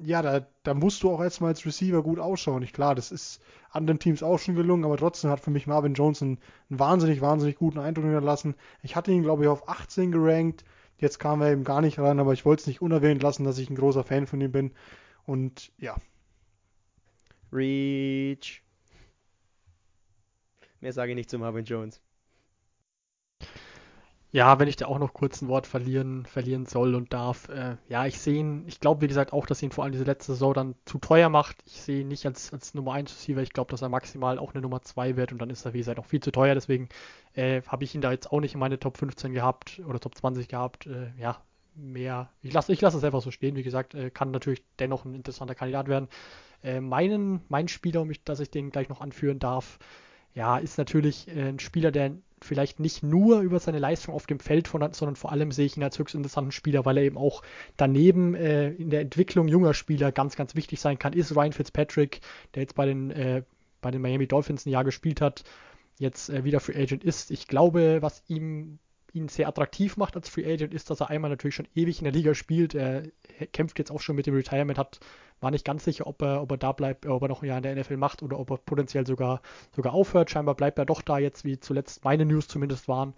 [0.01, 2.63] ja, da, da musst du auch erstmal als Receiver gut ausschauen.
[2.63, 5.93] Ich klar, das ist anderen Teams auch schon gelungen, aber trotzdem hat für mich Marvin
[5.93, 6.39] Jones einen,
[6.69, 8.55] einen wahnsinnig, wahnsinnig guten Eindruck hinterlassen.
[8.81, 10.63] Ich hatte ihn, glaube ich, auf 18 gerankt.
[10.97, 13.57] Jetzt kam er eben gar nicht rein, aber ich wollte es nicht unerwähnt lassen, dass
[13.57, 14.71] ich ein großer Fan von ihm bin.
[15.25, 15.95] Und ja.
[17.51, 18.61] Reach.
[20.81, 22.01] Mehr sage ich nicht zu Marvin Jones.
[24.31, 27.49] Ja, wenn ich da auch noch kurz ein Wort verlieren, verlieren soll und darf.
[27.49, 30.03] Äh, ja, ich sehe ihn, ich glaube, wie gesagt, auch, dass ihn vor allem diese
[30.03, 31.57] letzte Saison dann zu teuer macht.
[31.65, 33.41] Ich sehe ihn nicht als, als Nummer 1 Receiver.
[33.41, 35.79] Ich glaube, dass er maximal auch eine Nummer 2 wird und dann ist er, wie
[35.79, 36.53] gesagt, auch viel zu teuer.
[36.53, 36.89] Deswegen
[37.33, 40.13] äh, habe ich ihn da jetzt auch nicht in meine Top 15 gehabt oder Top
[40.13, 40.85] 20 gehabt.
[40.85, 41.41] Äh, ja,
[41.73, 42.29] mehr.
[42.43, 43.55] Ich lasse ich lass es einfach so stehen.
[43.55, 46.07] Wie gesagt, äh, kann natürlich dennoch ein interessanter Kandidat werden.
[46.63, 49.79] Äh, meinen, mein Spieler, um mich, dass ich den gleich noch anführen darf,
[50.35, 52.11] ja, ist natürlich äh, ein Spieler, der
[52.41, 55.77] vielleicht nicht nur über seine Leistung auf dem Feld von sondern vor allem sehe ich
[55.77, 57.41] ihn als höchst interessanten Spieler, weil er eben auch
[57.77, 62.21] daneben äh, in der Entwicklung junger Spieler ganz, ganz wichtig sein kann, ist Ryan Fitzpatrick,
[62.55, 63.43] der jetzt bei den, äh,
[63.81, 65.43] bei den Miami Dolphins ein Jahr gespielt hat,
[65.97, 67.31] jetzt äh, wieder Free Agent ist.
[67.31, 68.79] Ich glaube, was ihm
[69.13, 72.05] ihn sehr attraktiv macht als Free Agent, ist, dass er einmal natürlich schon ewig in
[72.05, 72.75] der Liga spielt.
[72.75, 73.03] Er
[73.53, 74.99] kämpft jetzt auch schon mit dem Retirement, hat,
[75.39, 77.57] war nicht ganz sicher, ob er, ob er da bleibt, ob er noch ein Jahr
[77.57, 79.41] in der NFL macht oder ob er potenziell sogar,
[79.75, 80.29] sogar aufhört.
[80.29, 83.13] Scheinbar bleibt er doch da jetzt, wie zuletzt meine News zumindest waren.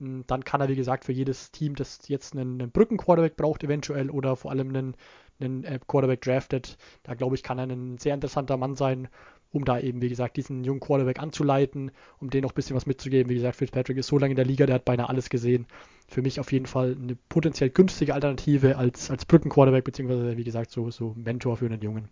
[0.00, 3.62] Hm, dann kann er, wie gesagt, für jedes Team, das jetzt einen, einen Brücken-Quarterback braucht,
[3.62, 4.96] eventuell oder vor allem einen,
[5.40, 9.08] einen äh, Quarterback draftet, da glaube ich, kann er ein sehr interessanter Mann sein
[9.52, 11.90] um da eben, wie gesagt, diesen jungen Quarterback anzuleiten,
[12.20, 13.30] um denen noch ein bisschen was mitzugeben.
[13.30, 15.66] Wie gesagt, Fitzpatrick ist so lange in der Liga, der hat beinahe alles gesehen.
[16.08, 20.70] Für mich auf jeden Fall eine potenziell günstige Alternative als, als Brücken-Quarterback, beziehungsweise, wie gesagt,
[20.70, 22.08] so, so Mentor für einen Jungen.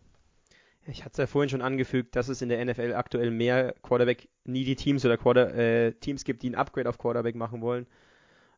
[0.86, 4.74] Ich hatte es ja vorhin schon angefügt, dass es in der NFL aktuell mehr Quarterback-needy
[4.74, 7.86] Teams oder Quarter, äh, Teams gibt, die ein Upgrade auf Quarterback machen wollen.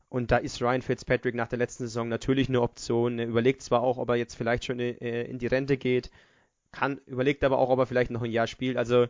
[0.08, 3.18] Und da ist Ryan Fitzpatrick nach der letzten Saison natürlich eine Option.
[3.18, 6.10] Er überlegt zwar auch, ob er jetzt vielleicht schon äh, in die Rente geht,
[6.72, 8.76] kann, überlegt aber auch, ob er vielleicht noch ein Jahr spielt.
[8.76, 9.06] Also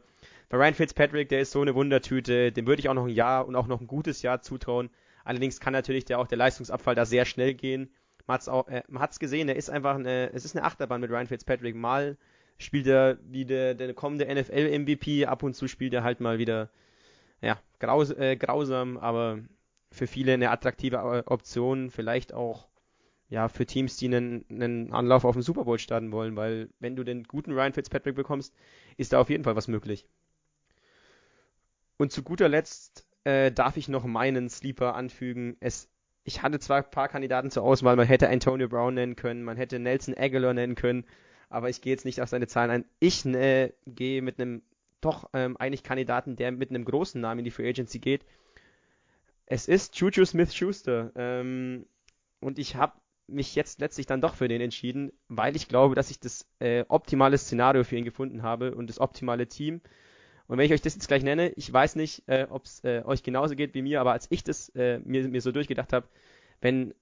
[0.48, 3.46] bei Ryan Fitzpatrick, der ist so eine Wundertüte, dem würde ich auch noch ein Jahr
[3.46, 4.90] und auch noch ein gutes Jahr zutrauen.
[5.24, 7.90] Allerdings kann natürlich der, auch der Leistungsabfall da sehr schnell gehen.
[8.26, 11.00] Man hat's auch, äh, man hat's gesehen, er ist einfach eine, es ist eine Achterbahn
[11.00, 11.74] mit Ryan Fitzpatrick.
[11.74, 12.16] Mal
[12.58, 16.70] spielt er wie der, der kommende NFL-MVP, ab und zu spielt er halt mal wieder,
[17.42, 19.38] ja, graus, äh, grausam, aber
[19.92, 22.69] für viele eine attraktive Option, vielleicht auch
[23.30, 26.96] ja, für Teams, die einen, einen Anlauf auf den Super Bowl starten wollen, weil wenn
[26.96, 28.52] du den guten Ryan Fitzpatrick bekommst,
[28.96, 30.04] ist da auf jeden Fall was möglich.
[31.96, 35.56] Und zu guter Letzt äh, darf ich noch meinen Sleeper anfügen.
[35.60, 35.88] Es,
[36.24, 39.56] ich hatte zwar ein paar Kandidaten zur Auswahl, man hätte Antonio Brown nennen können, man
[39.56, 41.04] hätte Nelson Aguilar nennen können,
[41.48, 42.84] aber ich gehe jetzt nicht auf seine Zahlen ein.
[42.98, 44.62] Ich äh, gehe mit einem
[45.00, 48.24] doch ähm, eigentlich Kandidaten, der mit einem großen Namen in die Free Agency geht.
[49.46, 51.12] Es ist Juju Smith-Schuster.
[51.14, 51.86] Ähm,
[52.40, 52.92] und ich habe
[53.30, 56.84] mich jetzt letztlich dann doch für den entschieden, weil ich glaube, dass ich das äh,
[56.88, 59.80] optimale Szenario für ihn gefunden habe und das optimale Team.
[60.46, 63.02] Und wenn ich euch das jetzt gleich nenne, ich weiß nicht, äh, ob es äh,
[63.04, 66.08] euch genauso geht wie mir, aber als ich das äh, mir, mir so durchgedacht habe,
[66.60, 66.94] wenn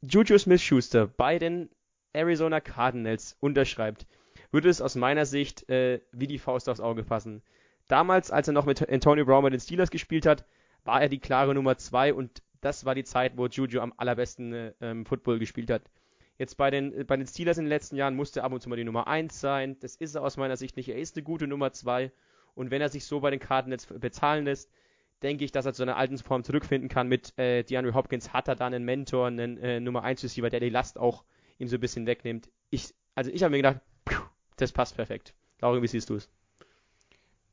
[0.00, 1.68] Juju Smith-Schuster bei den
[2.12, 4.06] Arizona Cardinals unterschreibt,
[4.50, 7.42] würde es aus meiner Sicht äh, wie die Faust aufs Auge passen.
[7.88, 10.46] Damals, als er noch mit Antonio Brown bei den Steelers gespielt hat,
[10.84, 14.52] war er die klare Nummer 2 und das war die Zeit, wo Juju am allerbesten
[14.52, 15.82] äh, ähm, Football gespielt hat.
[16.38, 18.68] Jetzt bei den, bei den Steelers in den letzten Jahren musste er ab und zu
[18.68, 19.76] mal die Nummer 1 sein.
[19.80, 20.88] Das ist er aus meiner Sicht nicht.
[20.88, 22.10] Er ist eine gute Nummer 2.
[22.54, 24.70] Und wenn er sich so bei den Cardinals bezahlen lässt,
[25.22, 27.08] denke ich, dass er zu einer alten Form zurückfinden kann.
[27.08, 30.60] Mit äh, DeAndre Hopkins hat er dann einen Mentor, einen äh, Nummer 1 Receiver, der
[30.60, 31.24] die Last auch
[31.58, 32.50] ihm so ein bisschen wegnimmt.
[32.70, 33.80] Ich, also ich habe mir gedacht,
[34.56, 35.34] das passt perfekt.
[35.60, 36.28] Laura, wie siehst du es?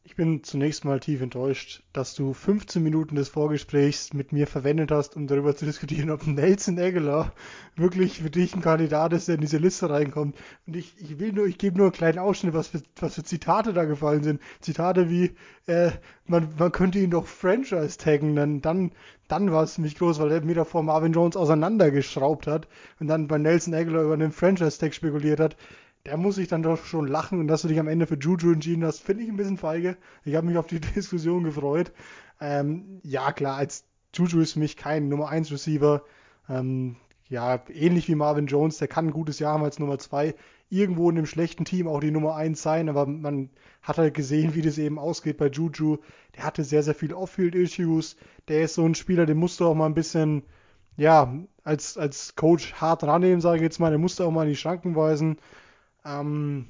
[0.04, 4.90] Ich bin zunächst mal tief enttäuscht, dass du 15 Minuten des Vorgesprächs mit mir verwendet
[4.90, 7.34] hast, um darüber zu diskutieren, ob Nelson Aguilar
[7.76, 10.36] wirklich für dich ein Kandidat ist, der in diese Liste reinkommt.
[10.66, 13.24] Und ich, ich will nur, ich gebe nur einen kleinen Ausschnitt, was für, was für
[13.24, 14.42] Zitate da gefallen sind.
[14.60, 15.36] Zitate wie,
[15.68, 15.92] äh,
[16.26, 18.92] man, man könnte ihn doch Franchise taggen, dann, dann,
[19.28, 22.68] dann war es ziemlich groß, weil er mir davor Marvin Jones auseinandergeschraubt hat
[23.00, 25.56] und dann bei Nelson Aguilar über einen Franchise-Tag spekuliert hat
[26.06, 28.54] der muss ich dann doch schon lachen und dass du dich am Ende für Juju
[28.54, 29.98] entschieden hast, finde ich ein bisschen feige.
[30.24, 31.92] Ich habe mich auf die Diskussion gefreut.
[32.40, 36.04] Ähm, ja, klar, als Juju ist für mich kein Nummer 1 Receiver.
[36.50, 36.96] Ähm,
[37.30, 40.36] ja, ähnlich wie Marvin Jones, der kann ein gutes Jahr haben als Nummer 2.
[40.70, 43.50] Irgendwo in einem schlechten Team auch die Nummer 1 sein, aber man
[43.82, 45.98] hat halt gesehen, wie das eben ausgeht bei Juju.
[46.36, 48.18] Der hatte sehr, sehr viele Off-Field-Issues.
[48.48, 50.44] Der ist so ein Spieler, den musst du auch mal ein bisschen,
[50.98, 51.34] ja,
[51.64, 53.92] als, als Coach hart rannehmen, sage ich jetzt mal.
[53.92, 55.38] Der musste auch mal in die Schranken weisen.
[56.06, 56.68] Ähm,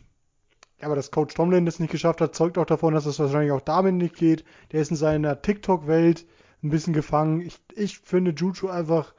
[0.82, 3.62] aber dass Coach Tomlin das nicht geschafft hat, zeugt auch davon, dass es wahrscheinlich auch
[3.62, 4.44] damit nicht geht.
[4.72, 6.26] Der ist in seiner TikTok-Welt
[6.64, 7.42] ein bisschen gefangen.
[7.42, 9.14] Ich, ich finde Juju einfach,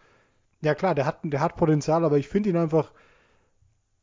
[0.60, 2.92] ja klar, der hat, der hat Potenzial, aber ich finde ihn einfach,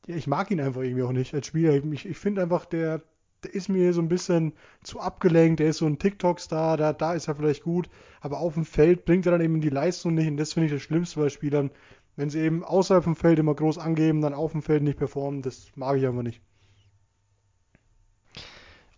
[0.08, 1.74] ja, ich mag ihn einfach irgendwie auch nicht als Spieler.
[1.74, 3.02] Ich, ich finde einfach, der,
[3.44, 4.54] der ist mir so ein bisschen
[4.84, 5.60] zu abgelenkt.
[5.60, 7.90] Der ist so ein TikTok-Star, da, da ist er vielleicht gut,
[8.22, 10.74] aber auf dem Feld bringt er dann eben die Leistung nicht und das finde ich
[10.74, 11.72] das Schlimmste bei Spielern,
[12.20, 15.42] wenn sie eben außerhalb vom Feld immer groß angeben, dann auf dem Feld nicht performen,
[15.42, 16.42] das mag ich einfach nicht.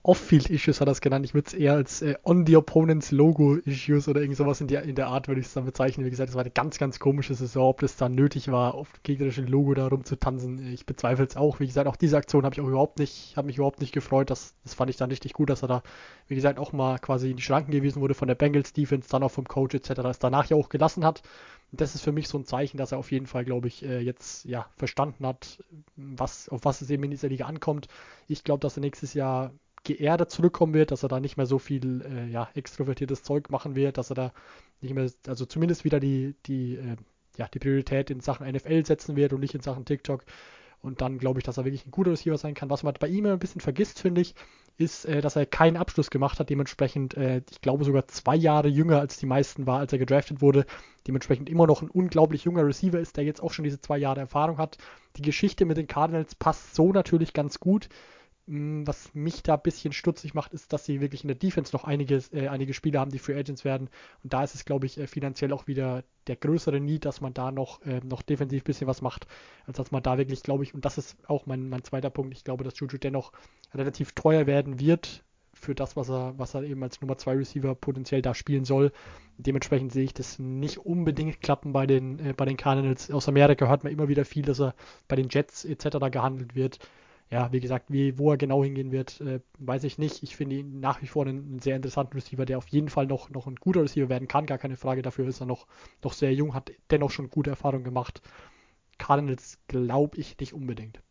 [0.03, 1.25] Off-Field-Issues hat er es genannt.
[1.25, 4.83] Ich würde es eher als äh, On the Opponent's Logo-Issues oder irgend sowas in der,
[4.83, 6.05] in der Art würde ich es dann bezeichnen.
[6.05, 7.69] Wie gesagt, es war eine ganz, ganz komische Saison.
[7.69, 11.59] Ob das dann nötig war, auf gegnerischen Logo da rumzutanzen, ich bezweifle es auch.
[11.59, 14.31] Wie gesagt, auch diese Aktion habe ich auch überhaupt nicht, habe mich überhaupt nicht gefreut.
[14.31, 15.83] Das, das fand ich dann richtig gut, dass er da,
[16.27, 19.21] wie gesagt, auch mal quasi in die Schranken gewiesen wurde von der Bengals Defense, dann
[19.21, 19.99] auch vom Coach etc.
[20.05, 21.21] Es danach ja auch gelassen hat.
[21.71, 23.85] Und das ist für mich so ein Zeichen, dass er auf jeden Fall, glaube ich,
[23.85, 25.63] äh, jetzt ja verstanden hat,
[25.95, 27.87] was, auf was es eben in dieser Liga ankommt.
[28.27, 29.51] Ich glaube, dass er nächstes Jahr
[29.83, 33.75] geerdet zurückkommen wird, dass er da nicht mehr so viel äh, ja, extrovertiertes Zeug machen
[33.75, 34.33] wird, dass er da
[34.81, 36.97] nicht mehr, also zumindest wieder die, die, äh,
[37.37, 40.23] ja, die Priorität in Sachen NFL setzen wird und nicht in Sachen TikTok.
[40.81, 42.69] Und dann glaube ich, dass er wirklich ein guter Receiver sein kann.
[42.71, 44.33] Was man bei ihm ein bisschen vergisst, finde ich,
[44.77, 46.49] ist, äh, dass er keinen Abschluss gemacht hat.
[46.49, 50.41] Dementsprechend, äh, ich glaube, sogar zwei Jahre jünger als die meisten war, als er gedraftet
[50.41, 50.65] wurde.
[51.07, 54.21] Dementsprechend immer noch ein unglaublich junger Receiver ist, der jetzt auch schon diese zwei Jahre
[54.21, 54.77] Erfahrung hat.
[55.17, 57.89] Die Geschichte mit den Cardinals passt so natürlich ganz gut.
[58.51, 61.71] Mm, was mich da ein bisschen stutzig macht, ist, dass sie wirklich in der Defense
[61.71, 63.89] noch einige, äh, einige Spieler haben, die Free Agents werden.
[64.23, 67.33] Und da ist es, glaube ich, äh, finanziell auch wieder der größere Need, dass man
[67.33, 69.25] da noch, äh, noch defensiv ein bisschen was macht,
[69.67, 72.33] als dass man da wirklich, glaube ich, und das ist auch mein, mein zweiter Punkt,
[72.35, 73.31] ich glaube, dass Juju dennoch
[73.73, 75.23] relativ teuer werden wird
[75.53, 78.91] für das, was er, was er eben als Nummer 2 Receiver potenziell da spielen soll.
[79.37, 83.11] Dementsprechend sehe ich das nicht unbedingt klappen bei den, äh, bei den Cardinals.
[83.11, 84.75] Aus Amerika hört man immer wieder viel, dass er
[85.07, 86.11] bei den Jets etc.
[86.11, 86.79] gehandelt wird
[87.31, 90.21] ja, wie gesagt, wie, wo er genau hingehen wird, äh, weiß ich nicht.
[90.21, 93.07] Ich finde ihn nach wie vor einen, einen, sehr interessanten Receiver, der auf jeden Fall
[93.07, 95.01] noch, noch ein guter Receiver werden kann, gar keine Frage.
[95.01, 95.65] Dafür ist er noch,
[96.03, 98.21] noch sehr jung, hat dennoch schon gute Erfahrungen gemacht.
[98.97, 101.01] Cardinals glaube ich nicht unbedingt.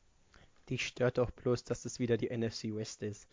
[0.68, 3.26] Die stört doch bloß, dass das wieder die NFC West ist.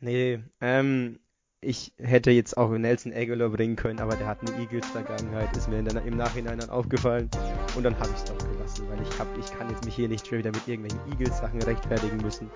[0.00, 1.18] Nee, ähm,
[1.60, 5.82] ich hätte jetzt auch Nelson Aguilar bringen können, aber der hat eine Eagles-Vergangenheit, ist mir
[5.82, 7.28] der, im Nachhinein dann aufgefallen.
[7.76, 10.08] Und dann habe ich es doch gelassen, weil ich, hab, ich kann jetzt mich hier
[10.08, 12.48] nicht schon wieder mit irgendwelchen Eagles-Sachen rechtfertigen müssen.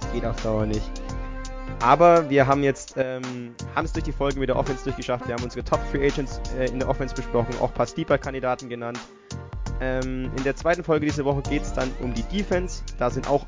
[0.00, 0.90] Das geht auf Dauer nicht.
[1.80, 5.28] Aber wir haben jetzt ähm, haben es durch die Folge mit der Offense durchgeschafft.
[5.28, 8.70] Wir haben unsere Top Free Agents äh, in der Offense besprochen, auch ein paar Steeper-Kandidaten
[8.70, 8.98] genannt.
[9.82, 12.82] Ähm, in der zweiten Folge diese Woche geht es dann um die Defense.
[12.98, 13.44] Da sind auch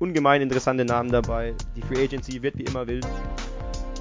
[0.00, 1.54] ungemein interessante Namen dabei.
[1.76, 3.06] Die Free Agency wird wie immer wild.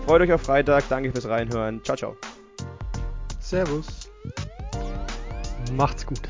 [0.05, 0.83] Freut euch auf Freitag.
[0.89, 1.83] Danke fürs Reinhören.
[1.83, 2.17] Ciao, ciao.
[3.39, 4.09] Servus.
[5.75, 6.21] Macht's gut.